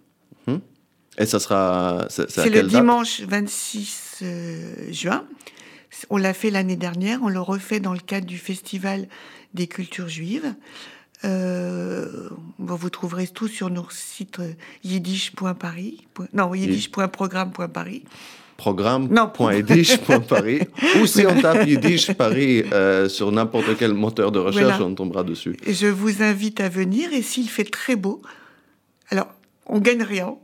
Et 1.17 1.25
ça 1.25 1.39
sera. 1.39 2.07
C'est 2.09 2.49
le 2.49 2.63
dimanche 2.63 3.21
26 3.21 4.19
euh, 4.23 4.91
juin. 4.91 5.25
On 6.09 6.17
l'a 6.17 6.33
fait 6.33 6.49
l'année 6.49 6.75
dernière, 6.75 7.21
on 7.21 7.29
le 7.29 7.39
refait 7.39 7.79
dans 7.79 7.93
le 7.93 7.99
cadre 7.99 8.25
du 8.25 8.39
Festival 8.39 9.07
des 9.53 9.67
cultures 9.67 10.09
juives. 10.09 10.55
Euh, 11.23 12.29
bon, 12.57 12.75
vous 12.75 12.89
trouverez 12.89 13.27
tout 13.27 13.47
sur 13.47 13.69
nos 13.69 13.87
sites 13.91 14.39
euh, 14.39 14.53
yiddish.paris. 14.83 16.07
Non, 16.33 16.53
yiddish.programme.paris. 16.53 18.03
Programme.yiddish.paris 18.57 20.61
ou 21.01 21.05
si 21.05 21.25
on 21.25 21.39
tape 21.41 21.67
Yiddish 21.67 22.13
Paris 22.13 22.63
euh, 22.71 23.09
sur 23.09 23.31
n'importe 23.31 23.77
quel 23.77 23.93
moteur 23.93 24.31
de 24.31 24.39
recherche, 24.39 24.77
Voilà. 24.77 24.85
on 24.85 24.95
tombera 24.95 25.23
dessus. 25.23 25.57
Et 25.65 25.73
je 25.73 25.87
vous 25.87 26.21
invite 26.21 26.59
à 26.59 26.69
venir. 26.69 27.13
Et 27.13 27.21
s'il 27.21 27.49
fait 27.49 27.63
très 27.65 27.95
beau, 27.95 28.21
alors 29.09 29.27
on 29.65 29.79
gagne 29.79 30.03
rien, 30.03 30.35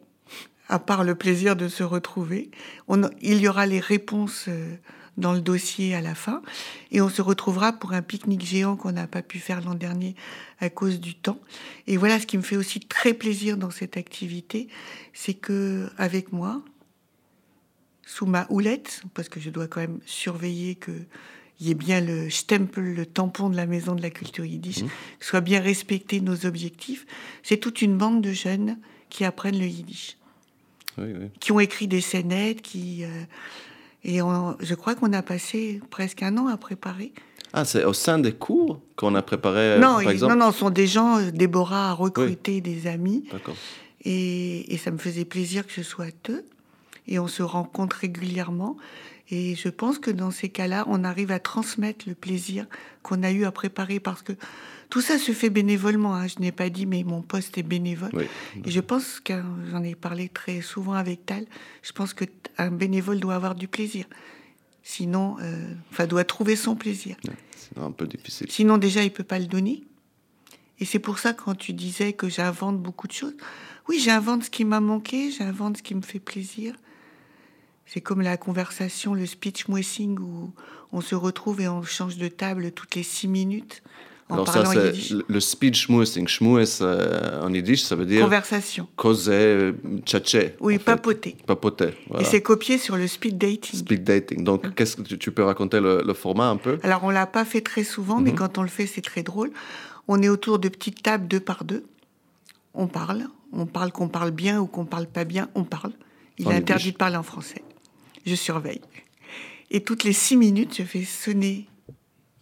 à 0.68 0.80
part 0.80 1.03
le 1.03 1.16
plaisir 1.16 1.55
de 1.55 1.68
se 1.68 1.84
retrouver. 1.84 2.51
On, 2.88 3.01
il 3.22 3.38
y 3.39 3.47
aura 3.47 3.66
les 3.66 3.80
réponses 3.80 4.45
euh, 4.47 4.76
dans 5.18 5.34
le 5.34 5.41
dossier 5.41 5.95
à 5.95 6.01
la 6.01 6.16
fin. 6.16 6.41
Et 6.91 7.01
on 7.01 7.10
se 7.10 7.22
retrouvera 7.22 7.74
pour 7.74 7.93
un 7.93 8.01
pique-nique 8.01 8.45
géant 8.45 8.76
qu'on 8.76 8.91
n'a 8.93 9.07
pas 9.07 9.22
pu 9.22 9.39
faire 9.39 9.62
l'an 9.62 9.76
dernier 9.76 10.16
à 10.60 10.70
cause 10.70 10.99
du 10.99 11.16
temps. 11.16 11.39
Et 11.88 11.97
voilà 11.97 12.20
ce 12.20 12.26
qui 12.26 12.38
me 12.38 12.43
fait 12.43 12.57
aussi 12.57 12.80
très 12.80 13.14
plaisir 13.14 13.57
dans 13.57 13.72
cette 13.72 13.97
activité, 13.97 14.68
c'est 15.14 15.34
que 15.34 15.88
avec 15.97 16.32
moi, 16.34 16.62
sous 18.12 18.26
ma 18.26 18.47
houlette, 18.49 19.03
parce 19.14 19.30
que 19.30 19.39
je 19.39 19.49
dois 19.51 19.68
quand 19.68 19.82
même 19.82 19.99
surveiller 20.05 20.74
que 20.76 20.91
il 21.62 21.68
y 21.68 21.72
ait 21.72 21.76
bien 21.76 21.99
le 22.01 22.30
stempel, 22.30 22.95
le 22.95 23.05
tampon 23.05 23.49
de 23.49 23.55
la 23.57 23.66
maison 23.66 23.93
de 23.93 24.01
la 24.01 24.10
culture 24.10 24.45
yiddish, 24.45 24.84
que 25.20 25.26
soient 25.26 25.41
bien 25.41 25.60
respectés 25.60 26.22
nos 26.22 26.45
objectifs. 26.45 27.05
C'est 27.43 27.57
toute 27.57 27.82
une 27.82 27.97
bande 27.97 28.22
de 28.22 28.32
jeunes 28.32 28.78
qui 29.10 29.26
apprennent 29.26 29.60
le 29.60 29.66
yiddish, 29.68 30.18
Oui, 30.97 31.10
oui. 31.20 31.28
qui 31.41 31.51
ont 31.51 31.60
écrit 31.60 31.88
des 31.89 31.99
scénettes, 32.01 32.62
qui 32.62 33.03
euh, 33.03 33.10
et 34.05 34.22
on- 34.22 34.55
je 34.62 34.74
crois 34.74 34.95
qu'on 34.95 35.12
a 35.12 35.22
passé 35.22 35.82
presque 35.89 36.24
un 36.24 36.38
an 36.38 36.47
à 36.47 36.55
préparer. 36.57 37.12
Ah, 37.51 37.66
c'est 37.66 37.84
au 37.84 37.93
sein 37.93 38.20
des 38.20 38.32
cours 38.34 38.80
qu'on 38.95 39.14
a 39.16 39.22
préparé, 39.22 39.60
euh, 39.74 39.80
non, 39.80 40.01
par 40.01 40.10
exemple 40.12 40.34
non, 40.36 40.45
non, 40.45 40.51
ce 40.53 40.60
sont 40.60 40.70
des 40.70 40.88
gens. 40.88 41.20
euh, 41.20 41.30
Déborah 41.32 41.89
a 41.89 41.93
recruté 41.93 42.62
des 42.62 42.88
amis. 42.88 43.26
D'accord. 43.32 43.55
Et, 44.05 44.74
et 44.74 44.78
ça 44.78 44.91
me 44.91 44.97
faisait 44.97 45.26
plaisir 45.26 45.68
que 45.68 45.74
ce 45.74 45.84
soit 45.84 46.14
eux. 46.30 46.45
Et 47.10 47.20
on 47.20 47.28
se 47.28 47.43
rencontre 47.43 47.97
régulièrement. 47.97 48.78
Et 49.32 49.55
je 49.55 49.68
pense 49.70 49.99
que 49.99 50.10
dans 50.12 50.32
ces 50.32 50.49
cas-là, 50.49 50.86
on 50.88 51.03
arrive 51.03 51.32
à 51.32 51.39
transmettre 51.39 52.05
le 52.07 52.16
plaisir 52.16 52.66
qu'on 53.03 53.22
a 53.24 53.32
eu 53.32 53.43
à 53.45 53.51
préparer 53.51 53.99
parce 53.99 54.22
que 54.22 54.34
tout 54.89 55.01
ça 55.01 55.20
se 55.20 55.32
fait 55.34 55.49
bénévolement. 55.49 56.16
hein. 56.16 56.28
Je 56.28 56.39
n'ai 56.39 56.51
pas 56.51 56.70
dit, 56.70 56.86
mais 56.86 57.03
mon 57.03 57.22
poste 57.22 57.57
est 57.57 57.64
bénévole. 57.64 58.10
Oui. 58.14 58.26
Et 58.66 58.72
je 58.72 58.80
pense 58.80 59.20
que 59.20 59.34
j'en 59.72 59.84
ai 59.84 59.93
parlé 59.95 60.30
très 60.30 60.62
souvent 60.62 60.93
avec 60.93 61.26
Tal. 61.26 61.45
Je 61.84 61.91
pense 61.91 62.14
que 62.14 62.26
un 62.57 62.72
bénévole 62.72 63.20
doit 63.20 63.36
avoir 63.36 63.53
du 63.53 63.68
plaisir. 63.68 64.05
Sinon, 64.82 65.38
euh, 65.41 65.74
enfin, 65.91 66.07
doit 66.07 66.24
trouver 66.24 66.55
son 66.55 66.76
plaisir. 66.76 67.18
C'est 67.55 67.78
un 67.78 67.91
peu 67.91 68.07
difficile. 68.07 68.47
Sinon, 68.49 68.78
déjà, 68.78 69.03
il 69.03 69.12
peut 69.12 69.24
pas 69.24 69.38
le 69.38 69.45
donner. 69.45 69.84
Et 70.80 70.86
c'est 70.86 70.99
pour 70.99 71.20
ça, 71.20 71.34
quand 71.34 71.55
tu 71.55 71.74
disais 71.74 72.14
que 72.14 72.30
j'invente 72.30 72.80
beaucoup 72.80 73.07
de 73.07 73.12
choses, 73.14 73.36
oui, 73.88 73.99
j'invente 73.99 74.45
ce 74.45 74.49
qui 74.49 74.66
m'a 74.66 74.80
manqué, 74.80 75.30
j'invente 75.30 75.78
ce 75.78 75.84
qui 75.84 75.93
me 75.93 76.01
fait 76.01 76.20
plaisir. 76.20 76.74
C'est 77.92 78.02
comme 78.02 78.22
la 78.22 78.38
conversation, 78.38 79.16
le 79.16 79.26
speech 79.26 79.68
mwessing, 79.68 80.20
où 80.20 80.52
on 80.92 81.02
se 81.02 81.16
retrouve 81.16 81.60
et 81.62 81.68
on 81.68 81.82
change 81.82 82.18
de 82.18 82.28
table 82.28 82.72
toutes 82.72 82.94
les 82.96 83.02
six 83.02 83.28
minutes 83.28 83.82
en 84.30 84.36
Alors 84.36 84.48
ça, 84.48 84.62
parlant 84.62 84.72
c'est 84.80 84.86
yiddish. 84.96 85.14
le- 85.28 85.40
speech 85.40 85.86
schmoessing. 85.88 86.28
Schmoess 86.28 86.82
euh, 86.84 87.42
en 87.42 87.52
yiddish, 87.52 87.82
ça 87.82 87.96
veut 87.96 88.06
dire 88.06 88.24
Conversation. 88.24 88.88
causer, 88.96 89.32
euh, 89.34 89.74
tchatcher. 90.06 90.56
Oui, 90.60 90.76
fait. 90.76 90.84
papoter. 90.84 91.36
Papoter, 91.48 91.96
voilà. 92.10 92.22
Et 92.22 92.30
c'est 92.30 92.44
copié 92.44 92.78
sur 92.78 92.96
le 92.96 93.08
speed 93.08 93.40
dating. 93.40 93.80
Speed 93.80 94.04
dating. 94.04 94.44
Donc, 94.44 94.76
qu'est-ce 94.76 94.98
que 94.98 95.02
tu, 95.02 95.18
tu 95.18 95.32
peux 95.32 95.44
raconter 95.44 95.80
le, 95.80 96.04
le 96.06 96.14
format 96.14 96.48
un 96.50 96.58
peu 96.58 96.78
Alors, 96.84 97.04
on 97.06 97.10
l'a 97.10 97.26
pas 97.26 97.44
fait 97.44 97.62
très 97.62 97.84
souvent, 97.84 98.18
Mhm. 98.18 98.24
mais 98.26 98.34
quand 98.36 98.60
on 98.60 98.62
le 98.62 98.68
fait, 98.68 98.86
c'est 98.86 99.02
très 99.02 99.24
drôle. 99.24 99.50
On 100.08 100.22
est 100.22 100.30
autour 100.30 100.60
de 100.60 100.70
petites 100.70 101.02
tables 101.02 101.28
deux 101.28 101.40
par 101.40 101.64
deux. 101.64 101.84
On 102.76 102.86
parle. 102.86 103.26
On 103.52 103.66
parle 103.66 103.92
qu'on 103.92 104.10
parle 104.10 104.30
bien 104.30 104.60
ou 104.62 104.68
qu'on 104.68 104.86
parle 104.86 105.08
pas 105.08 105.24
bien. 105.24 105.50
On 105.56 105.64
parle. 105.64 105.94
Il 106.38 106.48
En 106.48 106.52
est 106.52 106.56
interdit 106.58 106.92
de 106.92 106.98
parler 106.98 107.16
en 107.18 107.24
français. 107.24 107.64
Je 108.26 108.36
surveille. 108.36 108.82
Et 109.72 109.82
toutes 109.82 110.03
les 110.03 110.13
six 110.13 110.36
minutes, 110.36 110.76
je 110.78 110.84
fais 110.84 111.03
sonner 111.03 111.67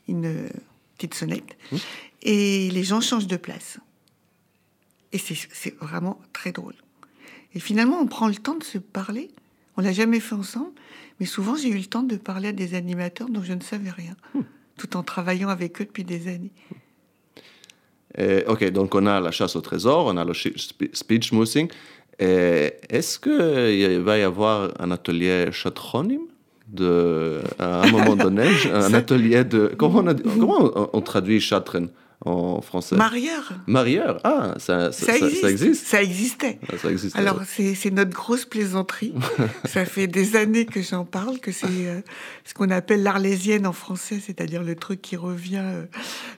une 0.08 0.50
petite 0.96 1.14
sonnette. 1.14 1.58
Mhm. 1.72 1.80
Et 2.24 2.70
les 2.72 2.84
gens 2.84 3.02
changent 3.02 3.28
de 3.28 3.38
place. 3.38 3.80
Et 5.12 5.18
c'est 5.18 5.78
vraiment 5.80 6.20
très 6.34 6.52
drôle. 6.52 6.76
Et 7.54 7.60
finalement, 7.60 8.00
on 8.00 8.08
prend 8.08 8.28
le 8.28 8.36
temps 8.36 8.56
de 8.56 8.64
se 8.64 8.78
parler. 8.78 9.32
On 9.78 9.82
l'a 9.82 9.94
jamais 9.94 10.20
fait 10.20 10.36
ensemble, 10.36 10.72
mais 11.20 11.26
souvent 11.26 11.56
j'ai 11.56 11.70
eu 11.70 11.78
le 11.78 11.86
temps 11.86 12.04
de 12.04 12.18
parler 12.18 12.50
à 12.50 12.52
des 12.52 12.74
animateurs 12.74 13.30
dont 13.30 13.44
je 13.44 13.54
ne 13.54 13.62
savais 13.62 13.92
rien, 13.92 14.16
tout 14.76 14.98
en 14.98 15.04
travaillant 15.04 15.50
avec 15.50 15.80
eux 15.82 15.86
depuis 15.86 16.04
des 16.04 16.28
années. 16.28 16.52
Et, 18.18 18.44
ok, 18.48 18.72
donc 18.72 18.96
on 18.96 19.06
a 19.06 19.20
la 19.20 19.32
chasse 19.32 19.56
au 19.56 19.62
trésor, 19.62 20.08
on 20.08 20.18
a 20.18 20.26
le 20.26 20.34
speech 20.34 21.30
smoothing. 21.30 21.70
Et 22.20 22.74
Est-ce 22.90 23.20
qu'il 23.20 24.00
va 24.02 24.18
y 24.18 24.24
avoir 24.24 24.72
un 24.80 24.92
atelier 24.92 25.50
chatronym 25.52 26.22
de, 26.68 27.42
à 27.60 27.84
un 27.84 27.92
moment 27.92 28.16
donné 28.16 28.48
Un 28.74 28.94
atelier 28.94 29.44
de. 29.44 29.74
Comment 29.78 30.00
on, 30.00 30.08
a- 30.08 30.16
comment 30.16 30.58
on, 30.76 30.90
on 30.94 31.02
traduit 31.02 31.40
chatren 31.40 31.90
en 32.26 32.60
français? 32.62 32.96
Marieur, 32.98 33.54
Marieur 33.68 34.20
Ah, 34.24 34.56
ça, 34.58 34.92
ça, 34.92 35.16
existe. 35.16 35.42
ça 35.42 35.50
existe 35.52 35.86
Ça 35.88 36.02
existait. 36.04 36.60
Ah, 36.68 36.78
Ça 36.82 36.90
existe. 36.92 37.16
Alors, 37.16 37.40
c'est 37.46 37.76
c'est 37.76 37.92
notre 37.92 38.12
grosse 38.12 38.44
plaisanterie. 38.46 39.14
ça 39.66 39.86
fait 39.86 40.08
des 40.08 40.36
années 40.36 40.66
que 40.66 40.82
j'en 40.82 41.06
parle, 41.06 41.40
que 41.40 41.52
c'est 41.54 41.68
euh, 41.70 42.02
ce 42.44 42.54
qu'on 42.56 42.70
appelle 42.72 43.04
l'arlésienne 43.04 43.66
en 43.68 43.74
français, 43.74 44.20
c'est-à-dire 44.26 44.64
le 44.64 44.76
truc 44.76 45.02
qui 45.02 45.16
revient. 45.16 45.62
euh. 45.64 45.84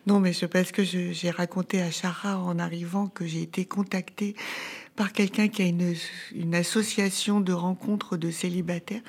Non, 0.05 0.19
mais 0.19 0.33
c'est 0.33 0.47
parce 0.49 0.71
que 0.71 0.83
je- 0.83 1.11
j'ai 1.13 1.31
raconté 1.31 1.81
à 1.81 1.89
Chara 1.89 2.37
en 2.37 2.59
arrivant 2.59 3.07
que 3.07 3.25
j'ai 3.25 3.41
été 3.41 3.63
contactée 3.65 4.35
par 4.99 5.13
quelqu'un 5.13 5.47
qui 5.47 5.61
a 5.61 5.65
une, 5.65 5.95
une 6.35 6.53
association 6.53 7.39
de 7.39 7.53
rencontres 7.53 8.17
de 8.17 8.31
célibataires 8.31 8.99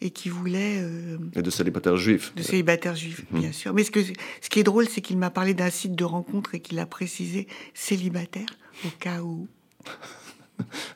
et 0.00 0.10
qui 0.10 0.28
voulait 0.28 0.78
euh, 0.80 1.18
Et 1.36 1.40
de 1.42 1.50
célibataires 1.50 1.96
juifs. 1.96 2.34
de 2.34 2.42
célibataires 2.42 2.96
juifs, 2.96 3.24
bien 3.30 3.52
sûr. 3.52 3.72
Mais 3.72 3.84
ce, 3.84 3.92
que, 3.92 4.00
ce 4.02 4.48
qui 4.50 4.58
est 4.58 4.64
drôle, 4.64 4.88
c'est 4.88 5.00
qu'il 5.02 5.16
m'a 5.18 5.30
parlé 5.30 5.54
d'un 5.54 5.70
site 5.70 5.94
de 5.94 6.02
rencontre 6.02 6.56
et 6.56 6.60
qu'il 6.60 6.80
a 6.80 6.86
précisé 6.86 7.46
célibataire 7.74 8.48
au 8.84 8.88
cas 8.98 9.20
où. 9.22 9.46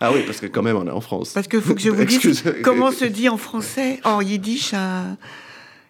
Ah 0.01 0.11
oui, 0.13 0.23
parce 0.27 0.41
que 0.41 0.47
quand 0.47 0.63
même, 0.63 0.77
on 0.77 0.87
est 0.87 0.91
en 0.91 1.03
France. 1.03 1.33
Parce 1.35 1.47
qu'il 1.47 1.61
faut 1.61 1.75
que 1.75 1.83
je 1.83 1.91
vous 1.91 2.05
dise 2.07 2.43
comment 2.65 2.91
se 2.91 3.05
dit 3.05 3.29
en 3.29 3.37
français, 3.37 4.01
en 4.05 4.21
yiddish, 4.23 4.73
un- 4.73 5.19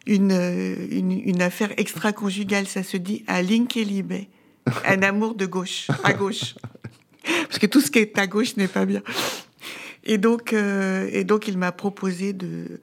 une, 0.06 0.32
euh, 0.32 0.74
une, 0.90 1.12
une 1.12 1.40
affaire 1.40 1.70
extra-conjugale. 1.76 2.66
Ça 2.66 2.82
se 2.82 2.96
dit 2.96 3.24
un 3.28 3.42
linkelibe, 3.42 4.12
un 4.84 5.02
amour 5.02 5.34
de 5.36 5.46
gauche, 5.46 5.86
à 6.02 6.12
gauche. 6.12 6.56
Parce 7.24 7.58
que 7.58 7.66
tout 7.66 7.80
ce 7.80 7.90
qui 7.90 7.98
est 7.98 8.18
à 8.18 8.26
gauche 8.26 8.56
n'est 8.56 8.68
pas 8.68 8.86
bien. 8.86 9.02
Et 10.04 10.18
donc, 10.18 10.52
euh, 10.52 11.08
et 11.12 11.24
donc 11.24 11.46
il 11.48 11.58
m'a 11.58 11.72
proposé 11.72 12.32
de, 12.32 12.80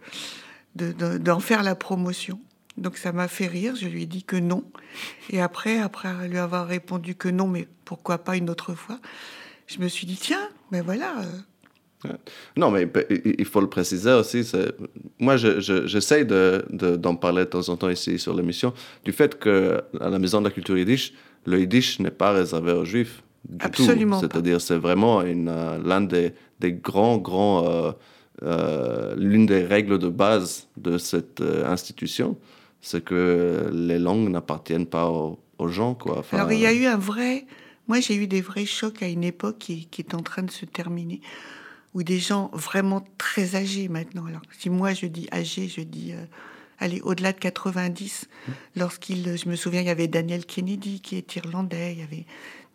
de- 0.76 0.92
de- 0.92 1.18
d'en 1.18 1.40
faire 1.40 1.64
la 1.64 1.76
promotion. 1.76 2.40
Donc 2.78 2.98
ça 2.98 3.12
m'a 3.12 3.28
fait 3.28 3.48
rire, 3.48 3.76
je 3.76 3.88
lui 3.88 4.04
ai 4.04 4.06
dit 4.06 4.24
que 4.24 4.36
non. 4.36 4.64
Et 5.32 5.42
après, 5.42 5.80
après 5.80 6.28
lui 6.28 6.38
avoir 6.38 6.68
répondu 6.68 7.16
que 7.16 7.28
non, 7.30 7.48
mais 7.48 7.68
pourquoi 7.86 8.20
pas 8.20 8.38
une 8.38 8.50
autre 8.52 8.76
fois, 8.76 9.00
je 9.66 9.80
me 9.80 9.88
suis 9.88 10.06
dit, 10.06 10.18
tiens, 10.22 10.48
ben 10.72 10.84
voilà, 10.84 11.16
Non, 12.56 12.70
mais 12.70 12.88
il 13.40 13.46
faut 13.46 13.60
le 13.60 13.68
préciser 13.70 14.12
aussi. 14.12 14.48
Moi, 15.20 15.36
je- 15.38 15.60
je- 15.60 15.88
j'essaie 15.88 16.24
de, 16.24 16.64
de- 16.70 16.96
d'en 16.96 17.16
parler 17.16 17.44
de 17.46 17.50
temps 17.50 17.68
en 17.70 17.76
temps 17.76 17.90
ici 17.90 18.20
sur 18.20 18.36
l'émission, 18.36 18.72
du 19.04 19.12
fait 19.12 19.40
que 19.40 19.82
à 20.00 20.10
la 20.12 20.20
Maison 20.20 20.40
de 20.40 20.46
la 20.46 20.52
Culture 20.52 20.78
Yiddish, 20.78 21.14
le 21.48 21.60
Yiddish 21.62 22.00
n'est 22.00 22.12
pas 22.12 22.32
réservé 22.32 22.72
aux 22.74 22.86
Juifs. 22.86 23.24
Du 23.48 23.66
Absolument 23.66 24.20
tout. 24.20 24.28
C'est-à-dire, 24.30 24.60
c'est 24.60 24.78
vraiment 24.78 25.22
une, 25.22 25.48
euh, 25.48 25.80
l'un 25.84 26.02
des, 26.02 26.34
des 26.60 26.74
grands, 26.74 27.18
grands, 27.18 27.66
euh, 27.66 27.91
euh, 28.43 29.16
l'une 29.18 29.45
des 29.45 29.64
règles 29.64 30.00
de 30.00 30.10
base 30.10 30.68
de 30.76 30.98
cette 30.98 31.41
institution, 31.41 32.38
c'est 32.82 33.04
que 33.04 33.70
les 33.74 34.00
langues 34.00 34.30
n'appartiennent 34.30 34.86
pas 34.86 35.10
aux, 35.10 35.39
aux 35.60 35.68
gens, 35.70 35.95
quoi. 35.95 36.20
Enfin, 36.20 36.38
Alors 36.38 36.52
il 36.52 36.60
y 36.60 36.66
a 36.66 36.74
eu 36.74 36.86
un 36.86 36.98
vrai 36.98 37.45
Moi, 37.88 38.02
j'ai 38.02 38.16
eu 38.16 38.28
des 38.28 38.41
vrais 38.41 38.66
chocs 38.66 39.02
à 39.02 39.08
une 39.08 39.24
époque 39.24 39.60
qui, 39.60 39.86
qui 39.86 40.02
est 40.02 40.14
en 40.14 40.22
train 40.22 40.43
de 40.43 40.52
se 40.52 40.66
terminer, 40.66 41.22
où 41.93 42.04
des 42.04 42.20
gens 42.20 42.52
vraiment 42.54 43.04
très 43.18 43.56
âgés 43.56 43.88
maintenant. 43.88 44.26
Alors, 44.26 44.41
si 44.58 44.70
moi 44.70 44.93
je 44.93 45.06
dis 45.06 45.28
âgé, 45.32 45.68
je 45.70 45.82
dis, 45.82 46.12
euh, 46.12 46.26
allez, 46.80 47.02
au-delà 47.02 47.34
de 47.34 47.40
90. 47.40 48.28
Lorsqu'il, 48.76 49.38
je 49.38 49.50
me 49.50 49.56
souviens, 49.56 49.82
il 49.82 49.88
y 49.88 49.92
avait 49.92 50.08
Daniel 50.08 50.46
Kennedy 50.46 51.02
qui 51.02 51.16
est 51.16 51.36
irlandais, 51.36 51.94
il 51.94 52.00
y 52.00 52.04
avait 52.04 52.26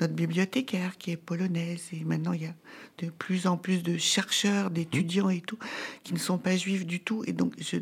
notre 0.01 0.15
bibliothécaire 0.15 0.99
qui 0.99 1.13
est 1.13 1.17
polonaise, 1.17 1.89
et 1.93 2.05
maintenant 2.05 2.33
il 2.33 2.43
y 2.43 2.47
a 2.47 2.55
de 2.99 3.11
plus 3.11 3.47
en 3.47 3.57
plus 3.57 3.83
de 3.83 3.97
chercheurs, 3.99 4.71
d'étudiants 4.71 5.31
et 5.31 5.41
tout, 5.41 5.59
qui 6.03 6.13
ne 6.13 6.19
sont 6.19 6.39
pas 6.39 6.57
juifs 6.57 6.87
du 6.87 7.01
tout. 7.01 7.23
Et 7.27 7.33
donc, 7.33 7.55
je, 7.59 7.79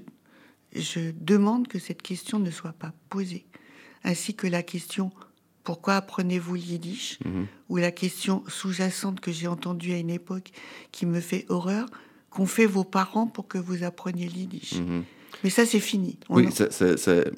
je 0.74 1.12
demande 1.18 1.68
que 1.68 1.78
cette 1.78 2.02
question 2.02 2.38
ne 2.38 2.50
soit 2.50 2.72
pas 2.72 2.92
posée, 3.08 3.46
ainsi 4.04 4.34
que 4.34 4.46
la 4.46 4.62
question 4.62 5.10
pourquoi 5.62 5.96
apprenez-vous 5.96 6.54
le 6.54 6.60
yiddish 6.60 7.18
ou 7.68 7.76
la 7.76 7.92
question 7.92 8.42
sous-jacente 8.48 9.20
que 9.20 9.30
j'ai 9.30 9.46
entendue 9.46 9.92
à 9.92 9.98
une 9.98 10.10
époque 10.10 10.50
qui 10.90 11.06
me 11.06 11.20
fait 11.20 11.44
horreur 11.48 11.86
qu'ont 12.30 12.46
fait 12.46 12.66
vos 12.66 12.82
parents 12.84 13.26
pour 13.26 13.46
que 13.46 13.58
vous 13.58 13.84
appreniez 13.84 14.26
le 14.26 14.34
yiddish. 14.34 14.74
Mais 15.44 15.50
ça, 15.50 15.64
c'est 15.66 15.80
fini. 15.80 16.18
On 16.28 16.36
Oui, 16.36 16.48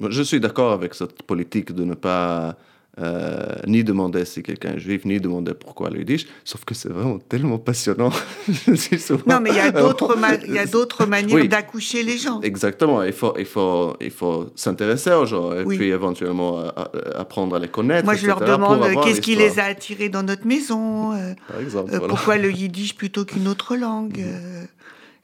je 0.09 0.21
suis 0.23 0.39
d'accord 0.39 0.71
avec 0.73 0.93
cette 0.93 1.23
politique 1.23 1.71
de 1.73 1.83
ne 1.83 1.93
pas 1.93 2.55
euh, 2.99 3.55
ni 3.65 3.83
demander 3.83 4.23
si 4.23 4.43
quelqu'un 4.43 4.73
est 4.75 4.79
juif, 4.79 5.03
ni 5.05 5.19
demander 5.19 5.55
pourquoi 5.55 5.89
le 5.89 5.97
yiddish, 5.99 6.27
sauf 6.43 6.63
que 6.63 6.75
c'est 6.75 6.89
vraiment 6.89 7.17
tellement 7.17 7.57
passionnant. 7.57 8.11
Souvent- 8.99 9.23
Non, 9.25 9.39
mais 9.41 9.49
il 9.49 9.55
y 9.55 9.59
a 9.59 9.71
d'autres 9.81 10.15
ma- 10.15 10.35
il 10.35 10.53
y 10.53 10.59
a 10.59 10.67
d'autres 10.67 11.07
manières 11.07 11.35
Oui. 11.41 11.47
d'accoucher 11.47 12.03
les 12.03 12.19
gens. 12.19 12.39
Exactement, 12.41 13.01
il 13.01 13.13
faut, 13.13 13.33
il 13.39 13.45
faut, 13.45 13.95
il 13.99 14.11
faut 14.11 14.51
s'intéresser 14.55 15.11
aux 15.11 15.25
gens 15.25 15.51
et 15.53 15.63
Oui. 15.63 15.77
puis 15.77 15.87
éventuellement 15.89 16.59
euh, 16.59 16.69
euh, 16.93 17.01
apprendre 17.15 17.55
à 17.55 17.59
les 17.59 17.67
connaître. 17.67 18.05
Moi, 18.05 18.13
je 18.15 18.27
leur 18.27 18.37
etc., 18.37 18.51
demande 18.57 18.83
euh, 18.83 19.01
qu'est-ce 19.03 19.21
qui 19.21 19.35
les 19.35 19.57
a 19.59 19.63
attirés 19.65 20.09
dans 20.09 20.21
notre 20.23 20.45
maison, 20.45 21.13
euh, 21.13 21.33
Par 21.47 21.59
exemple, 21.61 21.91
euh, 21.93 21.97
voilà. 21.97 22.13
pourquoi 22.13 22.37
le 22.37 22.51
yiddish 22.61 22.95
plutôt 22.95 23.25
qu'une 23.25 23.47
autre 23.47 23.75
langue. 23.75 24.19
euh, 24.19 24.65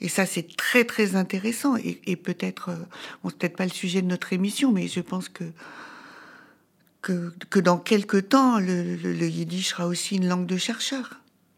et 0.01 0.07
ça, 0.09 0.25
c'est 0.25 0.55
très, 0.55 0.85
très 0.85 1.15
intéressant. 1.15 1.75
Et, 1.77 1.99
et 2.05 2.15
peut-être, 2.15 2.69
euh, 2.69 2.75
bon, 3.23 3.29
c'est 3.29 3.37
peut-être 3.37 3.57
pas 3.57 3.65
le 3.65 3.71
sujet 3.71 4.01
de 4.01 4.07
notre 4.07 4.31
émission, 4.33 4.71
mais 4.71 4.87
je 4.87 5.01
pense 5.01 5.27
que, 5.29 5.43
que, 7.01 7.33
que 7.49 7.59
dans 7.59 7.77
quelques 7.77 8.29
temps, 8.29 8.59
le, 8.59 8.95
le- 8.95 9.13
le 9.13 9.27
yiddish 9.27 9.69
sera 9.69 9.87
aussi 9.87 10.17
une 10.17 10.27
langue 10.27 10.45
de 10.45 10.57
chercheurs. 10.57 11.11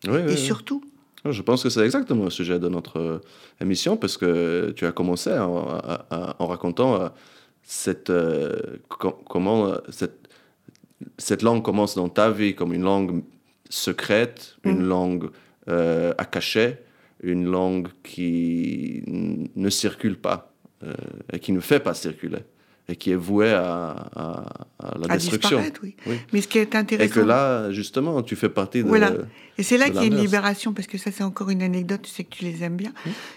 Oui, 0.07 0.19
Et 0.19 0.25
oui. 0.25 0.37
surtout, 0.37 0.83
Je 1.25 1.41
pense 1.43 1.61
que 1.63 1.69
c'est 1.69 1.85
exactement 1.85 2.23
le 2.25 2.29
sujet 2.31 2.57
de 2.59 2.67
notre 2.67 2.97
euh, 2.99 3.19
émission 3.59 3.95
parce 3.97 4.17
que 4.17 4.71
tu 4.75 4.85
as 4.87 4.91
commencé 4.91 5.31
en, 5.31 5.57
en- 5.57 5.97
en- 6.09 6.33
en 6.39 6.47
racontant 6.47 7.11
cette, 7.63 8.11
comment 9.29 9.75
cette, 9.89 10.27
cette 11.19 11.41
langue 11.43 11.61
commence 11.63 11.93
dans 11.95 12.09
ta 12.09 12.31
vie 12.31 12.55
comme 12.55 12.73
une 12.73 12.83
langue 12.83 13.23
secrète, 13.69 14.57
une 14.63 14.83
langue 14.83 15.29
euh, 15.69 16.13
à 16.17 16.25
cacher, 16.25 16.77
une 17.23 17.45
langue 17.45 17.87
qui 18.03 19.03
ne 19.07 19.69
circule 19.69 20.17
pas 20.17 20.53
euh, 20.83 20.93
et 21.33 21.39
qui 21.39 21.51
ne 21.51 21.59
fait 21.59 21.79
pas 21.79 21.93
circuler 21.93 22.39
et 22.89 22.95
qui 22.95 23.11
est 23.11 23.15
vouée 23.15 23.51
à, 23.51 23.91
à- 24.15 24.67
à 24.79 24.97
la 24.97 25.13
à 25.13 25.17
destruction. 25.17 25.61
oui. 25.83 25.95
Oui. 26.07 26.15
Mais 26.33 26.41
ce 26.41 26.47
qui 26.47 26.57
est 26.57 26.63
Et 26.63 26.67
que 26.67 26.77
intéressant. 26.77 27.25
là, 27.25 27.71
justement, 27.71 28.21
tu 28.21 28.35
fais 28.35 28.49
partie 28.49 28.83
de... 28.83 28.87
Voilà. 28.87 29.13
Et 29.57 29.63
c'est 29.63 29.77
là 29.77 29.85
qu'il 29.85 29.95
y 30.01 30.03
a 30.03 30.07
une 30.07 30.17
libération, 30.19 30.73
parce 30.73 30.87
que 30.87 30.97
ça, 30.97 31.09
c'est 31.11 31.23
encore 31.23 31.51
une 31.51 31.61
anecdote, 31.61 32.01
je 32.05 32.09
sais 32.11 32.23
que 32.25 32.35
tu 32.35 32.43
les 32.43 32.63
aimes 32.63 32.75
bien. 32.75 32.91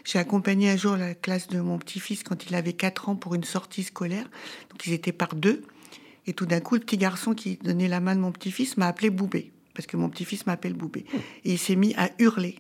J'ai 0.04 0.18
accompagné 0.18 0.70
un 0.70 0.76
jour 0.76 0.96
la 0.96 1.14
classe 1.14 1.46
de 1.48 1.60
mon 1.60 1.78
petit-fils 1.78 2.22
quand 2.24 2.46
il 2.48 2.54
avait 2.56 2.72
4 2.72 3.10
ans 3.10 3.16
pour 3.16 3.34
une 3.36 3.44
sortie 3.44 3.84
scolaire. 3.84 4.24
Donc, 4.70 4.84
ils 4.86 4.92
étaient 4.92 5.12
par 5.12 5.34
deux. 5.36 5.62
Et 6.26 6.32
tout 6.32 6.46
d'un 6.46 6.60
coup, 6.60 6.74
le 6.74 6.80
petit 6.80 6.96
garçon 6.96 7.34
qui 7.34 7.56
donnait 7.62 7.86
la 7.88 8.00
main 8.00 8.16
de 8.16 8.20
mon 8.20 8.32
petit-fils 8.32 8.76
m'a 8.78 8.86
appelé 8.88 9.10
Boubé, 9.10 9.52
parce 9.74 9.86
que 9.86 9.96
mon 9.98 10.08
petit-fils 10.08 10.46
m'appelle 10.46 10.72
Boubé. 10.74 11.04
Et 11.44 11.52
il 11.52 11.58
s'est 11.58 11.76
mis 11.76 11.94
à 11.96 12.10
hurler. 12.18 12.56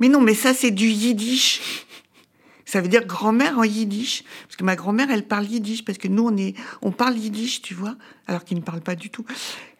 Mais 0.00 0.08
non, 0.08 0.20
mais 0.20 0.34
ça, 0.34 0.54
c'est 0.54 0.70
du 0.70 0.86
yiddish. 0.88 1.60
Ça 2.66 2.80
veut 2.80 2.88
dire 2.88 3.04
grand-mère 3.06 3.58
en 3.58 3.64
yiddish. 3.64 4.24
Parce 4.46 4.56
que 4.56 4.64
ma 4.64 4.74
grand-mère, 4.74 5.10
elle 5.10 5.26
parle 5.26 5.46
yiddish. 5.46 5.84
Parce 5.84 5.98
que 5.98 6.08
nous, 6.08 6.26
on, 6.26 6.36
est, 6.36 6.54
on 6.82 6.90
parle 6.90 7.16
yiddish, 7.16 7.62
tu 7.62 7.74
vois, 7.74 7.94
alors 8.26 8.44
qu'il 8.44 8.56
ne 8.56 8.62
parle 8.62 8.80
pas 8.80 8.94
du 8.96 9.10
tout. 9.10 9.24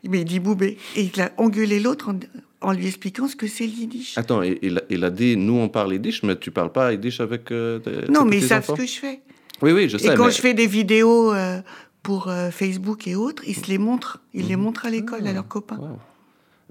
Mais 0.04 0.20
il 0.20 0.24
dit 0.24 0.38
boubé. 0.40 0.78
Et 0.96 1.10
il 1.14 1.20
a 1.20 1.32
engueulé 1.38 1.80
l'autre 1.80 2.10
en, 2.10 2.18
en 2.60 2.72
lui 2.72 2.86
expliquant 2.86 3.26
ce 3.26 3.34
que 3.36 3.46
c'est 3.48 3.66
le 3.66 3.72
yiddish. 3.72 4.16
Attends, 4.18 4.42
il, 4.42 4.78
a- 4.78 4.82
il 4.90 5.02
a 5.02 5.10
dit, 5.10 5.36
nous 5.36 5.54
on 5.54 5.68
parle 5.68 5.94
yiddish, 5.94 6.22
mais 6.22 6.38
tu 6.38 6.50
parles 6.50 6.72
pas 6.72 6.92
yiddish 6.92 7.20
avec 7.20 7.50
euh, 7.50 7.78
tes, 7.80 8.10
non, 8.12 8.24
tes 8.24 8.30
mais 8.30 8.36
ils 8.38 8.46
savent 8.46 8.66
ce 8.66 8.72
que 8.72 8.86
je 8.86 8.98
fais. 8.98 9.20
Oui, 9.62 9.72
oui, 9.72 9.88
je 9.88 9.96
sais. 9.96 10.12
Et 10.12 10.14
quand 10.14 10.26
mais- 10.26 10.32
je 10.32 10.40
fais 10.40 10.52
des 10.54 10.66
vidéos 10.66 11.32
euh, 11.32 11.60
pour 12.02 12.28
euh, 12.28 12.50
Facebook 12.50 13.08
et 13.08 13.14
autres, 13.16 13.42
ils 13.46 13.56
se 13.56 13.66
les 13.66 13.78
montrent. 13.78 14.20
Ils 14.34 14.46
les 14.46 14.56
montrent 14.56 14.84
à 14.84 14.90
l'école, 14.90 15.26
à 15.26 15.32
leurs 15.32 15.48
copains. 15.48 15.78
Wow. 15.78 15.98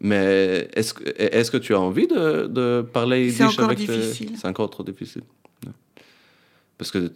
Mais 0.04 0.68
est-ce 0.74 0.94
que, 0.94 1.04
est 1.18 1.50
que 1.50 1.58
tu 1.58 1.74
as 1.74 1.80
envie 1.80 2.08
de, 2.08 2.48
de 2.48 2.82
parler 2.82 3.32
C'est 3.32 3.44
yiddish 3.44 3.58
encore 3.58 3.72
avec 3.72 3.78
tes- 3.80 3.86
difficile. 3.98 4.34
C'est 4.40 4.48
encore 4.48 4.70
trop 4.70 4.84
difficile. 4.84 5.24
Parce 6.78 6.92
que, 6.92 6.98
euh, 6.98 7.12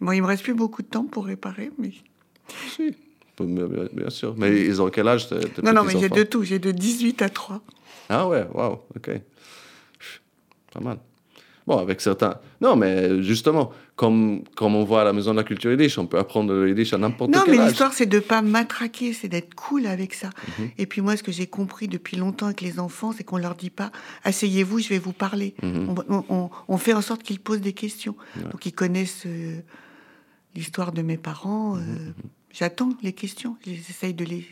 Bon, 0.00 0.12
il 0.12 0.22
me 0.22 0.26
reste 0.26 0.42
plus 0.44 0.54
beaucoup 0.54 0.82
de 0.82 0.86
temps 0.86 1.04
pour 1.04 1.26
réparer, 1.26 1.70
mais... 1.78 1.90
si, 2.68 2.94
bien, 3.40 4.10
sûr. 4.10 4.34
Mais 4.36 4.64
ils 4.64 4.80
ont 4.80 4.90
quel 4.90 5.08
âge 5.08 5.28
tes, 5.28 5.40
tes 5.40 5.62
Non, 5.62 5.72
non, 5.72 5.82
mais 5.84 5.98
j'ai 5.98 6.08
de 6.08 6.22
tout. 6.22 6.42
J'ai 6.44 6.58
de 6.58 6.70
18 6.70 7.22
à 7.22 7.28
3. 7.28 7.60
Ah 8.08 8.28
ouais, 8.28 8.46
waouh, 8.52 8.78
ok. 8.96 9.10
Pas 10.72 10.80
mal. 10.80 10.98
Bon, 11.66 11.78
avec 11.78 12.00
certains. 12.00 12.38
Non, 12.60 12.74
mais 12.74 13.22
justement, 13.22 13.70
comme, 13.94 14.42
comme 14.56 14.74
on 14.74 14.82
voit 14.84 15.02
à 15.02 15.04
la 15.04 15.12
Maison 15.12 15.30
de 15.30 15.36
la 15.36 15.44
Culture 15.44 15.70
Yiddish, 15.70 15.96
on 15.96 16.06
peut 16.06 16.18
apprendre 16.18 16.52
le 16.52 16.68
Yiddish 16.70 16.92
à 16.92 16.98
n'importe 16.98 17.30
Non, 17.30 17.42
quel 17.44 17.54
mais 17.54 17.60
âge. 17.60 17.68
l'histoire, 17.68 17.92
c'est 17.92 18.06
de 18.06 18.18
pas 18.18 18.42
matraquer, 18.42 19.12
c'est 19.12 19.28
d'être 19.28 19.54
cool 19.54 19.86
avec 19.86 20.12
ça. 20.14 20.30
Mhm. 20.58 20.70
Et 20.78 20.86
puis 20.86 21.00
moi, 21.02 21.16
ce 21.16 21.22
que 21.22 21.30
j'ai 21.30 21.46
compris 21.46 21.86
depuis 21.86 22.16
longtemps 22.16 22.46
avec 22.46 22.62
les 22.62 22.80
enfants, 22.80 23.12
c'est 23.16 23.22
qu'on 23.22 23.36
leur 23.38 23.54
dit 23.54 23.70
pas 23.70 23.92
«asseyez-vous, 24.24 24.80
je 24.80 24.88
vais 24.88 24.98
vous 24.98 25.12
parler 25.12 25.54
Mhm. 25.62 25.88
on, 26.08 26.14
on- 26.16 26.24
on- 26.28 26.50
on 26.66 26.78
fait 26.78 26.94
en 26.94 27.02
sorte 27.02 27.22
qu'ils 27.22 27.38
posent 27.40 27.60
des 27.60 27.74
questions. 27.74 28.16
Donc 28.50 28.66
ils 28.66 28.72
connaissent 28.72 29.22
euh, 29.26 29.60
l'histoire 30.54 30.92
de 30.92 31.02
mes 31.02 31.16
parents. 31.16 31.76
euh, 31.76 31.80
Mhm, 31.80 32.12
J'attends 32.54 32.90
les 33.02 33.14
questions, 33.14 33.56
j'essaye 33.64 34.12
de 34.12 34.24
les 34.26 34.44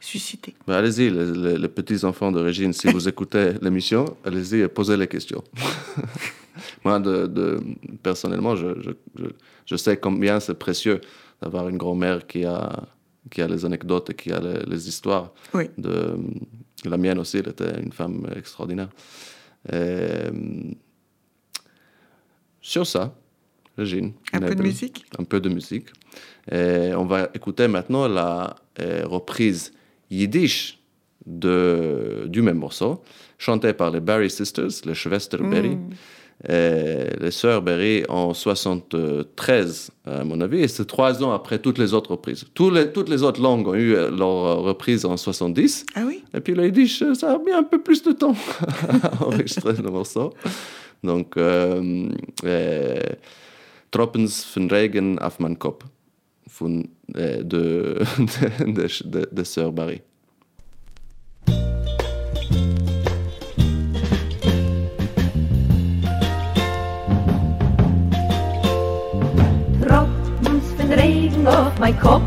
susciter. 0.00 0.54
Allez-y, 0.66 1.10
les, 1.10 1.26
les- 1.32 1.58
les 1.58 1.68
petits-enfants 1.68 2.30
de 2.32 2.40
Régine, 2.40 2.72
si 2.72 2.88
vous 2.88 3.08
écoutez 3.08 3.52
l'émission, 3.62 4.16
allez-y 4.24 4.60
et 4.60 4.68
posez 4.68 4.96
les 4.96 5.06
questions. 5.08 5.42
Moi, 6.84 6.98
de, 7.00 7.26
de- 7.26 7.60
personnellement, 8.02 8.56
je, 8.56 8.80
je, 8.80 8.90
je- 9.18 9.30
je 9.66 9.76
sais 9.76 9.96
combien 9.96 10.40
c'est 10.40 10.54
précieux 10.58 11.00
d'avoir 11.42 11.68
une 11.68 11.76
grand-mère 11.76 12.26
qui 12.26 12.44
a, 12.44 12.84
qui 13.30 13.42
a 13.42 13.46
les 13.48 13.64
anecdotes 13.64 14.10
et 14.10 14.14
qui 14.14 14.32
a 14.32 14.40
les, 14.40 14.60
les 14.66 14.88
histoires. 14.88 15.32
Oui. 15.54 15.64
De, 15.76 16.16
la 16.84 16.96
mienne 16.96 17.18
aussi, 17.18 17.38
elle 17.38 17.48
était 17.48 17.80
une 17.82 17.92
femme 17.92 18.26
extraordinaire. 18.36 18.88
Et, 19.68 19.72
euh, 19.74 20.30
sur 22.60 22.86
ça, 22.86 23.14
Régine. 23.76 24.12
Un 24.32 24.40
peu 24.40 24.54
de 24.54 24.62
musique? 24.62 25.04
Un 25.18 25.24
peu 25.24 25.40
de 25.40 25.48
musique. 25.48 25.86
Et 26.50 26.92
on 26.96 27.04
va 27.04 27.28
écouter 27.34 27.68
maintenant 27.68 28.08
la 28.08 28.56
euh, 28.80 29.02
reprise 29.06 29.72
yiddish 30.10 30.78
de, 31.26 32.24
du 32.26 32.42
même 32.42 32.58
morceau, 32.58 33.02
chantée 33.38 33.72
par 33.72 33.90
les 33.90 34.00
Barry 34.00 34.30
Sisters, 34.30 34.70
les 34.84 34.94
Schwester 34.94 35.38
Berry. 35.38 35.76
Mm. 35.76 35.90
Les 36.48 37.32
sœurs 37.32 37.62
Berry 37.62 38.04
en 38.08 38.32
73, 38.32 39.90
à 40.06 40.22
mon 40.22 40.40
avis, 40.40 40.60
et 40.60 40.68
c'est 40.68 40.84
trois 40.84 41.20
ans 41.24 41.32
après 41.32 41.58
toutes 41.58 41.78
les 41.78 41.94
autres 41.94 42.12
reprises. 42.12 42.44
Les, 42.72 42.92
toutes 42.92 43.08
les 43.08 43.24
autres 43.24 43.42
langues 43.42 43.66
ont 43.66 43.74
eu 43.74 43.96
euh, 43.96 44.08
leur 44.08 44.62
reprise 44.62 45.04
en 45.04 45.16
70, 45.16 45.84
Ah 45.96 46.02
oui? 46.06 46.22
Et 46.32 46.40
puis 46.40 46.54
le 46.54 46.66
Yiddish, 46.66 47.02
euh, 47.02 47.14
ça 47.14 47.32
a 47.32 47.38
mis 47.38 47.50
un 47.50 47.64
peu 47.64 47.82
plus 47.82 48.04
de 48.04 48.12
temps 48.12 48.36
à 49.02 49.24
enregistrer 49.24 49.74
le 49.82 49.90
morceau. 49.90 50.32
Donc, 51.02 51.36
euh, 51.36 52.08
euh, 52.44 53.00
Tropens 53.90 54.46
von 54.54 54.68
Regen 54.68 55.18
auf 55.18 55.40
mein 55.40 55.56
Kopf 55.56 55.84
von, 56.58 56.88
euh, 57.16 57.42
de, 57.44 58.04
de, 58.18 58.88
de, 59.04 59.28
de, 59.30 59.44
Sœur 59.44 59.72
Barry. 59.72 60.02
Regen 70.90 71.46
op 71.46 71.78
mijn 71.78 71.98
kop. 71.98 72.22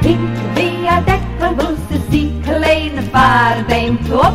Pink 0.00 0.18
wie 0.54 0.88
a 0.88 1.00
Deckel, 1.00 1.54
wo 1.56 1.74
sie 1.88 2.00
sie 2.10 2.32
kleine 2.42 3.02
Fahrt 3.12 3.70
dem 3.70 3.96
Top. 4.08 4.34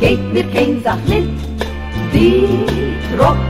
Geht 0.00 0.32
mir 0.32 0.44
kein 0.52 0.80
Sach 0.84 1.02
mit, 1.08 1.28
die 2.12 2.66
Tropens 3.10 3.49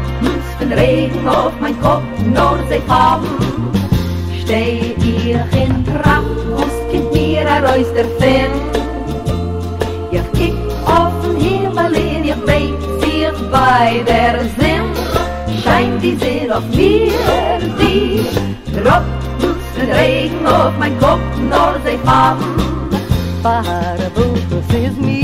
regen 0.73 1.29
auf 1.29 1.53
mein 1.61 1.81
Kopf, 1.81 2.03
nur 2.25 2.59
sie 2.69 2.81
fallen. 2.87 3.27
Steh 4.43 4.95
ich 4.99 5.35
in 5.35 5.85
Tracht, 5.85 6.25
wo's 6.51 6.77
kind 6.91 7.13
mir 7.13 7.47
a 7.49 7.59
Reus 7.59 7.93
der 7.95 8.07
Finn. 8.19 8.53
Ich 10.11 10.33
kick 10.39 10.55
auf 10.87 11.13
den 11.23 11.37
Himmel 11.37 11.95
in, 11.95 12.25
ich 12.25 12.47
weet 12.47 12.83
sich 13.01 13.51
bei 13.51 14.03
der 14.07 14.41
Sinn. 14.59 14.87
Scheint 15.63 16.03
die 16.03 16.17
Sonne 16.17 16.57
auf 16.57 16.69
mir, 16.71 17.61
die 17.81 18.25
Tropfen 18.75 19.91
Regen 19.93 20.47
auf 20.47 20.73
mein 20.79 20.99
Kopf, 20.99 21.21
nur 21.39 21.75
sie 21.85 21.99
fallen. 22.05 22.71
Farbe, 23.43 24.25
es 24.59 24.91
ist 24.91 25.01
mir 25.01 25.20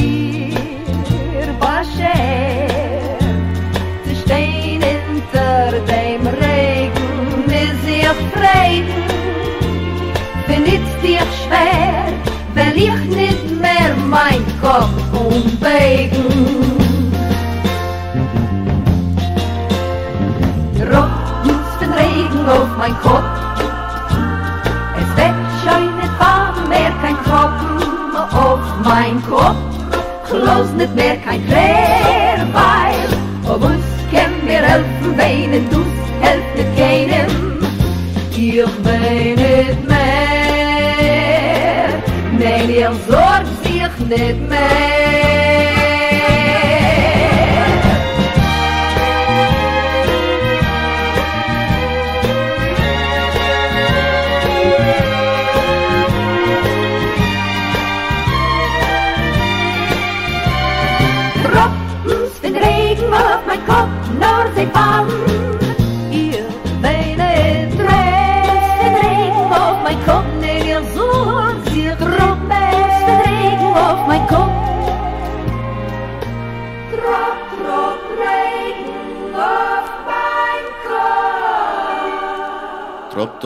will 12.76 12.82
ich 12.84 13.16
nicht 13.16 13.60
mehr 13.60 13.94
mein 14.08 14.44
Kopf 14.60 14.90
umbegen. 15.12 16.26
Tropft 20.78 21.80
den 21.80 21.92
Regen 21.92 22.48
auf 22.48 22.68
mein 22.78 22.94
Kopf, 23.00 23.24
es 25.00 25.16
wird 25.16 25.46
schon 25.62 25.96
nicht 25.96 26.18
warm, 26.18 26.68
mehr 26.68 26.92
kein 27.02 27.16
Tropfen 27.24 28.16
auf 28.36 28.60
mein 28.84 29.22
Kopf. 29.22 29.56
Kloß 30.28 30.72
nicht 30.76 30.94
mehr 30.94 31.16
kein 31.18 31.46
Klär, 31.46 32.46
weil 32.52 33.52
ob 33.54 33.64
uns 33.64 33.84
kann 34.12 34.32
mir 34.44 34.62
helfen, 34.62 35.16
weinen 35.16 35.68
du's 35.70 35.86
helft 36.20 36.56
nicht 36.56 36.76
keinem. 36.76 37.56
Ich 38.38 38.62
wein 38.84 39.34
nicht 39.34 39.88
mehr, 39.88 40.25
ihr 42.76 42.92
sorgt 43.08 43.46
sich 43.64 44.06
nicht 44.06 44.48
mehr. 44.48 45.45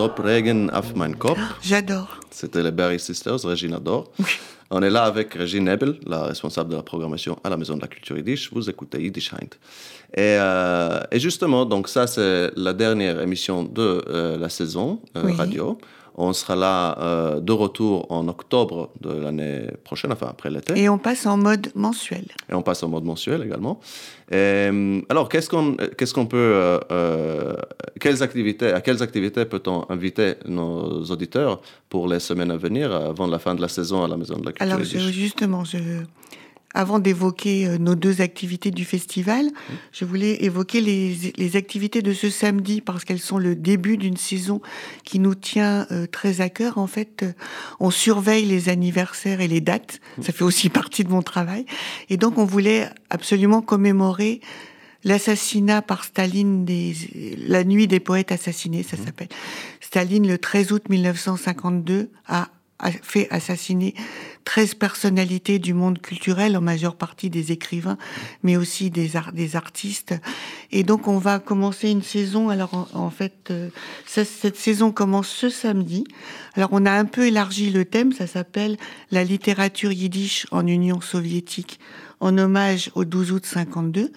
Regen 0.09 0.71
auf 0.71 0.95
mein 0.95 1.19
Kopf. 1.19 1.39
J'adore. 1.63 2.09
C'était 2.31 2.63
les 2.63 2.71
Barry 2.71 2.99
Sisters, 2.99 3.45
Régine 3.45 3.75
adore. 3.75 4.11
On 4.71 4.81
est 4.83 4.91
là 4.91 5.03
avec 5.05 5.35
Régine 5.35 5.65
Nebel, 5.65 5.97
la 6.07 6.23
responsable 6.25 6.71
de 6.71 6.77
la 6.77 6.83
programmation 6.83 7.37
à 7.43 7.51
la 7.51 7.57
Maison 7.57 7.77
de 7.77 7.81
la 7.83 7.89
Culture 7.89 8.17
Yiddish. 8.17 8.51
Vous 8.53 8.71
écoutez 8.71 9.03
Yiddish 9.03 9.33
Heint. 9.33 9.57
Et, 10.15 10.37
euh, 10.39 11.01
et 11.11 11.19
justement, 11.19 11.67
donc 11.67 11.89
ça, 11.89 12.07
c'est 12.07 12.51
la 12.57 12.73
dernière 12.73 13.21
émission 13.21 13.65
de 13.65 14.05
euh, 14.09 14.39
la 14.39 14.49
saison 14.49 15.01
euh, 15.17 15.23
Oui. 15.25 15.33
radio. 15.37 15.79
On 16.23 16.33
sera 16.35 16.55
là 16.55 16.99
euh, 17.01 17.41
de 17.41 17.53
retour 17.53 18.07
en 18.11 18.29
octobre 18.29 18.91
de 19.01 19.11
l'année 19.13 19.63
prochaine, 19.85 20.13
enfin 20.13 20.29
après 20.31 20.51
l'été. 20.51 20.79
Et 20.79 20.89
on 20.89 20.99
passe 20.99 21.25
en 21.27 21.37
mode 21.39 21.69
mensuel. 21.75 22.25
Et 22.51 22.55
on 22.55 22.63
passe 22.63 22.83
au 22.83 22.89
mode 22.89 23.05
mensuel 23.05 23.43
également. 23.43 23.81
Et, 24.31 24.35
euh, 24.37 25.01
alors, 25.09 25.29
qu'est-ce 25.31 25.49
qu'on 25.49 25.77
qu'est-ce 25.97 26.13
qu'on 26.15 26.27
peut, 26.27 26.37
euh, 26.39 26.79
euh, 26.93 27.55
quelles 28.01 28.23
activités, 28.23 28.71
à 28.73 28.81
quelles 28.81 29.03
activités 29.03 29.45
peut-on 29.47 29.87
inviter 29.89 30.35
nos 30.47 31.03
auditeurs 31.05 31.61
pour 31.89 32.07
les 32.07 32.21
semaines 32.21 32.51
à 32.51 32.57
venir, 32.57 32.93
avant 32.93 33.27
la 33.27 33.39
fin 33.39 33.55
de 33.55 33.61
la 33.63 33.69
saison 33.69 34.05
à 34.05 34.09
la 34.09 34.17
Maison 34.17 34.37
de 34.39 34.45
la 34.47 34.53
Culture 34.53 34.75
Alors 34.75 34.85
je- 34.85 34.99
justement, 35.11 35.65
je, 35.65 35.79
avant 36.75 36.99
d'évoquer 36.99 37.67
euh, 37.67 37.79
nos 37.79 37.95
deux 37.95 38.21
activités 38.21 38.71
du 38.71 38.85
festival, 38.85 39.47
je 39.93 40.05
voulais 40.05 40.45
évoquer 40.45 40.81
les, 40.81 41.57
activités 41.57 42.01
de 42.01 42.13
ce 42.13 42.31
samedi 42.31 42.81
parce 42.81 43.05
qu'elles 43.05 43.21
sont 43.21 43.39
le 43.39 43.57
début 43.57 43.97
d'une 43.97 44.17
saison 44.17 44.61
qui 45.05 45.19
nous 45.19 45.35
tient 45.35 45.87
euh, 45.91 46.07
très 46.07 46.41
à 46.41 46.49
cœur. 46.49 46.79
En 46.79 46.87
fait, 46.87 47.23
euh, 47.23 47.33
on 47.81 47.91
surveille 47.91 48.45
les 48.47 48.69
anniversaires 48.69 49.41
et 49.41 49.49
les 49.49 49.61
dates. 49.61 50.01
Ça 50.23 50.33
fait 50.33 50.45
aussi 50.45 50.69
partie 50.71 51.03
de 51.03 51.11
mon 51.11 51.23
travail. 51.23 51.67
Et 52.09 52.17
donc, 52.17 52.39
on 52.39 52.45
voulait 52.45 52.89
absolument 53.11 53.63
commémorer 53.63 54.41
l'assassinat 55.03 55.83
par 55.83 56.05
Staline 56.05 56.65
des 56.65 56.95
la 57.49 57.65
nuit 57.65 57.89
des 57.89 58.01
poètes 58.01 58.33
assassinés, 58.33 58.83
ça 58.83 58.97
s'appelle. 58.97 59.29
Staline 59.81 60.29
le 60.29 60.39
13 60.39 60.73
août 60.73 60.89
1952 60.89 62.11
a, 62.27 62.49
a 62.79 62.91
fait 62.93 63.27
assassiner 63.31 63.95
13 64.45 64.75
personnalités 64.75 65.59
du 65.59 65.75
monde 65.75 66.01
culturel, 66.01 66.57
en 66.57 66.61
majeure 66.61 66.97
partie 66.97 67.31
des 67.31 67.53
écrivains, 67.53 67.99
mais 68.43 68.57
aussi 68.57 68.91
des, 68.91 69.17
ar- 69.17 69.33
des 69.33 69.57
artistes. 69.57 70.15
Et 70.73 70.83
donc 70.83 71.09
on 71.09 71.19
va 71.19 71.39
commencer 71.39 71.91
une 71.91 72.03
saison. 72.03 72.49
Alors 72.49 72.89
en, 72.95 73.11
fait, 73.11 73.49
euh, 73.51 73.69
cette 74.07 74.57
saison 74.57 74.93
commence 74.93 75.29
ce 75.29 75.49
samedi. 75.49 76.05
Alors 76.55 76.71
on 76.73 76.87
a 76.87 76.93
un 76.93 77.05
peu 77.05 77.27
élargi 77.27 77.71
le 77.71 77.85
thème. 77.85 78.13
Ça 78.13 78.27
s'appelle 78.27 78.77
la 79.11 79.25
littérature 79.25 79.93
yiddish 79.93 80.47
en 80.51 80.67
Union 80.67 81.01
soviétique, 81.01 81.79
en 82.21 82.37
hommage 82.39 82.91
au 82.95 83.05
12 83.05 83.33
août 83.33 83.47
52. 83.47 84.13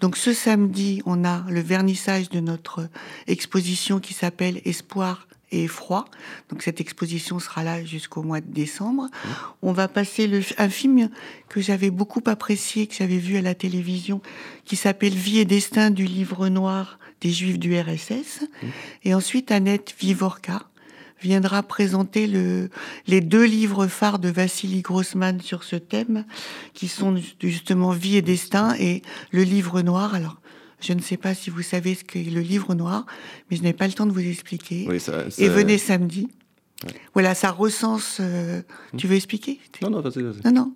Donc 0.00 0.16
ce 0.16 0.32
samedi, 0.32 1.02
on 1.06 1.24
a 1.24 1.44
le 1.48 1.60
vernissage 1.60 2.28
de 2.28 2.40
notre 2.40 2.88
exposition 3.26 3.98
qui 3.98 4.12
s'appelle 4.14 4.60
Espoir 4.64 5.26
et 5.52 5.64
Effroi. 5.64 6.04
Donc 6.48 6.62
cette 6.62 6.80
exposition 6.80 7.38
sera 7.38 7.62
là 7.62 7.84
jusqu'au 7.84 8.22
mois 8.22 8.40
de 8.40 8.50
décembre. 8.50 9.08
On 9.62 9.72
va 9.72 9.88
passer 9.88 10.26
le, 10.26 10.40
un 10.58 10.68
film 10.68 11.10
que 11.48 11.60
j'avais 11.60 11.90
beaucoup 11.90 12.22
apprécié, 12.26 12.86
que 12.86 12.94
j'avais 12.94 13.18
vu 13.18 13.36
à 13.36 13.42
la 13.42 13.54
télévision, 13.54 14.20
qui 14.64 14.76
s'appelle 14.76 15.14
Vie 15.14 15.38
et 15.38 15.44
destin 15.44 15.90
du 15.90 16.04
livre 16.04 16.48
noir 16.48 16.98
des 17.20 17.30
Juifs 17.30 17.58
du 17.58 17.78
RSS. 17.78 18.44
Et 19.04 19.14
ensuite, 19.14 19.50
Annette 19.50 19.94
Vivorka 19.98 20.62
viendra 21.20 21.62
présenter 21.62 22.26
le, 22.26 22.70
les 23.06 23.20
deux 23.20 23.44
livres 23.44 23.86
phares 23.86 24.18
de 24.18 24.28
Vassili 24.28 24.82
Grossman 24.82 25.40
sur 25.40 25.64
ce 25.64 25.76
thème, 25.76 26.24
qui 26.74 26.88
sont 26.88 27.16
justement 27.40 27.90
Vie 27.90 28.16
et 28.16 28.22
destin 28.22 28.74
et 28.78 29.02
le 29.30 29.42
livre 29.42 29.80
noir. 29.80 30.14
Alors, 30.14 30.40
je 30.86 30.92
ne 30.92 31.00
sais 31.00 31.16
pas 31.16 31.34
si 31.34 31.50
vous 31.50 31.62
savez 31.62 31.94
ce 31.94 32.04
qu'est 32.04 32.22
le 32.22 32.40
livre 32.40 32.74
noir, 32.74 33.04
mais 33.50 33.56
je 33.56 33.62
n'ai 33.62 33.72
pas 33.72 33.86
le 33.86 33.92
temps 33.92 34.06
de 34.06 34.12
vous 34.12 34.20
expliquer. 34.26 34.86
Oui, 34.88 35.00
ça- 35.00 35.24
Et 35.38 35.48
venez 35.48 35.78
samedi. 35.78 36.28
Voilà, 37.14 37.34
ça 37.34 37.50
recense. 37.50 38.18
euh, 38.20 38.60
Tu 38.96 39.06
veux 39.06 39.16
expliquer? 39.16 39.58
Non, 39.82 39.90
non, 39.90 40.00
vas-y, 40.00 40.22
vas-y. 40.22 40.40
Non, 40.44 40.52
non. 40.52 40.74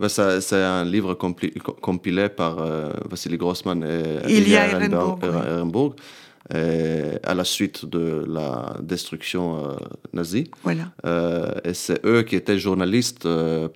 Bah, 0.00 0.08
c'est 0.08 0.54
un 0.56 0.84
livre 0.84 1.14
compli- 1.14 1.56
compilé 1.60 2.28
par 2.28 2.58
euh, 2.58 2.92
Vassili 3.08 3.36
Grossman 3.36 3.84
et 3.84 4.32
Ilya 4.38 4.66
Ehrenburg, 4.68 5.22
ouais. 5.22 5.96
Et 6.52 7.18
à 7.22 7.34
la 7.34 7.44
suite 7.44 7.84
de 7.86 8.24
la 8.28 8.76
destruction 8.82 9.64
euh, 9.64 9.74
nazie. 10.12 10.50
Voilà. 10.64 10.86
Euh, 11.06 11.52
et 11.64 11.72
c'est 11.72 12.04
eux 12.04 12.22
qui 12.24 12.34
étaient 12.34 12.58
journalistes 12.58 13.26
euh, 13.26 13.68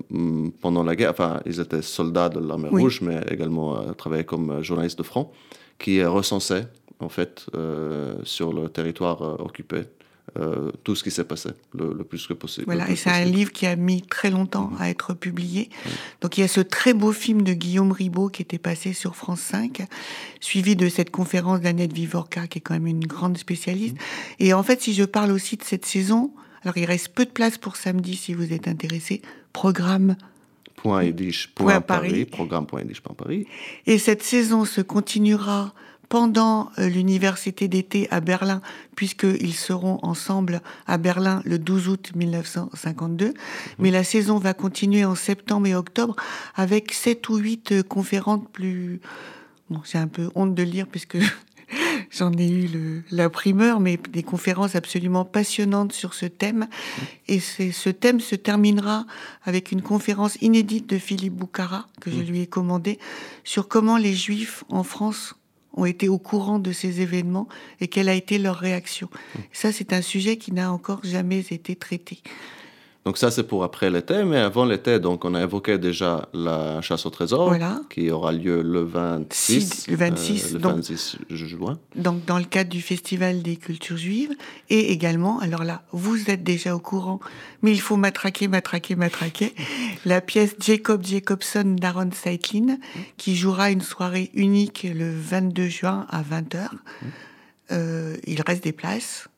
pendant 0.61 0.83
la 0.83 0.97
guerre. 0.97 1.13
Enfin, 1.13 1.41
ils 1.47 1.61
étaient 1.61 1.81
soldats 1.81 2.29
de 2.29 2.41
l'armée 2.41 2.69
Oui. 2.73 2.83
rouge, 2.83 3.01
mais 3.03 3.21
également 3.31 3.79
euh, 3.79 3.93
travaillaient 3.93 4.25
comme 4.25 4.51
euh, 4.51 4.63
journalistes 4.65 4.99
de 4.99 5.05
front, 5.05 5.31
qui 5.79 6.03
recensaient, 6.05 6.69
en 7.01 7.09
fait, 7.09 7.47
euh, 7.55 8.17
sur 8.25 8.53
le 8.53 8.69
territoire 8.69 9.23
euh, 9.23 9.37
occupé, 9.39 9.85
euh, 10.39 10.71
tout 10.85 10.95
ce 10.95 11.05
qui 11.05 11.11
s'est 11.11 11.25
passé, 11.25 11.51
le, 11.73 11.95
le 11.95 12.05
plus 12.05 12.27
que 12.27 12.35
possible. 12.35 12.67
Voilà, 12.67 12.91
et 12.91 12.97
c'est 12.97 13.11
un 13.11 13.25
livre 13.25 13.53
qui 13.53 13.65
a 13.67 13.77
mis 13.77 14.03
très 14.03 14.31
longtemps 14.31 14.71
à 14.79 14.91
être 14.91 15.15
publié. 15.15 15.71
Donc 16.21 16.37
il 16.37 16.43
y 16.43 16.45
a 16.45 16.49
ce 16.49 16.61
très 16.61 16.95
beau 16.95 17.13
film 17.13 17.43
de 17.43 17.53
Guillaume 17.53 17.93
Ribaud 17.93 18.29
qui 18.29 18.43
était 18.43 18.59
passé 18.59 18.93
sur 18.93 19.17
France 19.17 19.41
5, 19.41 19.87
suivi 20.41 20.77
de 20.77 20.89
cette 20.89 21.11
conférence 21.11 21.61
d'Annette 21.61 21.93
Vivorka, 21.93 22.49
qui 22.49 22.59
est 22.59 22.61
quand 22.61 22.75
même 22.75 22.87
une 22.87 23.07
grande 23.07 23.39
spécialiste. 23.39 23.97
Et 24.39 24.53
en 24.53 24.63
fait, 24.63 24.83
si 24.83 24.95
je 24.95 25.05
parle 25.05 25.31
aussi 25.31 25.57
de 25.57 25.65
cette 25.65 25.87
saison, 25.87 26.33
alors 26.65 26.77
il 26.77 26.85
reste 26.85 27.09
peu 27.15 27.25
de 27.25 27.31
place 27.31 27.57
pour 27.57 27.77
samedi 27.77 28.17
si 28.17 28.35
vous 28.35 28.53
êtes 28.53 28.69
intéressé, 28.69 29.23
programme. 29.53 30.17
Paris. 31.85 32.25
Programme 32.27 32.67
Paris. 32.67 33.47
Et 33.87 33.99
cette 33.99 34.23
saison 34.23 34.65
se 34.65 34.81
continuera 34.81 35.73
pendant 36.09 36.71
euh, 36.79 36.89
l'université 36.89 37.69
d'été 37.69 38.09
à 38.11 38.21
Berlin, 38.21 38.61
puisqu'ils 38.95 39.55
seront 39.55 39.99
ensemble 40.03 40.61
à 40.87 40.99
Berlin 40.99 41.43
le 41.45 41.59
12 41.59 41.89
août 41.89 42.13
1952. 42.15 43.35
Mais 43.79 43.91
la 43.91 44.05
saison 44.05 44.39
va 44.39 44.55
continuer 44.55 45.05
en 45.05 45.15
septembre 45.15 45.67
et 45.67 45.75
octobre 45.75 46.17
avec 46.55 46.93
sept 46.93 47.29
ou 47.29 47.37
huit 47.37 47.73
euh, 47.73 47.83
conférences 47.83 48.45
plus... 48.53 49.01
Bon, 49.69 49.81
j'ai 49.85 49.99
un 49.99 50.07
peu 50.07 50.31
honte 50.37 50.55
de 50.55 50.63
lire 50.63 50.87
puisque 50.87 51.19
j'en 52.11 52.33
ai 52.33 52.49
eu 52.49 52.67
le, 52.69 53.03
la 53.11 53.31
primeur, 53.31 53.81
mais 53.81 53.99
des 54.11 54.23
conférences 54.23 54.75
absolument 54.75 55.25
passionnantes 55.25 55.93
sur 55.93 56.15
ce 56.15 56.27
thème. 56.27 56.69
Et 57.29 57.41
c'est, 57.41 57.73
ce 57.73 57.91
thème 57.91 58.21
se 58.21 58.35
terminera 58.35 59.07
avec 59.45 59.73
une 59.73 59.83
conférence 59.83 60.37
inédite 60.41 60.89
de 60.89 60.99
Philippe 60.99 61.35
Boucara, 61.35 61.87
que 62.01 62.11
je 62.11 62.21
lui 62.21 62.41
ai 62.41 62.47
commandée, 62.47 62.99
sur 63.45 63.69
comment 63.69 63.97
les 63.97 64.15
Juifs 64.15 64.65
en 64.69 64.83
France 64.83 65.35
ont 65.77 65.85
été 65.85 66.09
au 66.09 66.19
courant 66.19 66.59
de 66.59 66.73
ces 66.73 67.01
événements 67.03 67.49
et 67.81 67.89
quelle 67.89 68.09
a 68.09 68.15
été 68.15 68.39
leur 68.39 68.57
réaction. 68.57 69.11
Ça, 69.53 69.73
c'est 69.73 69.93
un 69.93 70.03
sujet 70.03 70.39
qui 70.39 70.53
n'a 70.53 70.73
encore 70.73 71.01
jamais 71.05 71.41
été 71.51 71.77
traité. 71.77 72.23
Donc 73.07 73.19
ça, 73.19 73.31
c'est 73.31 73.45
pour 73.45 73.63
après 73.63 73.89
l'été, 73.89 74.25
mais 74.25 74.39
avant 74.39 74.65
l'été, 74.65 74.99
donc 74.99 75.25
on 75.25 75.35
a 75.37 75.41
évoqué 75.43 75.79
déjà 75.79 76.29
la 76.35 76.83
chasse 76.83 77.07
au 77.07 77.11
trésor, 77.11 77.47
Voilà. 77.47 77.81
qui 77.89 78.11
aura 78.11 78.33
lieu 78.33 78.63
le 78.63 78.81
26, 78.83 79.61
Si, 79.85 79.91
le 79.93 79.97
26, 79.97 80.53
le 80.55 80.59
donc- 80.59 80.75
26 80.75 81.17
juin. 81.31 81.79
Donc, 81.95 82.25
dans 82.25 82.37
le 82.39 82.45
cadre 82.45 82.69
du 82.69 82.83
Festival 82.83 83.43
des 83.43 83.55
cultures 83.59 83.97
juives, 83.97 84.35
et 84.71 84.91
également, 84.91 85.39
alors 85.39 85.63
là, 85.63 85.85
vous 85.93 86.29
êtes 86.31 86.43
déjà 86.43 86.75
au 86.75 86.81
courant, 86.81 87.21
mais 87.63 87.71
il 87.71 87.81
faut 87.81 87.97
matraquer, 87.97 88.49
matraquer, 88.49 88.97
matraquer, 88.97 89.55
la 90.05 90.21
pièce 90.21 90.57
Jacob 90.61 91.05
Jacobson 91.07 91.77
d'Aaron 91.81 92.11
Seitlin, 92.13 92.77
qui 93.19 93.37
jouera 93.37 93.71
une 93.71 93.83
soirée 93.83 94.33
unique 94.35 94.85
le 94.93 95.09
22 95.17 95.69
juin 95.69 96.07
à 96.11 96.23
20h. 96.23 96.71
Euh, 97.71 98.17
il 98.27 98.43
reste 98.45 98.65
des 98.65 98.73
places. 98.73 99.29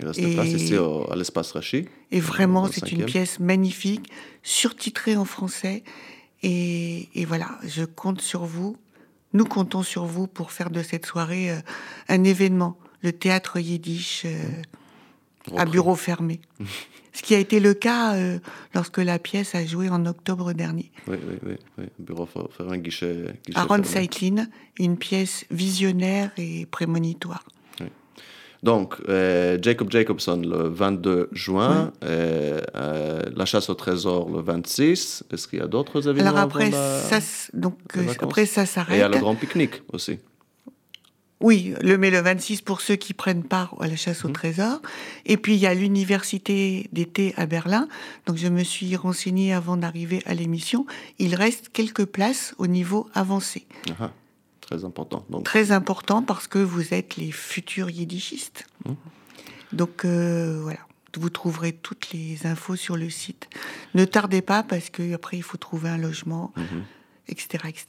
Il 0.00 0.06
reste 0.06 0.18
Et- 0.18 0.26
des 0.26 0.34
places 0.34 0.48
ici 0.48 0.76
au- 0.76 1.10
à 1.10 1.16
l'espace 1.16 1.52
Rachi. 1.52 1.86
Et 2.10 2.20
vraiment, 2.20 2.66
c'est 2.72 2.90
une 2.92 3.04
pièce 3.04 3.38
magnifique, 3.40 4.10
surtitrée 4.42 5.16
en 5.16 5.24
français. 5.24 5.84
Et, 6.42 7.08
et 7.14 7.24
voilà, 7.24 7.58
je 7.66 7.84
compte 7.84 8.20
sur 8.20 8.44
vous. 8.44 8.76
Nous 9.32 9.44
comptons 9.44 9.82
sur 9.82 10.06
vous 10.06 10.26
pour 10.26 10.50
faire 10.52 10.70
de 10.70 10.82
cette 10.82 11.06
soirée 11.06 11.50
euh, 11.50 11.60
un 12.08 12.24
événement. 12.24 12.76
Le 13.02 13.12
théâtre 13.12 13.58
yiddish 13.58 14.22
euh, 14.24 14.42
à 15.56 15.64
bureau 15.66 15.94
fermé. 15.94 16.40
Ce 17.12 17.22
qui 17.22 17.34
a 17.34 17.38
été 17.38 17.58
le 17.60 17.74
cas 17.74 18.14
euh, 18.14 18.38
lorsque 18.74 18.98
la 18.98 19.18
pièce 19.18 19.54
a 19.54 19.66
joué 19.66 19.88
en 19.88 20.06
octobre 20.06 20.52
dernier. 20.52 20.92
Oui, 21.08 21.16
oui, 21.28 21.34
oui. 21.44 21.54
oui. 21.78 21.84
Bureau 21.98 22.28
un 22.60 22.78
guichet. 22.78 23.24
guichet 23.44 23.58
Aaron 23.58 23.82
fermé. 23.82 24.08
Seitlin, 24.08 24.46
une 24.78 24.96
pièce 24.96 25.44
visionnaire 25.50 26.30
et 26.38 26.66
prémonitoire. 26.66 27.44
Donc, 28.62 28.96
euh, 29.08 29.56
Jacob 29.62 29.90
Jacobson 29.90 30.36
le 30.44 30.68
22 30.68 31.28
juin, 31.32 31.92
euh, 32.04 32.60
euh, 32.76 33.22
la 33.34 33.46
chasse 33.46 33.70
au 33.70 33.74
trésor 33.74 34.28
le 34.30 34.40
26. 34.42 35.24
Est-ce 35.32 35.48
qu'il 35.48 35.60
y 35.60 35.62
a 35.62 35.66
d'autres 35.66 36.06
événements 36.08 36.30
Alors 36.30 36.42
après, 36.42 36.70
la- 36.70 37.00
ça, 37.00 37.18
donc, 37.54 37.78
après 38.20 38.44
ça 38.44 38.62
Et 38.62 38.64
il 38.64 38.66
y 38.66 38.66
a 38.66 38.66
s'arrête. 38.66 39.12
le 39.14 39.18
grand 39.18 39.34
pique-nique 39.34 39.82
aussi. 39.92 40.18
Oui, 41.42 41.72
le 41.80 41.96
mais 41.96 42.10
le 42.10 42.20
26 42.20 42.60
pour 42.60 42.82
ceux 42.82 42.96
qui 42.96 43.14
prennent 43.14 43.44
part 43.44 43.74
à 43.80 43.86
la 43.86 43.96
chasse 43.96 44.26
au 44.26 44.28
Mhm. 44.28 44.34
trésor. 44.34 44.82
Et 45.24 45.38
puis 45.38 45.54
il 45.54 45.58
y 45.60 45.66
a 45.66 45.72
l'université 45.72 46.86
d'été 46.92 47.32
à 47.38 47.46
Berlin. 47.46 47.88
Donc 48.26 48.36
je 48.36 48.46
me 48.48 48.62
suis 48.62 48.94
renseignée 48.94 49.54
avant 49.54 49.78
d'arriver 49.78 50.20
à 50.26 50.34
l'émission. 50.34 50.84
Il 51.18 51.34
reste 51.34 51.70
quelques 51.72 52.04
places 52.04 52.54
au 52.58 52.66
niveau 52.66 53.08
avancé. 53.14 53.64
Ah, 53.98 54.10
très 54.70 54.84
important. 54.84 55.24
Donc, 55.30 55.44
Très 55.44 55.72
important 55.72 56.22
parce 56.22 56.46
que 56.46 56.58
vous 56.58 56.94
êtes 56.94 57.16
les 57.16 57.32
futurs 57.32 57.90
yiddishistes. 57.90 58.66
Mhm. 58.86 58.96
Donc 59.72 60.04
euh, 60.04 60.60
voilà, 60.62 60.78
vous 61.18 61.30
trouverez 61.30 61.72
toutes 61.72 62.10
les 62.12 62.46
infos 62.46 62.76
sur 62.76 62.96
le 62.96 63.10
site. 63.10 63.48
Ne 63.94 64.04
tardez 64.04 64.42
pas 64.42 64.62
parce 64.62 64.90
que 64.90 65.14
après 65.14 65.36
il 65.36 65.42
faut 65.42 65.56
trouver 65.58 65.88
un 65.88 65.98
logement, 65.98 66.52
Mhm. 66.56 66.82
etc., 67.28 67.64
etc. 67.68 67.86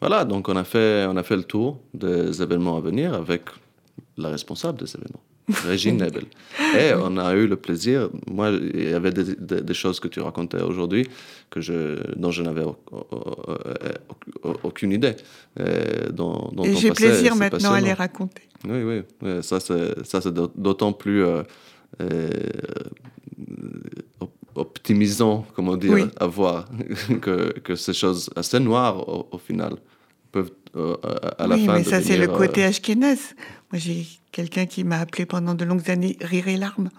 Voilà, 0.00 0.24
donc 0.24 0.48
on 0.48 0.56
a, 0.56 0.64
fait, 0.64 1.06
on 1.08 1.16
a 1.16 1.22
fait 1.22 1.36
le 1.36 1.44
tour 1.44 1.80
des 1.94 2.42
événements 2.42 2.76
à 2.76 2.80
venir 2.80 3.14
avec 3.14 3.42
la 4.16 4.28
responsable 4.28 4.78
des 4.78 4.90
événements, 4.94 5.22
Régine 5.48 5.98
Nebel. 5.98 6.24
Et 6.78 6.92
on 6.98 7.16
a 7.18 7.34
eu 7.34 7.46
le 7.46 7.56
plaisir, 7.56 8.08
moi, 8.30 8.50
il 8.50 8.90
y 8.90 8.94
avait 8.94 9.10
des, 9.12 9.34
des- 9.36 9.60
des 9.60 9.74
choses 9.74 10.00
que 10.00 10.08
tu 10.08 10.20
racontais 10.20 10.62
aujourd'hui 10.62 11.06
que 11.50 11.60
je, 11.60 12.00
dont 12.16 12.30
je 12.30 12.42
n'avais 12.42 12.62
au- 12.62 12.76
au- 12.90 14.48
au- 14.48 14.56
aucune 14.64 14.92
idée. 14.92 15.14
euh, 15.60 16.08
dont, 16.10 16.50
dont 16.54 16.64
Et 16.64 16.74
j'ai 16.74 16.90
plaisir 16.92 17.36
maintenant 17.36 17.72
à 17.72 17.80
les 17.80 17.92
raconter. 17.92 18.42
Oui, 18.66 18.82
oui, 18.82 19.02
oui, 19.22 19.42
ça 19.42 19.60
c'est 19.60 20.04
ça, 20.06 20.20
c'est 20.22 20.32
d'aut- 20.32 20.50
d'autant 20.56 20.92
plus 20.94 21.22
euh, 21.22 21.42
euh, 22.00 22.30
op- 24.20 24.30
optimisant, 24.54 25.46
comment 25.54 25.76
dire, 25.76 25.92
Oui. 25.92 26.04
à 26.18 26.26
voir 26.26 26.66
que, 27.20 27.52
que 27.60 27.74
ces 27.76 27.92
choses 27.92 28.30
assez 28.36 28.60
noires 28.60 28.96
au, 29.32 29.38
final 29.38 29.74
peuvent 30.32 30.50
euh, 30.76 30.96
à 31.38 31.46
la 31.46 31.54
oui, 31.56 31.66
fin 31.66 31.74
mais 31.74 31.84
ça, 31.84 32.00
c'est 32.02 32.16
le 32.16 32.26
côté 32.26 32.64
ashkénaze. 32.64 33.34
Moi, 33.74 33.80
j'ai 33.84 34.06
quelqu'un 34.30 34.66
qui 34.66 34.84
m'a 34.84 35.00
appelé 35.00 35.26
pendant 35.26 35.52
de 35.56 35.64
longues 35.64 35.90
années 35.90 36.16
Rire 36.20 36.46
et 36.46 36.56
larmes. 36.56 36.90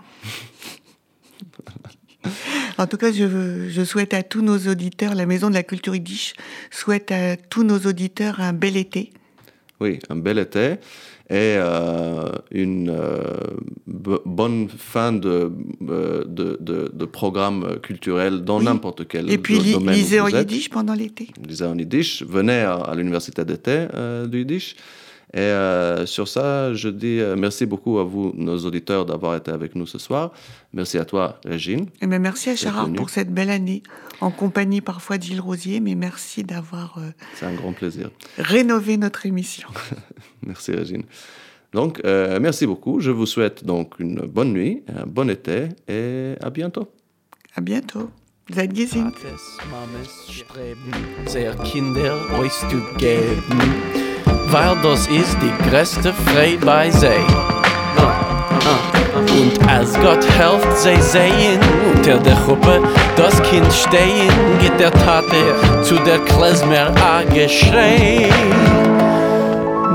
en 2.78 2.86
tout 2.86 2.98
cas, 2.98 3.14
je, 3.14 3.84
souhaite 3.86 4.14
à 4.14 4.24
tous 4.24 4.42
nos 4.42 4.58
auditeurs, 4.58 5.16
la 5.16 5.26
Maison 5.26 5.48
de 5.50 5.54
la 5.54 5.64
Culture 5.64 5.96
Yiddish 5.96 6.34
souhaite 6.72 7.14
à 7.14 7.38
tous 7.38 7.64
nos 7.64 7.80
auditeurs 7.80 8.42
un 8.42 8.52
bel 8.52 8.76
été. 8.76 9.14
Oui, 9.80 10.00
un 10.10 10.18
bel 10.18 10.38
été 10.38 10.72
et 11.30 11.56
euh, 11.58 12.30
une 12.52 12.90
euh, 12.90 13.22
bo- 13.88 14.22
bonne 14.26 14.68
fin 14.68 15.14
de, 15.14 15.54
euh, 15.90 16.26
de, 16.26 16.58
de, 16.60 16.92
de 16.94 17.06
programme 17.06 17.80
culturel 17.84 18.42
dans 18.44 18.60
Oui. 18.60 18.66
n'importe 18.66 19.08
quel 19.08 19.32
Et 19.32 19.38
puis, 19.38 19.60
domaine 19.60 19.96
où 19.96 19.98
lisez 19.98 20.20
en 20.20 20.28
yiddish 20.28 20.70
pendant 20.70 20.94
l'été. 20.94 21.30
lisez 21.42 21.64
en 21.64 21.78
yiddish, 21.78 22.22
venez 22.24 22.60
à, 22.60 22.76
à 22.76 22.96
l'université 22.96 23.46
d'été 23.46 23.88
euh, 23.94 24.28
du 24.28 24.40
yiddish. 24.40 24.76
Et 25.36 25.40
euh, 25.40 26.06
sur 26.06 26.30
ça, 26.30 26.74
je 26.74 26.88
dis 26.88 27.20
euh, 27.20 27.36
merci 27.36 27.66
beaucoup 27.66 28.00
à 28.00 28.06
vous, 28.06 28.32
nos 28.38 28.58
auditeurs, 28.60 29.06
d'avoir 29.06 29.36
été 29.36 29.52
avec 29.52 29.76
nous 29.76 29.86
ce 29.86 29.98
soir. 29.98 30.32
Merci 30.72 30.98
à 30.98 31.04
toi, 31.04 31.40
Régine. 31.46 31.88
Et 32.02 32.08
bien, 32.08 32.20
merci 32.20 32.50
à 32.50 32.56
Charard 32.56 32.86
venu. 32.86 32.96
pour 32.96 33.10
cette 33.10 33.34
belle 33.34 33.50
année, 33.50 33.84
en 34.22 34.32
compagnie 34.32 34.80
parfois 34.80 35.20
Gilles 35.20 35.42
Rosier, 35.42 35.82
mais 35.82 35.94
merci 35.94 36.46
d'avoir 36.46 36.98
euh, 37.00 37.12
C'est 37.34 37.46
un 37.46 37.54
grand 37.54 37.74
plaisir. 37.74 38.12
rénové 38.38 38.96
notre 38.96 39.26
émission. 39.26 39.68
Merci, 40.46 40.72
Régine. 40.72 41.04
Donc, 41.74 42.00
euh, 42.06 42.40
merci 42.40 42.66
beaucoup. 42.66 43.02
Je 43.02 43.12
vous 43.12 43.26
souhaite 43.26 43.66
donc 43.66 43.96
une 44.00 44.22
bonne 44.22 44.54
nuit, 44.54 44.84
un 44.88 45.06
bon 45.06 45.30
été 45.30 45.70
et 45.90 46.36
à 46.42 46.50
bientôt. 46.50 46.88
À 47.56 47.62
bientôt. 47.62 48.10
Seid 48.54 48.76
gesinnt. 48.76 49.10
Vaters, 49.10 49.58
Mames 49.72 50.06
streben, 50.06 50.94
sehr 51.26 51.56
Kinder 51.64 52.14
euch 52.40 52.54
zu 52.70 52.80
geben, 53.00 54.05
weil 54.52 54.76
das 54.84 55.08
ist 55.08 55.38
die 55.42 55.70
größte 55.70 56.14
Freude 56.14 56.66
bei 56.66 56.90
sei. 56.92 57.18
Und 59.16 59.70
als 59.70 59.94
Gott 59.94 60.26
helft, 60.38 60.78
sie 60.78 61.02
sehen 61.02 61.60
unter 61.96 62.18
der 62.18 62.36
Gruppe 62.36 62.82
das 63.16 63.42
Kind 63.44 63.72
stehen, 63.74 64.32
geht 64.60 64.80
der 64.80 64.92
Tate 64.92 65.56
zu 65.84 65.96
der 65.96 66.20
Klezmer 66.20 66.92
a 67.02 67.24
geschrei. 67.34 68.30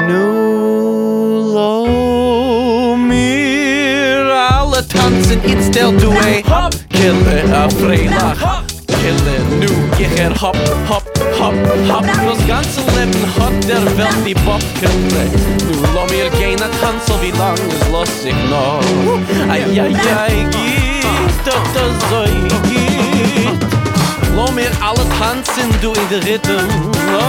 Nu 0.08 1.52
lo 1.54 2.96
mir 2.96 4.32
alle 4.50 4.86
tanzen 4.86 5.42
ins 5.44 5.70
der 5.70 5.92
Duet. 5.92 6.44
Kille 6.90 7.44
a 7.54 7.68
Freilach. 7.68 8.69
Kille 9.00 9.38
nu 9.60 9.68
gicher 9.96 10.32
hop, 10.40 10.56
hop, 10.88 11.02
hop, 11.40 11.54
hop. 11.88 12.04
Das 12.04 12.46
ganze 12.46 12.80
Leben 12.80 13.24
hat 13.38 13.68
der 13.68 13.84
Welt 13.96 14.20
die 14.26 14.34
Bobkille. 14.34 15.24
Nu 15.66 15.74
lo 15.94 16.04
mir 16.10 16.28
gehen 16.38 16.62
a 16.62 16.68
tanzen, 16.80 17.14
wie 17.22 17.30
lang 17.38 17.58
es 17.68 17.88
los 17.90 18.22
sich 18.22 18.34
noch. 18.50 18.82
Ai, 19.48 19.62
ai, 19.80 19.94
ai, 20.24 20.46
geht, 20.50 21.46
doch 21.46 21.66
das 21.74 21.96
so 22.10 22.22
geht. 22.68 23.60
Lo 24.36 24.52
mir 24.52 24.70
alle 24.82 25.06
tanzen, 25.18 25.70
du 25.80 25.92
in 25.92 26.08
der 26.10 26.22
Rhythm. 26.26 26.68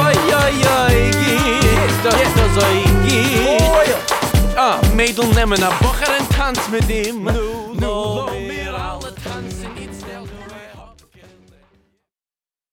Oi, 0.05 0.17
oi, 0.43 0.55
oi, 0.83 1.11
geht, 1.23 1.97
doch 2.03 2.19
das 2.35 2.51
so 2.55 2.65
geht. 3.05 4.57
Ah, 4.57 4.77
Mädel 4.93 5.25
nemmen 5.35 5.63
a 5.63 5.69
Bocher 5.81 6.11
en 6.19 6.27
tanz 6.37 6.59
mit 6.69 6.89
ihm. 6.89 7.23
Nu, 7.23 7.73
lo 7.79 8.29
mir 8.29 8.50